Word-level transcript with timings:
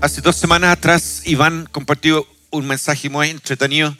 hace 0.00 0.20
dos 0.20 0.36
semanas 0.36 0.70
atrás 0.70 1.22
Iván 1.24 1.68
compartió 1.72 2.26
un 2.50 2.66
mensaje 2.66 3.08
muy 3.08 3.30
entretenido 3.30 3.96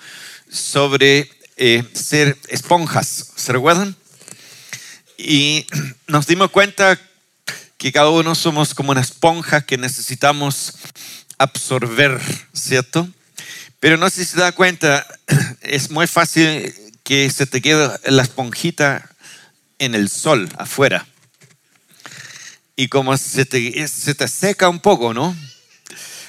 sobre 0.48 1.28
eh, 1.56 1.82
ser 1.94 2.38
esponjas. 2.48 3.32
¿Se 3.34 3.52
recuerdan? 3.52 3.96
Y 5.16 5.66
nos 6.06 6.28
dimos 6.28 6.50
cuenta 6.50 7.00
que 7.76 7.90
cada 7.90 8.10
uno 8.10 8.36
somos 8.36 8.72
como 8.72 8.92
una 8.92 9.00
esponja 9.00 9.62
que 9.62 9.78
necesitamos 9.78 10.74
absorber, 11.38 12.20
¿cierto? 12.52 13.08
Pero 13.80 13.96
no 13.96 14.08
sé 14.10 14.24
si 14.24 14.32
se 14.32 14.40
da 14.40 14.52
cuenta, 14.52 15.06
es 15.60 15.90
muy 15.90 16.06
fácil 16.06 16.72
que 17.02 17.28
se 17.30 17.46
te 17.46 17.60
quede 17.60 17.98
la 18.04 18.22
esponjita 18.22 19.10
en 19.80 19.96
el 19.96 20.08
sol, 20.08 20.48
afuera. 20.56 21.06
Y 22.80 22.86
como 22.86 23.16
se 23.16 23.44
te, 23.44 23.88
se 23.88 24.14
te 24.14 24.28
seca 24.28 24.68
un 24.68 24.78
poco, 24.78 25.12
¿no? 25.12 25.36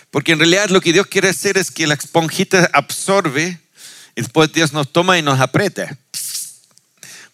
Porque 0.10 0.32
en 0.32 0.40
realidad 0.40 0.70
lo 0.70 0.82
que 0.82 0.92
Dios 0.92 1.06
quiere 1.06 1.30
hacer 1.30 1.60
es 1.60 1.70
que 1.70 1.86
la 1.86 1.94
esponjita 1.94 2.72
absorbe 2.74 3.60
y 4.16 4.22
después 4.22 4.52
Dios 4.52 4.74
nos 4.74 4.92
toma 4.92 5.20
y 5.20 5.22
nos 5.22 5.40
aprieta 5.40 5.96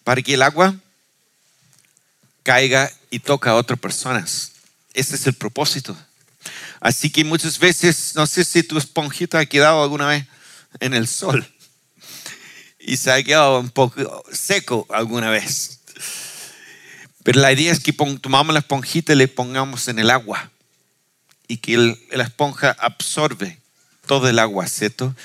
para 0.04 0.22
que 0.22 0.34
el 0.34 0.42
agua 0.42 0.76
caiga 2.44 2.92
y 3.10 3.20
toque 3.20 3.48
a 3.48 3.56
otras 3.56 3.80
personas. 3.80 4.52
Ese 4.94 5.16
es 5.16 5.26
el 5.28 5.34
propósito. 5.34 5.96
Así 6.82 7.10
que 7.10 7.24
muchas 7.24 7.58
veces, 7.58 8.12
no 8.16 8.28
sé 8.28 8.44
si 8.44 8.64
tu 8.64 8.78
esponjita 8.78 9.40
ha 9.40 9.46
quedado 9.46 9.82
alguna 9.82 10.08
vez 10.08 10.26
en 10.82 10.94
el 10.94 11.08
sol 11.08 11.50
y 12.80 12.98
se 12.98 13.14
ha 13.14 13.24
quedado 13.24 13.62
un 13.62 13.70
poco 13.70 14.26
seco 14.34 14.86
alguna 14.90 15.30
vez. 15.30 15.75
Pero 17.26 17.42
la 17.42 17.52
idea 17.52 17.72
es 17.72 17.80
que 17.80 17.92
tomamos 17.92 18.54
la 18.54 18.60
esponjita 18.60 19.14
y 19.14 19.16
le 19.16 19.28
pongamos 19.28 19.88
en 19.88 19.98
el 19.98 20.12
agua 20.12 20.52
y 21.48 21.58
que 21.58 21.98
la 22.12 22.24
esponja 22.24 22.76
absorbe 22.78 23.60
todo 24.06 24.30
el 24.30 24.38
agua, 24.38 24.68
¿cierto? 24.68 25.16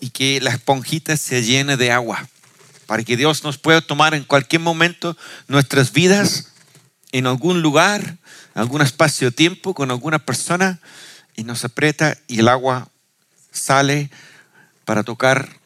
Y 0.00 0.10
que 0.10 0.40
la 0.40 0.50
esponjita 0.50 1.16
se 1.16 1.44
llene 1.44 1.76
de 1.76 1.92
agua 1.92 2.28
para 2.86 3.04
que 3.04 3.16
Dios 3.16 3.44
nos 3.44 3.56
pueda 3.56 3.80
tomar 3.80 4.14
en 4.14 4.24
cualquier 4.24 4.62
momento 4.62 5.16
nuestras 5.46 5.92
vidas 5.92 6.48
en 7.12 7.28
algún 7.28 7.62
lugar, 7.62 8.16
algún 8.54 8.82
espacio 8.82 9.28
de 9.28 9.36
tiempo 9.36 9.74
con 9.74 9.92
alguna 9.92 10.18
persona 10.18 10.80
y 11.36 11.44
nos 11.44 11.64
aprieta 11.64 12.18
y 12.26 12.40
el 12.40 12.48
agua 12.48 12.88
sale 13.52 14.10
para 14.84 15.04
tocar 15.04 15.60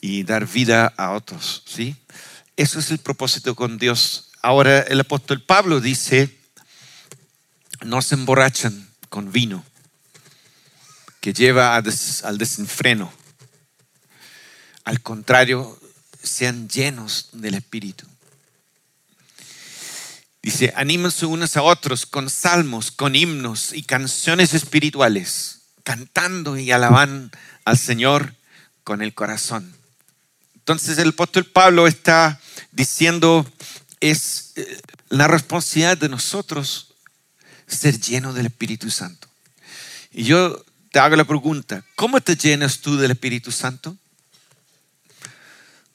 y 0.00 0.22
dar 0.22 0.46
vida 0.46 0.94
a 0.96 1.10
otros, 1.10 1.64
¿sí? 1.66 1.96
Eso 2.56 2.78
es 2.78 2.92
el 2.92 2.98
propósito 2.98 3.56
con 3.56 3.78
Dios. 3.78 4.28
Ahora 4.42 4.80
el 4.80 4.98
apóstol 4.98 5.40
Pablo 5.40 5.80
dice, 5.80 6.36
no 7.84 8.02
se 8.02 8.16
emborrachan 8.16 8.90
con 9.08 9.30
vino, 9.30 9.64
que 11.20 11.32
lleva 11.32 11.76
al 11.76 12.38
desenfreno. 12.38 13.12
Al 14.84 15.00
contrario, 15.00 15.78
sean 16.20 16.68
llenos 16.68 17.28
del 17.32 17.54
Espíritu. 17.54 18.04
Dice, 20.42 20.72
anímense 20.74 21.24
unos 21.24 21.56
a 21.56 21.62
otros 21.62 22.04
con 22.04 22.28
salmos, 22.28 22.90
con 22.90 23.14
himnos 23.14 23.72
y 23.72 23.84
canciones 23.84 24.54
espirituales, 24.54 25.60
cantando 25.84 26.58
y 26.58 26.72
alaban 26.72 27.30
al 27.64 27.78
Señor 27.78 28.34
con 28.82 29.02
el 29.02 29.14
corazón. 29.14 29.72
Entonces 30.56 30.98
el 30.98 31.10
apóstol 31.10 31.44
Pablo 31.44 31.86
está 31.86 32.40
diciendo, 32.72 33.46
es 34.02 34.52
eh, 34.56 34.80
la 35.08 35.28
responsabilidad 35.28 35.96
de 35.96 36.08
nosotros 36.08 36.94
ser 37.68 37.98
lleno 38.00 38.34
del 38.34 38.46
Espíritu 38.46 38.90
Santo. 38.90 39.28
Y 40.10 40.24
yo 40.24 40.62
te 40.90 40.98
hago 40.98 41.16
la 41.16 41.24
pregunta, 41.24 41.84
¿cómo 41.94 42.20
te 42.20 42.36
llenas 42.36 42.80
tú 42.80 42.96
del 42.96 43.12
Espíritu 43.12 43.52
Santo? 43.52 43.96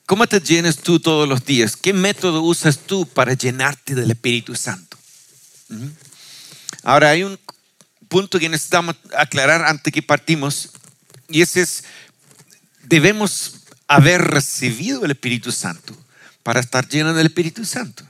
¿Cómo 0.06 0.26
te 0.26 0.40
llenas 0.40 0.78
tú 0.78 1.02
todos 1.02 1.28
los 1.28 1.46
días? 1.46 1.76
¿Qué 1.76 1.92
método 1.92 2.42
usas 2.42 2.80
tú 2.80 3.06
para 3.06 3.34
llenarte 3.34 3.94
del 3.94 4.10
Espíritu 4.10 4.56
Santo? 4.56 4.98
Ahora 6.84 7.10
hay 7.10 7.24
un 7.24 7.38
punto 8.08 8.40
que 8.40 8.48
necesitamos 8.48 8.96
aclarar 9.18 9.66
antes 9.66 9.92
que 9.92 10.02
partimos 10.02 10.70
y 11.28 11.42
ese 11.42 11.62
es, 11.62 11.84
debemos 12.84 13.64
haber 13.86 14.22
recibido 14.22 15.04
el 15.04 15.12
Espíritu 15.12 15.52
Santo 15.52 15.94
para 16.48 16.62
estar 16.62 16.88
llenos 16.88 17.14
del 17.14 17.26
Espíritu 17.26 17.66
Santo. 17.66 18.06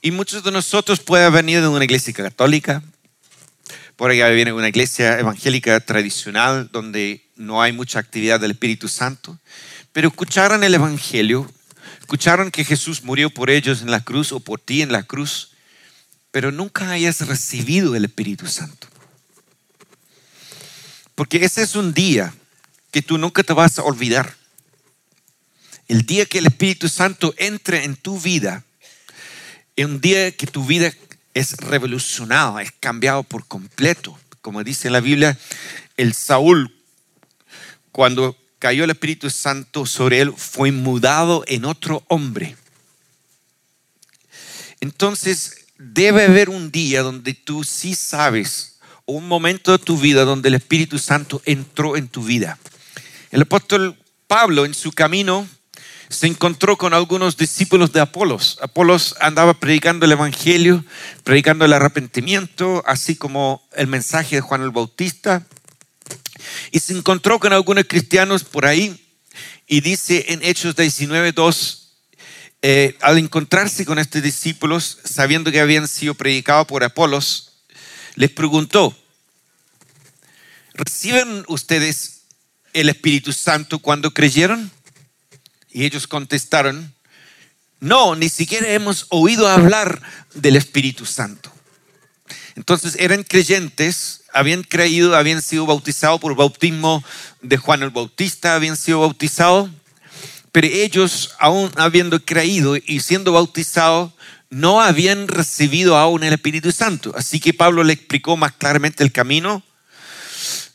Y 0.00 0.12
muchos 0.12 0.44
de 0.44 0.52
nosotros 0.52 1.00
pueden 1.00 1.32
venir 1.32 1.60
de 1.60 1.66
una 1.66 1.82
iglesia 1.82 2.14
católica, 2.14 2.84
por 3.96 4.12
allá 4.12 4.28
viene 4.28 4.52
una 4.52 4.68
iglesia 4.68 5.18
evangélica 5.18 5.80
tradicional 5.80 6.68
donde 6.70 7.28
no 7.34 7.60
hay 7.60 7.72
mucha 7.72 7.98
actividad 7.98 8.38
del 8.38 8.52
Espíritu 8.52 8.86
Santo, 8.86 9.36
pero 9.92 10.06
escucharon 10.06 10.62
el 10.62 10.72
Evangelio, 10.72 11.50
escucharon 11.98 12.52
que 12.52 12.64
Jesús 12.64 13.02
murió 13.02 13.28
por 13.28 13.50
ellos 13.50 13.82
en 13.82 13.90
la 13.90 14.04
cruz 14.04 14.30
o 14.30 14.38
por 14.38 14.60
ti 14.60 14.80
en 14.80 14.92
la 14.92 15.02
cruz, 15.02 15.50
pero 16.30 16.52
nunca 16.52 16.92
hayas 16.92 17.26
recibido 17.26 17.96
el 17.96 18.04
Espíritu 18.04 18.46
Santo. 18.46 18.86
Porque 21.16 21.44
ese 21.44 21.62
es 21.62 21.74
un 21.74 21.92
día 21.92 22.32
que 22.92 23.02
tú 23.02 23.18
nunca 23.18 23.42
te 23.42 23.52
vas 23.52 23.80
a 23.80 23.82
olvidar. 23.82 24.36
El 25.92 26.06
día 26.06 26.24
que 26.24 26.38
el 26.38 26.46
Espíritu 26.46 26.88
Santo 26.88 27.34
entre 27.36 27.84
en 27.84 27.96
tu 27.96 28.18
vida, 28.18 28.64
es 29.76 29.84
un 29.84 30.00
día 30.00 30.34
que 30.34 30.46
tu 30.46 30.64
vida 30.64 30.90
es 31.34 31.54
revolucionado, 31.58 32.58
es 32.60 32.72
cambiado 32.80 33.22
por 33.24 33.46
completo. 33.46 34.18
Como 34.40 34.64
dice 34.64 34.88
la 34.88 35.00
Biblia, 35.00 35.38
el 35.98 36.14
Saúl, 36.14 36.74
cuando 37.90 38.38
cayó 38.58 38.84
el 38.84 38.90
Espíritu 38.90 39.28
Santo 39.28 39.84
sobre 39.84 40.22
él, 40.22 40.32
fue 40.34 40.72
mudado 40.72 41.44
en 41.46 41.66
otro 41.66 42.02
hombre. 42.08 42.56
Entonces, 44.80 45.66
debe 45.76 46.24
haber 46.24 46.48
un 46.48 46.70
día 46.70 47.02
donde 47.02 47.34
tú 47.34 47.64
sí 47.64 47.94
sabes, 47.94 48.78
un 49.04 49.28
momento 49.28 49.72
de 49.72 49.84
tu 49.84 49.98
vida 49.98 50.24
donde 50.24 50.48
el 50.48 50.54
Espíritu 50.54 50.98
Santo 50.98 51.42
entró 51.44 51.98
en 51.98 52.08
tu 52.08 52.24
vida. 52.24 52.58
El 53.30 53.42
apóstol 53.42 53.94
Pablo 54.26 54.64
en 54.64 54.72
su 54.72 54.92
camino 54.92 55.46
se 56.12 56.26
encontró 56.26 56.76
con 56.76 56.92
algunos 56.92 57.38
discípulos 57.38 57.92
de 57.92 58.00
Apolos. 58.00 58.58
Apolos 58.60 59.16
andaba 59.18 59.54
predicando 59.54 60.04
el 60.04 60.12
Evangelio, 60.12 60.84
predicando 61.24 61.64
el 61.64 61.72
arrepentimiento, 61.72 62.82
así 62.86 63.16
como 63.16 63.66
el 63.74 63.86
mensaje 63.86 64.36
de 64.36 64.42
Juan 64.42 64.62
el 64.62 64.70
Bautista. 64.70 65.46
Y 66.70 66.80
se 66.80 66.92
encontró 66.92 67.40
con 67.40 67.54
algunos 67.54 67.86
cristianos 67.88 68.44
por 68.44 68.66
ahí 68.66 69.02
y 69.66 69.80
dice 69.80 70.26
en 70.28 70.42
Hechos 70.42 70.76
19.2, 70.76 71.78
eh, 72.60 72.96
al 73.00 73.16
encontrarse 73.16 73.86
con 73.86 73.98
estos 73.98 74.22
discípulos, 74.22 74.98
sabiendo 75.04 75.50
que 75.50 75.60
habían 75.60 75.88
sido 75.88 76.12
predicados 76.12 76.66
por 76.66 76.84
Apolos, 76.84 77.54
les 78.16 78.30
preguntó, 78.30 78.94
¿reciben 80.74 81.44
ustedes 81.48 82.24
el 82.74 82.90
Espíritu 82.90 83.32
Santo 83.32 83.78
cuando 83.78 84.12
creyeron? 84.12 84.70
Y 85.72 85.84
ellos 85.84 86.06
contestaron, 86.06 86.94
no, 87.80 88.14
ni 88.14 88.28
siquiera 88.28 88.68
hemos 88.68 89.06
oído 89.08 89.48
hablar 89.48 90.00
del 90.34 90.56
Espíritu 90.56 91.06
Santo. 91.06 91.52
Entonces 92.54 92.96
eran 92.98 93.22
creyentes, 93.22 94.22
habían 94.32 94.62
creído, 94.62 95.16
habían 95.16 95.42
sido 95.42 95.66
bautizados 95.66 96.20
por 96.20 96.36
bautismo 96.36 97.02
de 97.40 97.56
Juan 97.56 97.82
el 97.82 97.90
Bautista, 97.90 98.54
habían 98.54 98.76
sido 98.76 99.00
bautizados, 99.00 99.70
pero 100.52 100.66
ellos, 100.66 101.34
aún 101.38 101.72
habiendo 101.76 102.22
creído 102.22 102.76
y 102.76 103.00
siendo 103.00 103.32
bautizados, 103.32 104.12
no 104.50 104.82
habían 104.82 105.28
recibido 105.28 105.96
aún 105.96 106.24
el 106.24 106.34
Espíritu 106.34 106.72
Santo. 106.72 107.14
Así 107.16 107.40
que 107.40 107.54
Pablo 107.54 107.82
le 107.82 107.94
explicó 107.94 108.36
más 108.36 108.52
claramente 108.52 109.02
el 109.02 109.10
camino. 109.10 109.62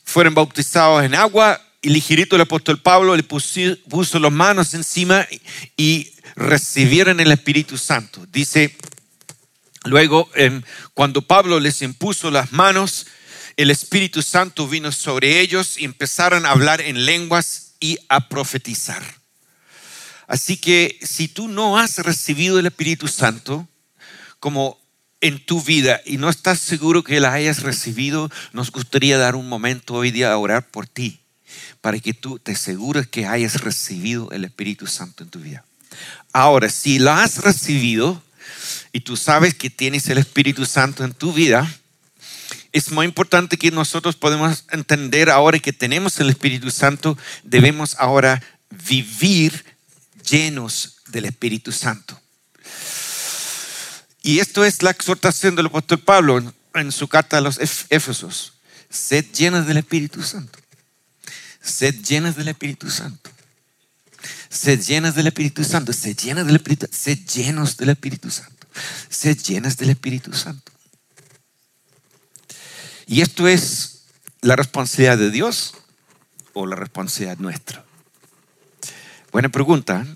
Fueron 0.04 0.34
bautizados 0.34 1.04
en 1.04 1.14
agua 1.14 1.62
ligerito 1.82 2.36
el 2.36 2.42
apóstol 2.44 2.80
Pablo 2.80 3.16
le 3.16 3.24
puso, 3.24 3.60
puso 3.90 4.20
las 4.20 4.32
manos 4.32 4.74
encima 4.74 5.28
y 5.76 6.12
recibieron 6.36 7.20
el 7.20 7.32
Espíritu 7.32 7.78
Santo. 7.78 8.26
Dice, 8.32 8.76
luego, 9.86 10.30
em, 10.36 10.62
cuando 10.94 11.22
Pablo 11.22 11.60
les 11.60 11.82
impuso 11.82 12.32
las 12.32 12.52
manos, 12.52 13.08
el 13.56 13.72
Espíritu 13.72 14.22
Santo 14.22 14.68
vino 14.68 14.92
sobre 14.92 15.40
ellos 15.40 15.78
y 15.78 15.86
empezaron 15.86 16.46
a 16.46 16.52
hablar 16.52 16.82
en 16.82 17.06
lenguas 17.06 17.74
y 17.80 17.98
a 18.10 18.28
profetizar. 18.28 19.04
Así 20.28 20.58
que 20.58 21.00
si 21.02 21.28
tú 21.28 21.48
no 21.48 21.80
has 21.80 22.00
recibido 22.00 22.60
el 22.60 22.66
Espíritu 22.66 23.08
Santo 23.08 23.68
como 24.40 24.80
en 25.22 25.44
tu 25.44 25.64
vida 25.64 26.02
y 26.06 26.18
no 26.18 26.30
estás 26.30 26.60
seguro 26.60 27.04
que 27.04 27.20
la 27.20 27.34
hayas 27.34 27.64
recibido, 27.64 28.30
nos 28.52 28.72
gustaría 28.72 29.18
dar 29.18 29.36
un 29.36 29.48
momento 29.48 29.96
hoy 29.96 30.12
día 30.12 30.32
a 30.32 30.38
orar 30.38 30.70
por 30.70 30.86
ti 30.86 31.22
para 31.88 32.00
que 32.02 32.14
tú 32.14 32.38
te 32.38 32.52
asegures 32.52 33.08
que 33.08 33.26
hayas 33.26 33.62
recibido 33.62 34.30
el 34.32 34.44
Espíritu 34.44 34.88
Santo 34.88 35.24
en 35.24 35.30
tu 35.30 35.40
vida. 35.40 35.64
Ahora, 36.34 36.68
si 36.68 37.00
lo 37.00 37.14
has 37.14 37.38
recibido 37.38 38.22
y 38.92 39.00
tú 39.00 39.16
sabes 39.16 39.54
que 39.54 39.70
tienes 39.70 40.10
el 40.10 40.18
Espíritu 40.18 40.66
Santo 40.66 41.06
en 41.06 41.14
tu 41.14 41.32
vida, 41.32 41.66
es 42.74 42.92
muy 42.92 43.06
importante 43.06 43.56
que 43.56 43.72
nosotros 43.72 44.18
podemos 44.18 44.66
entender 44.72 45.30
ahora 45.30 45.60
que 45.60 45.72
tenemos 45.72 46.20
el 46.20 46.30
Espíritu 46.30 46.72
Santo, 46.72 47.18
debemos 47.46 47.96
ahora 48.00 48.44
vivir 48.90 49.64
llenos 50.30 50.98
del 51.08 51.24
Espíritu 51.24 51.72
Santo. 51.72 52.20
Y 54.24 54.40
esto 54.40 54.66
es 54.66 54.84
la 54.84 54.92
exhortación 54.92 55.56
del 55.56 55.68
apóstol 55.68 56.00
Pablo 56.00 56.54
en, 56.74 56.92
su 56.92 57.08
carta 57.08 57.38
a 57.38 57.42
los 57.42 57.58
Éfesos. 57.90 58.56
Sed 58.90 59.26
llenos 59.32 59.66
del 59.68 59.78
Espíritu 59.78 60.22
Santo. 60.22 60.60
Sed 61.68 61.96
llenos 62.02 62.36
del 62.36 62.48
Espíritu 62.48 62.90
Santo. 62.90 63.30
Sed 64.50 64.82
llenas 64.82 65.16
del 65.16 65.28
Espíritu 65.28 65.64
Santo. 65.64 65.92
Sed 65.92 66.18
llenas 66.18 66.48
del 66.48 66.56
Espíritu 66.56 66.88
Sed 66.90 67.20
llenos 67.28 67.78
del 67.78 67.90
Espíritu 67.90 68.32
Santo. 68.32 68.68
Sed 69.10 69.38
llenas 69.38 69.76
del 69.78 69.90
Espíritu 69.90 70.34
Santo. 70.34 70.72
Y 73.06 73.22
esto 73.22 73.48
es 73.48 74.04
la 74.42 74.56
responsabilidad 74.56 75.18
de 75.18 75.30
Dios 75.30 75.74
o 76.54 76.66
la 76.66 76.76
responsabilidad 76.76 77.38
nuestra. 77.38 77.86
Buena 79.32 79.50
pregunta. 79.50 80.06
¿eh? 80.06 80.16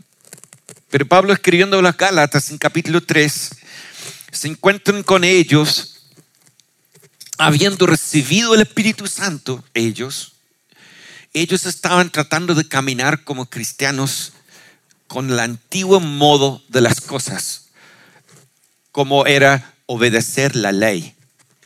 Pero 0.89 1.05
Pablo 1.05 1.33
escribiendo 1.33 1.79
a 1.79 1.81
las 1.81 1.97
Gálatas 1.97 2.49
en 2.49 2.57
capítulo 2.57 3.01
3 3.01 3.49
se 4.31 4.47
encuentran 4.47 5.03
con 5.03 5.25
ellos, 5.25 6.07
habiendo 7.37 7.85
recibido 7.85 8.55
el 8.55 8.61
Espíritu 8.61 9.07
Santo, 9.07 9.63
ellos, 9.73 10.30
ellos 11.33 11.65
estaban 11.65 12.09
tratando 12.09 12.55
de 12.55 12.67
caminar 12.67 13.23
como 13.23 13.45
cristianos 13.45 14.33
con 15.07 15.29
el 15.29 15.39
antiguo 15.39 15.99
modo 15.99 16.61
de 16.67 16.81
las 16.81 17.01
cosas, 17.01 17.69
como 18.91 19.25
era 19.25 19.73
obedecer 19.85 20.55
la 20.55 20.71
ley. 20.71 21.15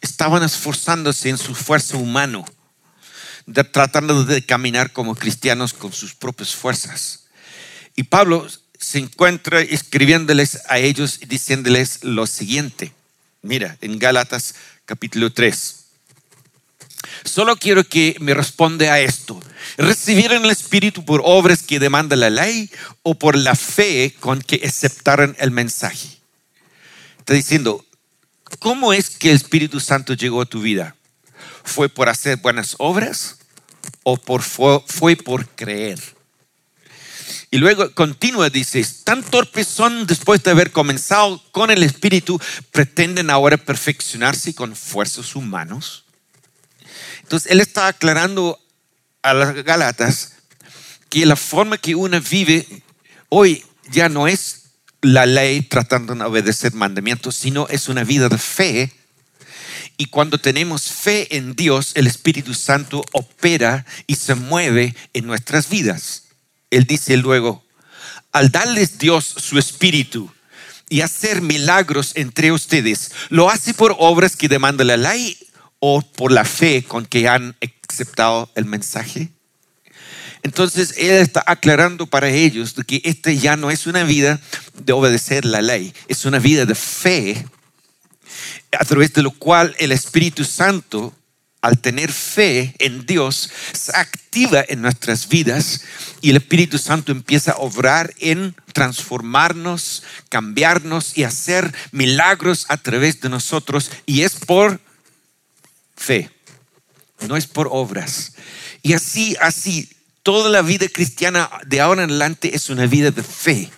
Estaban 0.02 0.44
esforzándose 0.44 1.30
en 1.30 1.38
su 1.38 1.54
esfuerzo 1.54 1.98
humano, 1.98 2.46
tratando 3.72 4.24
de 4.24 4.44
caminar 4.46 4.94
como 4.94 5.16
cristianos 5.16 5.74
con 5.74 5.94
sus 5.94 6.14
propias 6.14 6.54
fuerzas. 6.54 7.26
Y 7.96 8.04
Pablo 8.04 8.48
se 8.80 9.00
encuentra 9.00 9.62
escribiéndoles 9.62 10.62
a 10.68 10.78
ellos 10.80 11.20
y 11.22 11.26
diciéndoles 11.26 12.04
lo 12.04 12.28
siguiente. 12.28 12.94
Mira, 13.42 13.78
en 13.82 13.98
Gálatas 14.00 14.56
capítulo 14.86 15.32
3. 15.32 15.85
Solo 17.24 17.56
quiero 17.58 17.84
que 17.84 18.16
me 18.20 18.34
responda 18.34 18.94
a 18.94 19.00
esto. 19.00 19.42
¿Recibieron 19.78 20.46
el 20.46 20.52
Espíritu 20.52 21.04
por 21.06 21.22
obras 21.24 21.64
que 21.64 21.80
demanda 21.80 22.16
la 22.16 22.30
ley 22.30 22.70
o 23.04 23.16
por 23.16 23.36
la 23.36 23.56
fe 23.56 24.16
con 24.20 24.42
que 24.42 24.62
aceptaron 24.66 25.36
el 25.40 25.52
mensaje? 25.52 26.10
Está 27.20 27.34
diciendo, 27.34 27.84
¿cómo 28.60 28.94
es 28.94 29.10
que 29.10 29.32
el 29.32 29.36
Espíritu 29.36 29.80
Santo 29.80 30.14
llegó 30.14 30.42
a 30.42 30.46
tu 30.46 30.62
vida? 30.62 30.96
¿Fue 31.64 31.90
por 31.90 32.10
hacer 32.10 32.38
buenas 32.38 32.76
obras 32.78 33.38
o 34.04 34.18
por, 34.18 34.44
fue, 34.44 34.82
fue 34.88 35.16
por 35.16 35.48
creer? 35.50 36.00
Y 37.52 37.58
luego 37.58 37.92
continúa, 37.94 38.50
dice, 38.50 38.86
tan 39.04 39.24
torpes 39.24 39.68
son 39.68 40.06
después 40.08 40.44
de 40.44 40.52
haber 40.52 40.72
comenzado 40.72 41.42
con 41.52 41.72
el 41.72 41.84
Espíritu, 41.84 42.40
pretenden 42.72 43.30
ahora 43.30 43.58
perfeccionarse 43.58 44.54
con 44.54 44.76
fuerzas 44.76 45.36
humanos. 45.36 46.05
Entonces, 47.26 47.52
él 47.52 47.60
está 47.60 47.88
aclarando 47.88 48.60
a 49.24 49.34
las 49.34 49.56
Galatas 49.64 50.34
que 51.10 51.26
la 51.26 51.36
forma 51.36 51.80
que 51.80 51.96
uno 51.96 52.22
vive 52.22 52.68
hoy 53.30 53.64
ya 53.90 54.10
no 54.10 54.28
es 54.28 54.66
la 55.02 55.26
ley 55.26 55.64
tratando 55.64 56.14
de 56.14 56.24
obedecer 56.24 56.74
mandamientos, 56.74 57.36
sino 57.36 57.68
es 57.70 57.90
una 57.90 58.04
vida 58.04 58.30
de 58.30 58.38
fe. 58.38 58.94
Y 59.98 60.06
cuando 60.06 60.38
tenemos 60.38 60.84
fe 60.84 61.36
en 61.36 61.56
Dios, 61.56 61.94
el 61.96 62.06
Espíritu 62.06 62.54
Santo 62.54 63.04
opera 63.12 63.88
y 64.06 64.18
se 64.18 64.36
mueve 64.36 64.96
en 65.14 65.26
nuestras 65.26 65.68
vidas. 65.68 66.26
Él 66.70 66.84
dice 66.84 67.18
luego, 67.18 67.66
al 68.34 68.52
darles 68.52 69.00
Dios 69.00 69.26
su 69.26 69.58
espíritu 69.58 70.32
y 70.90 71.02
hacer 71.02 71.42
milagros 71.42 72.12
entre 72.14 72.52
ustedes, 72.52 73.14
¿lo 73.30 73.50
hace 73.50 73.74
por 73.74 73.96
obras 73.98 74.36
que 74.36 74.48
demanda 74.48 74.84
la 74.84 74.98
ley 74.98 75.40
o 75.88 76.02
por 76.02 76.32
la 76.32 76.46
fe 76.46 76.84
con 76.84 77.06
que 77.06 77.28
han 77.28 77.56
aceptado 77.88 78.50
el 78.56 78.66
mensaje? 78.66 79.30
Entonces 80.42 80.96
Él 80.98 81.12
está 81.12 81.44
aclarando 81.46 82.08
para 82.08 82.30
ellos 82.30 82.74
que 82.88 83.02
esta 83.04 83.32
ya 83.32 83.56
no 83.56 83.70
es 83.70 83.86
una 83.86 84.04
vida 84.04 84.42
de 84.74 84.94
obedecer 84.94 85.46
la 85.46 85.62
ley, 85.62 85.94
es 86.08 86.26
una 86.26 86.40
vida 86.40 86.66
de 86.66 86.74
fe, 86.74 87.46
a 88.72 88.84
través 88.84 89.14
de 89.14 89.22
lo 89.22 89.30
cual 89.30 89.76
el 89.78 89.92
Espíritu 89.92 90.44
Santo 90.44 91.14
al 91.62 91.80
tener 91.80 92.12
fe 92.12 92.76
en 92.78 93.08
Dios, 93.08 93.50
se 93.74 93.92
activa 93.96 94.64
en 94.68 94.84
nuestras 94.84 95.28
vidas 95.28 95.82
y 96.22 96.30
el 96.30 96.38
Espíritu 96.38 96.78
Santo 96.78 97.12
empieza 97.12 97.54
a 97.54 97.58
obrar 97.58 98.14
en 98.20 98.56
transformarnos, 98.72 100.04
cambiarnos 100.30 101.18
y 101.18 101.24
hacer 101.24 101.74
milagros 101.92 102.68
a 102.70 102.78
través 102.78 103.20
de 103.22 103.30
nosotros. 103.30 103.90
Y 104.06 104.22
es 104.22 104.36
por 104.36 104.80
fe, 105.96 106.30
no 107.28 107.38
es 107.38 107.48
por 107.48 107.70
obras. 107.72 108.34
Y 108.82 108.94
así, 108.94 109.36
así, 109.40 109.90
toda 110.24 110.50
la 110.50 110.62
vida 110.62 110.88
cristiana 110.88 111.50
de 111.66 111.82
ahora 111.82 112.04
en 112.04 112.10
adelante 112.10 112.56
es 112.56 112.70
una 112.70 112.86
vida 112.86 113.12
de 113.12 113.24
fe. 113.24 113.70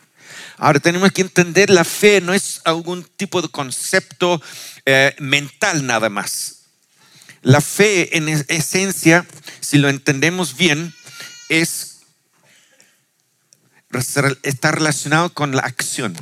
Ahora 0.58 0.80
tenemos 0.80 1.12
que 1.12 1.22
entender 1.22 1.70
la 1.70 1.84
fe 1.84 2.20
no 2.20 2.34
es 2.34 2.62
algún 2.66 3.04
tipo 3.04 3.42
de 3.42 3.50
concepto 3.50 4.42
eh, 4.86 5.16
mental 5.20 5.86
nada 5.86 6.10
más. 6.10 6.64
La 7.44 7.62
fe 7.62 8.18
en 8.18 8.28
esencia, 8.30 9.26
si 9.60 9.78
lo 9.78 9.90
entendemos 9.90 10.58
bien, 10.58 10.94
es 11.50 11.94
está 14.44 14.72
relacionado 14.72 15.34
con 15.34 15.56
la 15.56 15.62
acción. 15.62 16.16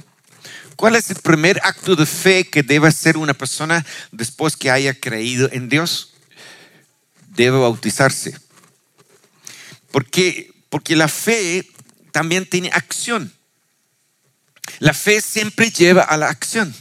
¿Cuál 0.75 0.95
es 0.95 1.10
el 1.10 1.18
primer 1.18 1.59
acto 1.64 1.95
de 1.95 2.06
fe 2.06 2.47
que 2.47 2.64
debe 2.64 2.88
hacer 2.88 3.18
una 3.18 3.33
persona 3.33 3.85
después 4.11 4.57
que 4.57 4.71
haya 4.71 4.94
creído 5.00 5.50
en 5.52 5.69
Dios? 5.69 6.14
Debe 7.30 7.57
bautizarse. 7.57 8.38
Porque, 9.92 10.52
porque 10.69 10.95
la 10.95 11.07
fe 11.07 11.69
también 12.11 12.45
tiene 12.45 12.69
acción. 12.73 13.33
La 14.80 14.94
fe 14.94 15.21
siempre 15.21 15.69
lleva 15.71 16.02
a 16.02 16.18
la 16.18 16.30
acción. 16.30 16.76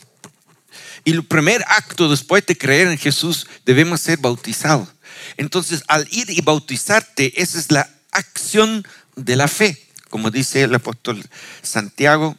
Y 1.04 1.12
el 1.12 1.24
primer 1.24 1.64
acto 1.68 2.08
después 2.08 2.44
de 2.46 2.56
creer 2.56 2.88
en 2.88 2.98
Jesús 2.98 3.46
debemos 3.64 4.00
ser 4.00 4.18
bautizados. 4.18 4.88
Entonces, 5.36 5.84
al 5.86 6.08
ir 6.10 6.30
y 6.30 6.40
bautizarte, 6.40 7.40
esa 7.40 7.58
es 7.58 7.70
la 7.70 7.88
acción 8.10 8.86
de 9.16 9.36
la 9.36 9.48
fe. 9.48 9.80
Como 10.08 10.30
dice 10.30 10.62
el 10.62 10.74
apóstol 10.74 11.24
Santiago, 11.62 12.36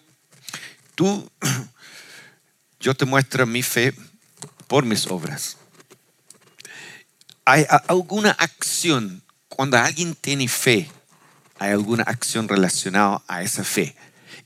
tú, 0.96 1.30
yo 2.80 2.96
te 2.96 3.06
muestro 3.06 3.46
mi 3.46 3.62
fe 3.62 3.94
por 4.68 4.86
mis 4.86 5.08
obras. 5.08 5.58
Hay 7.46 7.66
alguna 7.88 8.32
acción, 8.32 9.24
cuando 9.50 9.78
alguien 9.78 10.16
tiene 10.16 10.48
fe, 10.48 10.90
hay 11.60 11.72
alguna 11.72 12.04
acción 12.04 12.48
relacionada 12.48 13.22
a 13.28 13.44
esa 13.44 13.64
fe. 13.64 13.96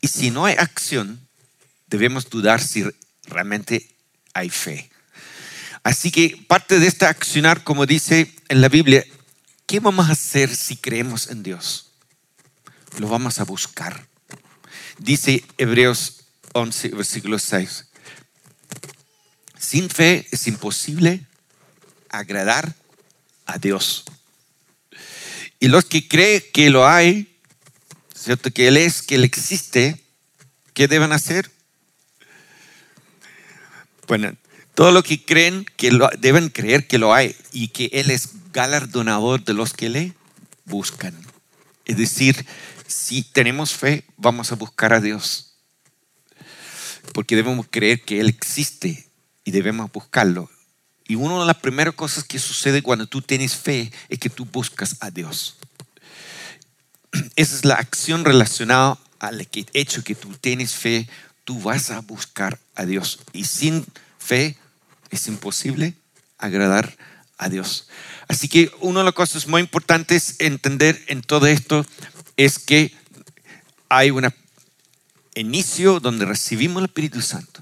Y 0.01 0.07
si 0.07 0.31
no 0.31 0.45
hay 0.45 0.55
acción, 0.55 1.27
debemos 1.87 2.29
dudar 2.29 2.61
si 2.61 2.85
realmente 3.23 3.95
hay 4.33 4.49
fe. 4.49 4.89
Así 5.83 6.11
que 6.11 6.37
parte 6.47 6.79
de 6.79 6.87
este 6.87 7.05
accionar, 7.05 7.63
como 7.63 7.85
dice 7.85 8.33
en 8.49 8.61
la 8.61 8.67
Biblia, 8.67 9.05
¿qué 9.65 9.79
vamos 9.79 10.09
a 10.09 10.11
hacer 10.11 10.53
si 10.53 10.75
creemos 10.75 11.29
en 11.29 11.41
Dios? 11.41 11.91
Lo 12.97 13.07
vamos 13.07 13.39
a 13.39 13.45
buscar. 13.45 14.07
Dice 14.97 15.45
Hebreos 15.57 16.18
11, 16.53 16.89
versículo 16.89 17.39
6. 17.39 17.85
Sin 19.57 19.89
fe 19.89 20.27
es 20.31 20.47
imposible 20.47 21.25
agradar 22.09 22.75
a 23.45 23.57
Dios. 23.57 24.05
Y 25.59 25.67
los 25.67 25.85
que 25.85 26.07
creen 26.07 26.43
que 26.53 26.69
lo 26.69 26.87
hay, 26.87 27.37
¿cierto? 28.15 28.51
Que 28.51 28.67
Él 28.67 28.77
es, 28.77 29.01
que 29.01 29.15
Él 29.15 29.23
existe, 29.23 30.01
¿qué 30.73 30.87
deben 30.87 31.11
hacer? 31.11 31.51
Bueno, 34.07 34.35
todo 34.73 34.91
lo 34.91 35.03
que 35.03 35.23
creen 35.23 35.65
que 35.75 35.91
lo, 35.91 36.09
deben 36.17 36.49
creer 36.49 36.87
que 36.87 36.97
lo 36.97 37.13
hay 37.13 37.35
y 37.51 37.67
que 37.67 37.89
Él 37.91 38.11
es 38.11 38.29
galardonador 38.53 39.43
de 39.43 39.53
los 39.53 39.73
que 39.73 39.89
le 39.89 40.13
buscan. 40.65 41.13
Es 41.85 41.97
decir, 41.97 42.45
si 42.87 43.23
tenemos 43.23 43.73
fe, 43.73 44.05
vamos 44.15 44.51
a 44.51 44.55
buscar 44.55 44.93
a 44.93 45.01
Dios. 45.01 45.48
Porque 47.13 47.35
debemos 47.35 47.67
creer 47.69 48.01
que 48.01 48.19
Él 48.19 48.29
existe 48.29 49.07
y 49.43 49.51
debemos 49.51 49.91
buscarlo. 49.91 50.49
Y 51.07 51.15
una 51.15 51.39
de 51.39 51.45
las 51.45 51.57
primeras 51.57 51.95
cosas 51.95 52.23
que 52.23 52.37
sucede 52.37 52.83
cuando 52.83 53.07
tú 53.07 53.21
tienes 53.21 53.55
fe 53.55 53.91
es 54.09 54.19
que 54.19 54.29
tú 54.29 54.45
buscas 54.45 54.97
a 54.99 55.09
Dios. 55.09 55.57
Esa 57.35 57.55
es 57.55 57.65
la 57.65 57.75
acción 57.75 58.23
relacionada 58.25 58.99
al 59.19 59.47
hecho 59.73 60.03
que 60.03 60.15
tú 60.15 60.29
tienes 60.39 60.75
fe, 60.75 61.09
tú 61.43 61.59
vas 61.59 61.89
a 61.91 62.01
buscar 62.01 62.59
a 62.75 62.85
Dios. 62.85 63.19
Y 63.33 63.45
sin 63.45 63.85
fe 64.19 64.57
es 65.09 65.27
imposible 65.27 65.95
agradar 66.37 66.95
a 67.37 67.49
Dios. 67.49 67.87
Así 68.27 68.47
que 68.47 68.71
una 68.79 68.99
de 68.99 69.05
las 69.05 69.13
cosas 69.13 69.47
muy 69.47 69.61
importantes 69.61 70.35
entender 70.39 71.03
en 71.07 71.21
todo 71.21 71.47
esto 71.47 71.85
es 72.37 72.59
que 72.59 72.93
hay 73.89 74.11
un 74.11 74.25
inicio 75.35 75.99
donde 75.99 76.25
recibimos 76.25 76.81
el 76.81 76.85
Espíritu 76.85 77.21
Santo. 77.21 77.61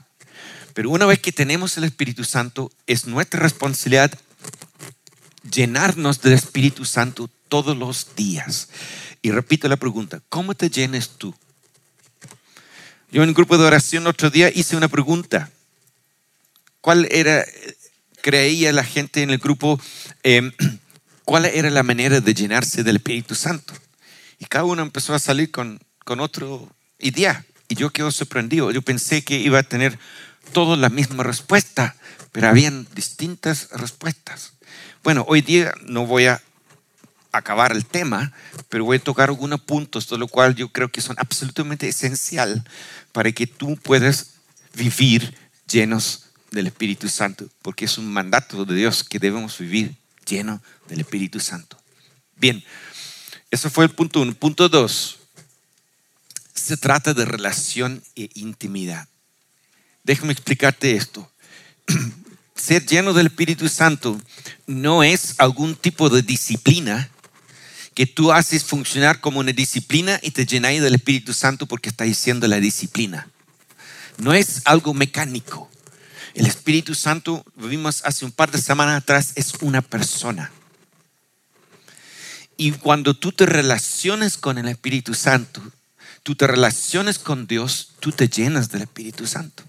Pero 0.73 0.89
una 0.91 1.05
vez 1.05 1.19
que 1.19 1.31
tenemos 1.31 1.77
el 1.77 1.83
Espíritu 1.85 2.23
Santo, 2.23 2.71
es 2.85 3.07
nuestra 3.07 3.39
responsabilidad 3.39 4.11
llenarnos 5.51 6.21
del 6.21 6.33
Espíritu 6.33 6.85
Santo 6.85 7.29
todos 7.49 7.75
los 7.75 8.15
días. 8.15 8.69
Y 9.21 9.31
repito 9.31 9.67
la 9.67 9.77
pregunta, 9.77 10.21
¿cómo 10.29 10.53
te 10.53 10.69
llenes 10.69 11.09
tú? 11.17 11.33
Yo 13.11 13.23
en 13.23 13.29
un 13.29 13.35
grupo 13.35 13.57
de 13.57 13.65
oración 13.65 14.05
otro 14.05 14.29
día 14.29 14.51
hice 14.53 14.75
una 14.75 14.87
pregunta. 14.87 15.49
¿Cuál 16.81 17.07
era, 17.09 17.45
creía 18.21 18.71
la 18.73 18.83
gente 18.83 19.23
en 19.23 19.31
el 19.31 19.37
grupo, 19.37 19.79
em, 20.23 20.51
cuál 21.25 21.45
era 21.45 21.69
la 21.69 21.83
manera 21.83 22.19
de 22.19 22.33
llenarse 22.33 22.83
del 22.83 22.97
Espíritu 22.97 23.33
Santo? 23.33 23.73
Y 24.39 24.45
cada 24.45 24.65
uno 24.65 24.81
empezó 24.81 25.13
a 25.13 25.19
salir 25.19 25.51
con, 25.51 25.79
con 26.03 26.19
otro 26.19 26.69
idea. 26.99 27.45
Y 27.67 27.75
yo 27.75 27.89
quedé 27.89 28.11
sorprendido. 28.11 28.71
Yo 28.71 28.81
pensé 28.81 29.23
que 29.23 29.37
iba 29.37 29.59
a 29.59 29.63
tener 29.63 29.97
todos 30.53 30.77
la 30.77 30.89
misma 30.89 31.23
respuesta, 31.23 31.95
pero 32.31 32.47
habían 32.47 32.87
distintas 32.95 33.69
respuestas. 33.71 34.53
Bueno, 35.03 35.25
hoy 35.27 35.41
día 35.41 35.73
no 35.85 36.05
voy 36.05 36.25
a 36.25 36.41
acabar 37.31 37.71
el 37.71 37.85
tema, 37.85 38.33
pero 38.69 38.85
voy 38.85 38.97
a 38.97 39.03
tocar 39.03 39.29
algunos 39.29 39.61
puntos, 39.61 40.09
de 40.09 40.17
lo 40.17 40.27
cual 40.27 40.55
yo 40.55 40.69
creo 40.69 40.89
que 40.89 41.01
son 41.01 41.15
absolutamente 41.19 41.87
esencial 41.87 42.63
para 43.11 43.31
que 43.31 43.47
tú 43.47 43.77
puedas 43.77 44.35
vivir 44.73 45.35
llenos 45.67 46.25
del 46.51 46.67
Espíritu 46.67 47.09
Santo, 47.09 47.47
porque 47.61 47.85
es 47.85 47.97
un 47.97 48.11
mandato 48.11 48.65
de 48.65 48.75
Dios 48.75 49.03
que 49.03 49.19
debemos 49.19 49.57
vivir 49.57 49.95
lleno 50.25 50.61
del 50.87 51.01
Espíritu 51.01 51.39
Santo. 51.39 51.77
Bien, 52.35 52.63
eso 53.51 53.69
fue 53.69 53.85
el 53.85 53.91
punto 53.91 54.21
uno. 54.21 54.33
Punto 54.33 54.69
dos, 54.69 55.16
se 56.67 56.75
trata 56.75 57.13
de 57.13 57.23
relación 57.23 58.03
e 58.17 58.29
intimidad. 58.33 59.07
Déjame 60.03 60.33
explicarte 60.33 60.97
esto. 60.97 61.31
Ser 62.55 62.85
lleno 62.85 63.13
del 63.13 63.27
Espíritu 63.27 63.69
Santo 63.69 64.19
no 64.65 65.01
es 65.01 65.35
algún 65.37 65.75
tipo 65.75 66.09
de 66.09 66.23
disciplina 66.23 67.09
que 67.93 68.05
tú 68.05 68.33
haces 68.33 68.65
funcionar 68.65 69.21
como 69.21 69.39
una 69.39 69.53
disciplina 69.53 70.19
y 70.21 70.31
te 70.31 70.45
llenáis 70.45 70.81
del 70.81 70.95
Espíritu 70.95 71.33
Santo 71.33 71.67
porque 71.67 71.87
está 71.87 72.03
diciendo 72.03 72.47
la 72.47 72.59
disciplina. 72.59 73.29
No 74.17 74.33
es 74.33 74.61
algo 74.65 74.93
mecánico. 74.93 75.71
El 76.33 76.47
Espíritu 76.47 76.95
Santo, 76.95 77.45
vimos 77.55 78.01
hace 78.03 78.25
un 78.25 78.31
par 78.31 78.51
de 78.51 78.61
semanas 78.61 79.01
atrás, 79.01 79.31
es 79.35 79.53
una 79.61 79.81
persona. 79.81 80.51
Y 82.57 82.71
cuando 82.71 83.13
tú 83.13 83.31
te 83.31 83.45
relaciones 83.45 84.37
con 84.37 84.57
el 84.57 84.67
Espíritu 84.67 85.13
Santo, 85.13 85.61
tú 86.27 86.35
te 86.35 86.45
relaciones 86.45 87.19
con 87.19 87.47
Dios, 87.47 87.93
tú 88.01 88.11
te 88.11 88.27
llenas 88.27 88.69
del 88.69 88.81
Espíritu 88.81 89.25
Santo. 89.25 89.63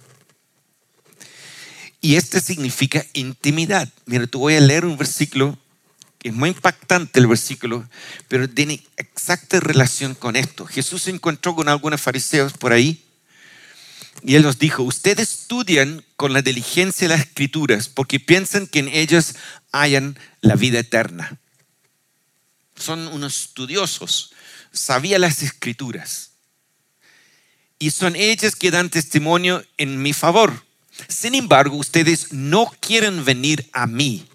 Y 2.00 2.17
este 2.17 2.41
significa 2.41 3.07
intimidad. 3.12 3.88
Mira, 4.07 4.27
tú 4.27 4.41
voy 4.41 4.57
a 4.57 4.61
leer 4.61 4.85
un 4.85 4.99
versículo 4.99 5.57
es 6.25 6.35
muy 6.35 6.49
impactante 6.49 7.21
el 7.21 7.29
versículo, 7.29 7.88
pero 8.27 8.50
tiene 8.50 8.85
exacta 8.97 9.61
relación 9.61 10.17
con 10.17 10.35
esto. 10.35 10.67
Jesús 10.67 11.03
se 11.03 11.12
encontró 11.12 11.55
con 11.55 11.69
algunos 11.69 12.00
fariseos 12.00 12.55
por 12.55 12.73
ahí 12.73 13.05
y 14.25 14.35
él 14.35 14.43
nos 14.43 14.59
dijo, 14.59 14.83
ustedes 14.83 15.31
estudian 15.31 16.05
con 16.17 16.33
la 16.33 16.43
diligencia 16.43 17.07
las 17.07 17.21
escrituras 17.21 17.88
porque 17.88 18.19
piensan 18.19 18.67
que 18.67 18.81
en 18.81 18.88
ellas 18.88 19.37
hayan 19.71 20.19
la 20.41 20.57
vida 20.57 20.81
eterna. 20.81 21.38
Son 22.75 23.07
unos 23.07 23.43
estudiosos, 23.43 24.33
sabían 24.73 25.21
las 25.21 25.45
escrituras. 25.45 26.28
Y 27.79 27.91
son 27.91 28.17
ellas 28.17 28.57
que 28.57 28.71
dan 28.71 28.91
testimonio 28.91 29.65
en 29.77 30.03
mi 30.03 30.13
favor. 30.13 30.65
Sin 31.09 31.35
embargo, 31.35 31.77
ustedes 31.77 32.33
no 32.33 32.73
quieren 32.81 33.25
venir 33.25 33.69
a 33.73 33.87
mí 33.87 34.27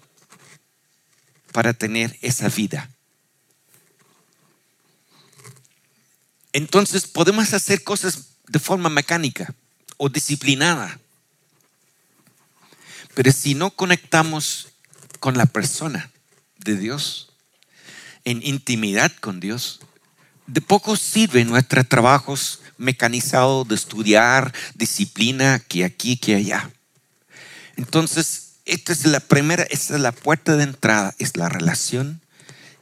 para 1.52 1.74
tener 1.74 2.18
esa 2.22 2.48
vida. 2.48 2.90
Entonces 6.52 7.06
podemos 7.06 7.52
hacer 7.52 7.82
cosas 7.82 8.28
de 8.46 8.58
forma 8.58 8.88
mecánica 8.88 9.54
o 9.96 10.08
disciplinada. 10.08 10.98
Pero 13.14 13.30
si 13.32 13.54
no 13.54 13.70
conectamos 13.70 14.68
con 15.20 15.36
la 15.36 15.46
persona 15.46 16.10
de 16.58 16.76
Dios, 16.76 17.32
en 18.24 18.42
intimidad 18.44 19.12
con 19.20 19.40
Dios, 19.40 19.80
de 20.46 20.60
poco 20.60 20.96
sirven 20.96 21.48
nuestros 21.48 21.88
trabajos 21.88 22.60
mecanizados 22.76 23.66
de 23.68 23.74
estudiar, 23.74 24.52
disciplina, 24.74 25.58
que 25.58 25.84
aquí, 25.84 26.16
que 26.16 26.34
allá. 26.34 26.70
Entonces, 27.76 28.54
esta 28.64 28.92
es 28.92 29.04
la 29.06 29.20
primera, 29.20 29.64
esta 29.64 29.94
es 29.94 30.00
la 30.00 30.12
puerta 30.12 30.56
de 30.56 30.64
entrada, 30.64 31.14
es 31.18 31.36
la 31.36 31.48
relación 31.48 32.20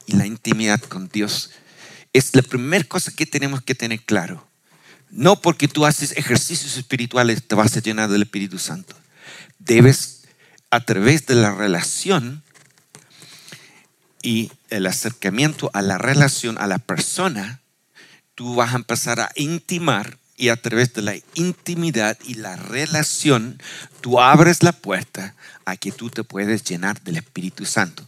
y 0.05 0.13
la 0.13 0.25
intimidad 0.25 0.81
con 0.81 1.09
Dios. 1.09 1.51
Es 2.13 2.35
la 2.35 2.41
primera 2.41 2.83
cosa 2.83 3.11
que 3.11 3.25
tenemos 3.25 3.61
que 3.61 3.75
tener 3.75 4.01
claro. 4.01 4.47
No 5.09 5.41
porque 5.41 5.67
tú 5.67 5.85
haces 5.85 6.11
ejercicios 6.17 6.77
espirituales 6.77 7.47
te 7.47 7.55
vas 7.55 7.75
a 7.77 7.81
llenar 7.81 8.09
del 8.09 8.23
Espíritu 8.23 8.59
Santo. 8.59 8.95
Debes, 9.59 10.23
a 10.71 10.81
través 10.81 11.25
de 11.27 11.35
la 11.35 11.53
relación 11.53 12.43
y 14.23 14.51
el 14.69 14.87
acercamiento 14.87 15.69
a 15.73 15.83
la 15.83 15.99
relación, 15.99 16.57
a 16.57 16.65
la 16.65 16.79
persona, 16.79 17.59
tú 18.33 18.55
vas 18.55 18.73
a 18.73 18.77
empezar 18.77 19.19
a 19.19 19.31
intimar 19.35 20.17
y 20.35 20.49
a 20.49 20.55
través 20.55 20.93
de 20.93 21.03
la 21.03 21.15
intimidad 21.35 22.17
y 22.25 22.35
la 22.35 22.55
relación, 22.55 23.61
tú 24.01 24.19
abres 24.19 24.63
la 24.63 24.71
puerta 24.71 25.35
a 25.65 25.75
que 25.77 25.91
tú 25.91 26.09
te 26.09 26.23
puedes 26.23 26.63
llenar 26.63 27.01
del 27.03 27.17
Espíritu 27.17 27.65
Santo. 27.65 28.07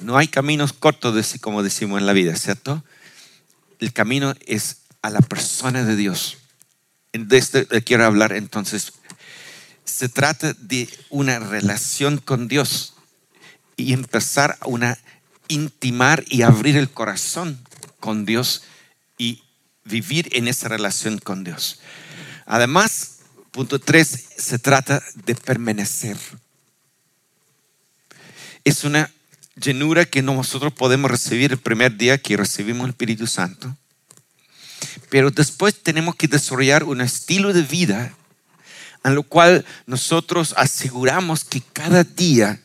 No 0.00 0.16
hay 0.16 0.28
caminos 0.28 0.72
cortos, 0.72 1.34
como 1.40 1.62
decimos 1.62 2.00
en 2.00 2.06
la 2.06 2.12
vida, 2.12 2.34
¿cierto? 2.36 2.82
El 3.78 3.92
camino 3.92 4.34
es 4.46 4.78
a 5.02 5.10
la 5.10 5.20
persona 5.20 5.84
de 5.84 5.96
Dios. 5.96 6.38
De 7.12 7.36
esto 7.36 7.60
quiero 7.84 8.04
hablar 8.04 8.32
entonces. 8.32 8.92
Se 9.84 10.08
trata 10.08 10.54
de 10.54 10.88
una 11.10 11.38
relación 11.38 12.18
con 12.18 12.48
Dios 12.48 12.94
y 13.76 13.92
empezar 13.92 14.58
una 14.64 14.98
intimar 15.48 16.24
y 16.28 16.42
abrir 16.42 16.76
el 16.76 16.90
corazón 16.90 17.58
con 18.00 18.24
Dios 18.24 18.62
y 19.18 19.42
vivir 19.84 20.28
en 20.32 20.48
esa 20.48 20.68
relación 20.68 21.18
con 21.18 21.44
Dios. 21.44 21.80
Además, 22.44 23.18
punto 23.50 23.78
tres, 23.78 24.26
se 24.36 24.58
trata 24.58 25.02
de 25.24 25.34
permanecer. 25.34 26.16
Es 28.64 28.84
una 28.84 29.10
llenura 29.54 30.04
que 30.04 30.22
nosotros 30.22 30.72
podemos 30.72 31.10
recibir 31.10 31.52
el 31.52 31.58
primer 31.58 31.96
día 31.96 32.18
que 32.18 32.36
recibimos 32.36 32.84
el 32.84 32.90
Espíritu 32.90 33.26
Santo. 33.26 33.76
Pero 35.08 35.30
después 35.30 35.82
tenemos 35.82 36.16
que 36.16 36.28
desarrollar 36.28 36.84
un 36.84 37.00
estilo 37.00 37.52
de 37.52 37.62
vida 37.62 38.14
en 39.04 39.14
lo 39.14 39.22
cual 39.22 39.64
nosotros 39.86 40.52
aseguramos 40.56 41.44
que 41.44 41.60
cada 41.60 42.02
día 42.02 42.60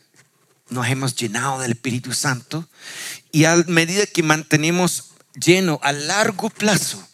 nos 0.72 0.88
hemos 0.88 1.14
llenado 1.14 1.60
del 1.60 1.72
Espíritu 1.72 2.12
Santo 2.12 2.68
y 3.30 3.44
a 3.44 3.56
medida 3.66 4.06
que 4.06 4.22
mantenemos 4.22 5.12
lleno 5.34 5.78
a 5.82 5.92
largo 5.92 6.50
plazo, 6.50 7.06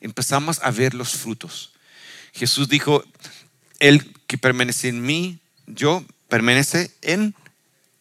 empezamos 0.00 0.60
a 0.62 0.70
ver 0.70 0.94
los 0.94 1.12
frutos. 1.12 1.72
Jesús 2.32 2.68
dijo, 2.68 3.04
el 3.78 4.12
que 4.26 4.38
permanece 4.38 4.88
en 4.88 5.02
mí, 5.02 5.38
yo 5.66 6.04
permanece 6.28 6.90
en 7.02 7.34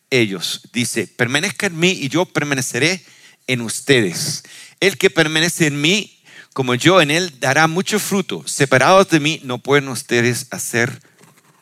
ellos. 0.09 0.61
Dice, 0.73 1.07
permanezca 1.07 1.67
en 1.67 1.79
mí 1.79 1.91
y 1.91 2.09
yo 2.09 2.25
permaneceré 2.25 3.03
en 3.47 3.61
ustedes. 3.61 4.43
El 4.79 4.97
que 4.97 5.09
permanece 5.09 5.67
en 5.67 5.81
mí, 5.81 6.19
como 6.53 6.75
yo 6.75 7.01
en 7.01 7.11
él, 7.11 7.39
dará 7.39 7.67
mucho 7.67 7.99
fruto. 7.99 8.43
Separados 8.47 9.09
de 9.09 9.19
mí, 9.19 9.41
no 9.43 9.57
pueden 9.57 9.87
ustedes 9.89 10.47
hacer 10.51 11.01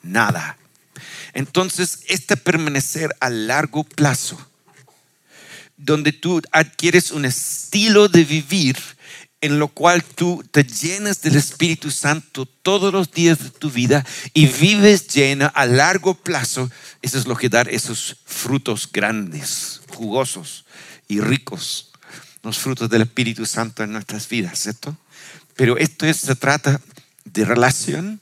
nada. 0.02 0.58
Entonces, 1.36 2.00
este 2.08 2.38
permanecer 2.38 3.14
a 3.20 3.30
largo 3.30 3.84
plazo, 3.84 4.40
donde 5.76 6.14
tú 6.14 6.42
adquieres 6.52 7.12
un 7.12 7.26
estilo 7.26 8.08
de 8.08 8.24
vivir 8.24 8.78
en 9.42 9.60
lo 9.60 9.68
cual 9.68 10.02
tú 10.04 10.44
te 10.50 10.64
llenas 10.64 11.22
del 11.22 11.36
Espíritu 11.36 11.92
Santo 11.92 12.46
todos 12.46 12.94
los 12.94 13.12
días 13.12 13.38
de 13.44 13.50
tu 13.50 13.70
vida 13.70 14.06
y 14.34 14.48
vives 14.48 15.10
llena 15.10 15.48
a 15.48 15.66
largo 15.66 16.16
plazo, 16.16 16.72
eso 17.02 17.20
es 17.20 17.28
lo 17.28 17.36
que 17.36 17.50
da 17.50 17.64
esos 17.64 18.16
frutos 18.26 18.90
grandes, 18.90 19.82
jugosos 19.90 20.66
y 21.10 21.20
ricos, 21.20 21.92
los 22.44 22.58
frutos 22.58 22.90
del 22.90 23.02
Espíritu 23.02 23.46
Santo 23.46 23.84
en 23.84 23.92
nuestras 23.92 24.30
vidas, 24.30 24.58
¿cierto? 24.58 24.98
Pero 25.58 25.78
esto 25.78 26.12
se 26.14 26.36
trata 26.36 26.80
de 27.26 27.44
relación 27.44 28.22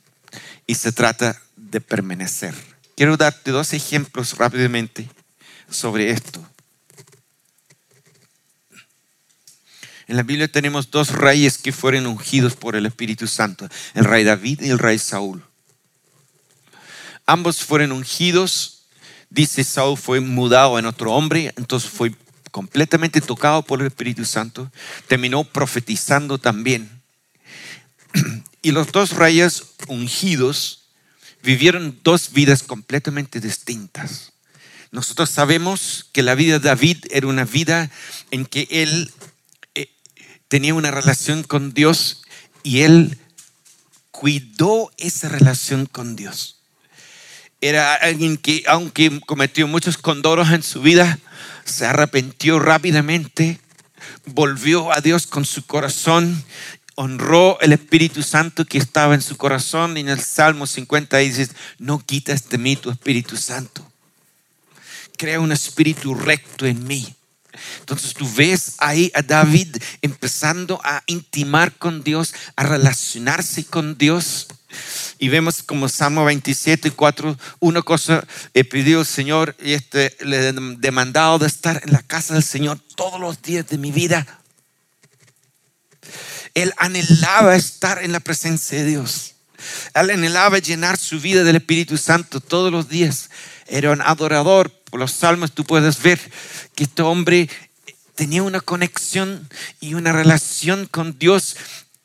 y 0.66 0.74
se 0.74 0.90
trata 0.90 1.40
de 1.56 1.80
permanecer. 1.80 2.73
Quiero 2.96 3.16
darte 3.16 3.50
dos 3.50 3.72
ejemplos 3.72 4.36
rápidamente 4.36 5.08
sobre 5.68 6.10
esto. 6.10 6.44
En 10.06 10.16
la 10.16 10.22
Biblia 10.22 10.48
tenemos 10.48 10.90
dos 10.90 11.10
reyes 11.10 11.58
que 11.58 11.72
fueron 11.72 12.06
ungidos 12.06 12.54
por 12.54 12.76
el 12.76 12.86
Espíritu 12.86 13.26
Santo, 13.26 13.68
el 13.94 14.04
rey 14.04 14.22
David 14.22 14.60
y 14.62 14.68
el 14.68 14.78
rey 14.78 14.98
Saúl. 14.98 15.42
Ambos 17.26 17.64
fueron 17.64 17.92
ungidos. 17.92 18.86
Dice 19.30 19.64
Saúl 19.64 19.96
fue 19.96 20.20
mudado 20.20 20.78
en 20.78 20.86
otro 20.86 21.12
hombre, 21.12 21.52
entonces 21.56 21.90
fue 21.90 22.14
completamente 22.50 23.20
tocado 23.20 23.62
por 23.62 23.80
el 23.80 23.86
Espíritu 23.86 24.24
Santo. 24.24 24.70
Terminó 25.08 25.42
profetizando 25.44 26.38
también. 26.38 27.02
Y 28.62 28.70
los 28.70 28.92
dos 28.92 29.10
reyes 29.10 29.62
ungidos 29.88 30.83
vivieron 31.44 32.00
dos 32.02 32.32
vidas 32.32 32.62
completamente 32.62 33.38
distintas. 33.38 34.32
Nosotros 34.90 35.28
sabemos 35.30 36.08
que 36.12 36.22
la 36.22 36.34
vida 36.34 36.58
de 36.58 36.68
David 36.68 37.04
era 37.10 37.26
una 37.26 37.44
vida 37.44 37.90
en 38.30 38.46
que 38.46 38.66
él 38.70 39.12
eh, 39.74 39.90
tenía 40.48 40.74
una 40.74 40.90
relación 40.90 41.42
con 41.42 41.74
Dios 41.74 42.22
y 42.62 42.80
él 42.80 43.18
cuidó 44.10 44.90
esa 44.96 45.28
relación 45.28 45.86
con 45.86 46.16
Dios. 46.16 46.60
Era 47.60 47.94
alguien 47.94 48.36
que, 48.36 48.64
aunque 48.66 49.20
cometió 49.26 49.66
muchos 49.66 49.98
condoros 49.98 50.50
en 50.50 50.62
su 50.62 50.80
vida, 50.80 51.18
se 51.64 51.86
arrepintió 51.86 52.58
rápidamente, 52.58 53.60
volvió 54.26 54.92
a 54.92 55.00
Dios 55.00 55.26
con 55.26 55.44
su 55.44 55.66
corazón 55.66 56.44
honró 56.94 57.58
el 57.60 57.72
Espíritu 57.72 58.22
Santo 58.22 58.64
que 58.64 58.78
estaba 58.78 59.14
en 59.14 59.22
su 59.22 59.36
corazón. 59.36 59.96
Y 59.96 60.00
en 60.00 60.08
el 60.08 60.20
Salmo 60.20 60.66
50 60.66 61.18
dice, 61.18 61.48
no 61.78 61.98
quitas 61.98 62.48
de 62.48 62.58
mí 62.58 62.76
tu 62.76 62.90
Espíritu 62.90 63.36
Santo. 63.36 63.86
Crea 65.16 65.40
un 65.40 65.52
espíritu 65.52 66.14
recto 66.14 66.66
en 66.66 66.84
mí. 66.86 67.14
Entonces 67.78 68.14
tú 68.14 68.28
ves 68.34 68.74
ahí 68.78 69.12
a 69.14 69.22
David 69.22 69.76
empezando 70.02 70.80
a 70.82 71.02
intimar 71.06 71.72
con 71.72 72.02
Dios, 72.02 72.34
a 72.56 72.64
relacionarse 72.64 73.64
con 73.64 73.96
Dios. 73.96 74.48
Y 75.20 75.28
vemos 75.28 75.62
como 75.62 75.88
Salmo 75.88 76.24
27 76.24 76.88
y 76.88 76.90
4, 76.90 77.38
una 77.60 77.82
cosa 77.82 78.26
he 78.54 78.64
pedido 78.64 79.00
al 79.00 79.06
Señor 79.06 79.54
y 79.62 79.74
este, 79.74 80.16
le 80.20 80.48
he 80.48 80.52
demandado 80.52 81.38
de 81.38 81.46
estar 81.46 81.80
en 81.84 81.92
la 81.92 82.02
casa 82.02 82.34
del 82.34 82.42
Señor 82.42 82.80
todos 82.96 83.20
los 83.20 83.40
días 83.40 83.68
de 83.68 83.78
mi 83.78 83.92
vida 83.92 84.26
él 86.54 86.72
anhelaba 86.76 87.56
estar 87.56 88.02
en 88.02 88.12
la 88.12 88.20
presencia 88.20 88.78
de 88.78 88.84
Dios. 88.84 89.34
Él 89.94 90.10
anhelaba 90.10 90.58
llenar 90.58 90.96
su 90.96 91.20
vida 91.20 91.42
del 91.42 91.56
Espíritu 91.56 91.98
Santo 91.98 92.40
todos 92.40 92.70
los 92.70 92.88
días. 92.88 93.30
Era 93.66 93.90
un 93.90 94.00
adorador. 94.00 94.70
Por 94.70 95.00
los 95.00 95.12
salmos 95.12 95.52
tú 95.52 95.64
puedes 95.64 96.00
ver 96.02 96.20
que 96.74 96.84
este 96.84 97.02
hombre 97.02 97.50
tenía 98.14 98.42
una 98.42 98.60
conexión 98.60 99.48
y 99.80 99.94
una 99.94 100.12
relación 100.12 100.86
con 100.86 101.18
Dios 101.18 101.56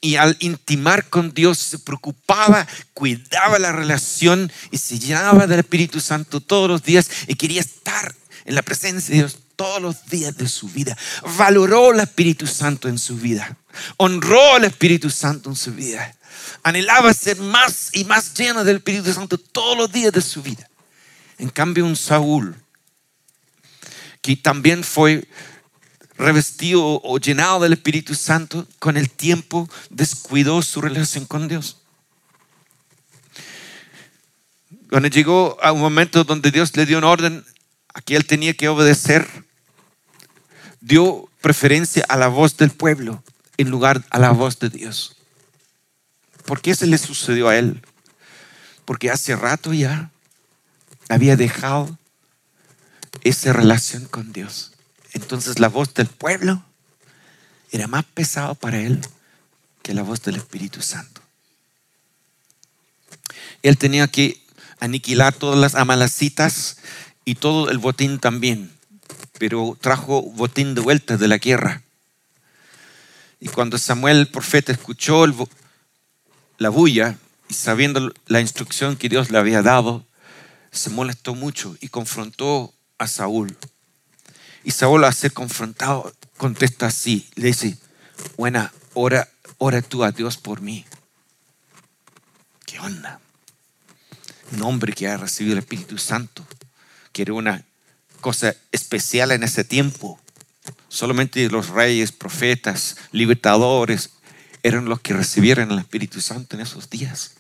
y 0.02 0.16
al 0.16 0.38
intimar 0.40 1.10
con 1.10 1.34
Dios 1.34 1.60
se 1.60 1.78
preocupaba, 1.78 2.66
cuidaba 2.94 3.60
la 3.60 3.74
relación 3.74 4.52
y 4.72 4.78
se 4.78 4.98
llenaba 4.98 5.46
del 5.46 5.60
Espíritu 5.60 6.00
Santo 6.00 6.40
todos 6.40 6.70
los 6.70 6.84
días 6.84 7.10
y 7.28 7.36
quería 7.36 7.62
estar 7.62 8.16
en 8.46 8.56
la 8.56 8.62
presencia 8.62 9.14
de 9.14 9.22
Dios 9.22 9.38
todos 9.60 9.82
los 9.82 10.06
días 10.06 10.38
de 10.38 10.48
su 10.48 10.70
vida. 10.70 10.98
Valoró 11.38 11.92
el 11.92 12.00
Espíritu 12.00 12.48
Santo 12.48 12.88
en 12.88 12.98
su 12.98 13.18
vida. 13.18 13.58
Honró 13.98 14.56
al 14.56 14.64
Espíritu 14.64 15.10
Santo 15.10 15.50
en 15.50 15.58
su 15.58 15.74
vida. 15.74 16.16
Anhelaba 16.64 17.14
ser 17.14 17.36
más 17.42 17.90
y 17.92 18.06
más 18.06 18.34
lleno 18.36 18.64
del 18.64 18.78
Espíritu 18.78 19.12
Santo 19.12 19.38
todos 19.38 19.78
los 19.78 19.92
días 19.92 20.14
de 20.14 20.22
su 20.22 20.42
vida. 20.42 20.70
En 21.38 21.50
cambio, 21.50 21.86
un 21.86 21.98
Saúl, 21.98 22.56
que 24.22 24.38
también 24.38 24.82
fue 24.82 25.28
revestido 26.18 27.02
o 27.04 27.18
llenado 27.18 27.60
del 27.60 27.74
Espíritu 27.74 28.16
Santo, 28.16 28.66
con 28.80 28.96
el 28.96 29.10
tiempo 29.10 29.70
descuidó 29.90 30.62
su 30.62 30.80
relación 30.80 31.26
con 31.26 31.50
Dios. 31.50 31.82
Cuando 34.90 35.10
llegó 35.10 35.58
a 35.62 35.74
un 35.74 35.82
momento 35.82 36.24
donde 36.24 36.50
Dios 36.50 36.78
le 36.78 36.86
dio 36.86 36.98
un 36.98 37.04
orden 37.04 37.46
a 37.94 38.00
que 38.00 38.16
él 38.16 38.26
tenía 38.26 38.54
que 38.54 38.70
obedecer, 38.70 39.49
dio 40.82 41.30
preferencia 41.42 42.06
a 42.08 42.18
la 42.18 42.28
voz 42.28 42.58
del 42.58 42.72
pueblo 42.72 43.24
en 43.58 43.70
lugar 43.70 44.04
a 44.10 44.20
la 44.20 44.32
voz 44.32 44.60
de 44.60 44.70
Dios. 44.70 45.16
¿Por 46.46 46.62
qué 46.62 46.76
se 46.76 46.88
le 46.88 46.98
sucedió 46.98 47.50
a 47.50 47.58
él? 47.58 47.82
Porque 48.86 49.12
hace 49.12 49.36
rato 49.36 49.74
ya 49.74 50.12
había 51.10 51.36
dejado 51.36 51.98
esa 53.24 53.54
relación 53.54 54.06
con 54.06 54.32
Dios. 54.32 54.72
Entonces 55.14 55.60
la 55.60 55.68
voz 55.68 55.94
del 55.94 56.08
pueblo 56.08 56.64
era 57.72 57.88
más 57.88 58.06
pesada 58.06 58.54
para 58.54 58.80
él 58.80 59.02
que 59.84 59.94
la 59.94 60.04
voz 60.04 60.22
del 60.22 60.38
Espíritu 60.38 60.82
Santo. 60.82 61.22
Él 63.62 63.78
tenía 63.78 64.08
que 64.08 64.42
aniquilar 64.80 65.34
todas 65.34 65.60
las 65.60 65.76
amalacitas 65.76 66.78
y 67.26 67.36
todo 67.36 67.70
el 67.70 67.78
botín 67.78 68.20
también 68.20 68.79
pero 69.40 69.78
trajo 69.82 70.22
botín 70.22 70.76
de 70.76 70.82
vuelta 70.82 71.18
de 71.18 71.28
la 71.28 71.38
guerra. 71.38 71.82
Y 73.40 73.48
cuando 73.48 73.78
Samuel 73.78 74.18
el 74.18 74.28
profeta 74.28 74.72
escuchó 74.72 75.26
la 76.58 76.70
bulla 76.70 77.18
y 77.48 77.54
sabiendo 77.54 78.14
la 78.28 78.42
instrucción 78.42 78.98
que 78.98 79.10
Dios 79.10 79.32
le 79.32 79.38
había 79.38 79.64
dado, 79.64 80.06
se 80.72 80.90
molestó 80.90 81.34
mucho 81.34 81.76
y 81.80 81.88
confrontó 81.88 82.74
a 82.98 83.08
Saúl. 83.08 83.58
Y 84.64 84.72
Saúl 84.72 85.06
al 85.06 85.14
ser 85.14 85.32
confrontado 85.32 86.14
contesta 86.38 86.88
así, 86.88 87.28
le 87.36 87.48
dice, 87.48 87.78
buena, 88.38 88.74
ora, 88.94 89.28
tú 89.88 90.04
a 90.04 90.12
Dios 90.12 90.38
por 90.38 90.62
mí. 90.62 90.86
¿Qué 92.66 92.80
onda? 92.80 93.20
Un 94.52 94.62
hombre 94.64 94.94
que 94.94 95.08
ha 95.08 95.18
recibido 95.18 95.54
el 95.54 95.60
Espíritu 95.60 95.98
Santo, 95.98 96.46
que 97.14 97.22
era 97.22 97.34
una 97.34 97.64
cosa 98.20 98.56
especial 98.72 99.32
en 99.32 99.44
ese 99.44 99.64
tiempo. 99.64 100.20
Solamente 100.88 101.50
los 101.50 101.70
reyes, 101.70 102.12
profetas, 102.12 102.98
libertadores 103.12 104.12
eran 104.64 104.86
los 104.86 105.00
que 105.00 105.14
recibieron 105.14 105.72
el 105.72 105.80
Espíritu 105.80 106.22
Santo 106.22 106.56
en 106.56 106.62
esos 106.62 106.90
días. 106.90 107.36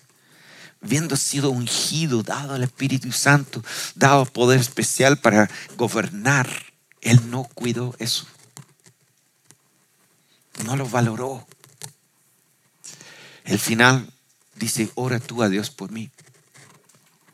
Viendo 0.81 1.17
sido 1.17 1.49
ungido, 1.49 2.23
dado 2.23 2.53
al 2.53 2.63
Espíritu 2.63 3.11
Santo, 3.11 3.63
dado 3.95 4.25
poder 4.25 4.59
especial 4.59 5.17
para 5.17 5.49
gobernar, 5.75 6.49
él 7.01 7.29
no 7.29 7.43
cuidó 7.43 7.95
eso. 7.99 8.25
No 10.63 10.75
lo 10.75 10.87
valoró. 10.87 11.45
El 13.43 13.59
final 13.59 14.11
dice, 14.55 14.91
ora 14.95 15.19
tú 15.19 15.41
a 15.41 15.49
Dios 15.49 15.69
por 15.69 15.91
mí. 15.91 16.11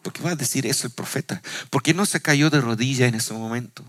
¿Por 0.05 0.13
qué 0.13 0.21
va 0.21 0.29
a 0.29 0.35
decir 0.35 0.67
eso 0.67 0.85
el 0.85 0.93
profeta? 0.93 1.41
¿Por 1.71 1.81
qué 1.81 1.95
no 1.95 2.05
se 2.05 2.21
cayó 2.21 2.51
de 2.51 2.61
rodillas 2.61 3.09
en 3.09 3.15
ese 3.15 3.33
momento? 3.33 3.83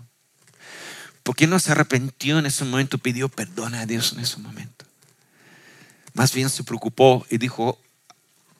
¿Por 1.21 1.35
qué 1.35 1.45
no 1.45 1.59
se 1.59 1.73
arrepintió 1.73 2.39
en 2.39 2.47
ese 2.47 2.65
momento, 2.65 2.97
pidió 2.97 3.29
perdón 3.29 3.75
a 3.75 3.85
Dios 3.85 4.13
en 4.13 4.21
ese 4.21 4.37
momento? 4.37 4.83
Más 6.15 6.33
bien 6.33 6.49
se 6.49 6.63
preocupó 6.63 7.23
y 7.29 7.37
dijo 7.37 7.79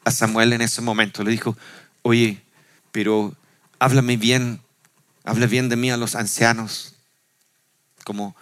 a 0.04 0.12
Samuel 0.12 0.54
en 0.54 0.62
ese 0.62 0.82
momento, 0.82 1.24
le 1.24 1.32
dijo, 1.32 1.58
oye, 2.04 2.43
pero 2.91 3.36
háblame 3.80 4.17
bien, 4.17 4.62
habla 5.24 5.48
bien 5.48 5.67
de 5.67 5.78
mí 5.78 5.89
a 5.89 5.98
los 5.98 6.13
ancianos, 6.13 6.93
como 8.04 8.36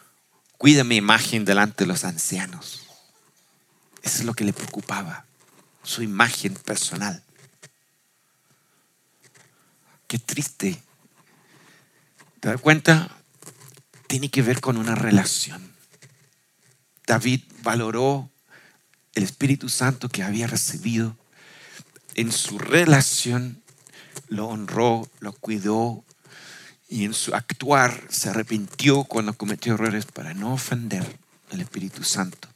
cuida 0.57 0.83
mi 0.83 0.97
imagen 0.97 1.45
delante 1.45 1.85
de 1.85 1.87
los 1.87 2.03
ancianos. 2.03 2.81
Eso 4.03 4.19
es 4.19 4.25
lo 4.25 4.33
que 4.33 4.43
le 4.43 4.51
preocupaba, 4.51 5.23
su 5.83 6.03
imagen 6.03 6.53
personal. 6.53 7.23
Qué 10.07 10.19
triste. 10.19 10.81
¿Te 12.39 12.49
das 12.49 12.61
cuenta? 12.61 13.09
Tiene 14.07 14.29
que 14.29 14.41
ver 14.41 14.61
con 14.61 14.77
una 14.77 14.95
relación. 14.95 15.73
David 17.07 17.41
valoró 17.63 18.29
el 19.13 19.23
Espíritu 19.23 19.69
Santo 19.69 20.09
que 20.09 20.23
había 20.23 20.47
recibido 20.47 21.17
en 22.15 22.31
su 22.31 22.57
relación, 22.57 23.61
lo 24.27 24.47
honró, 24.47 25.09
lo 25.19 25.33
cuidó 25.33 26.03
y 26.87 27.05
en 27.05 27.13
su 27.13 27.35
actuar 27.35 28.01
se 28.09 28.29
arrepintió 28.29 29.03
cuando 29.03 29.33
cometió 29.33 29.73
errores 29.73 30.05
para 30.05 30.33
no 30.33 30.53
ofender 30.53 31.19
al 31.51 31.61
Espíritu 31.61 32.03
Santo. 32.03 32.47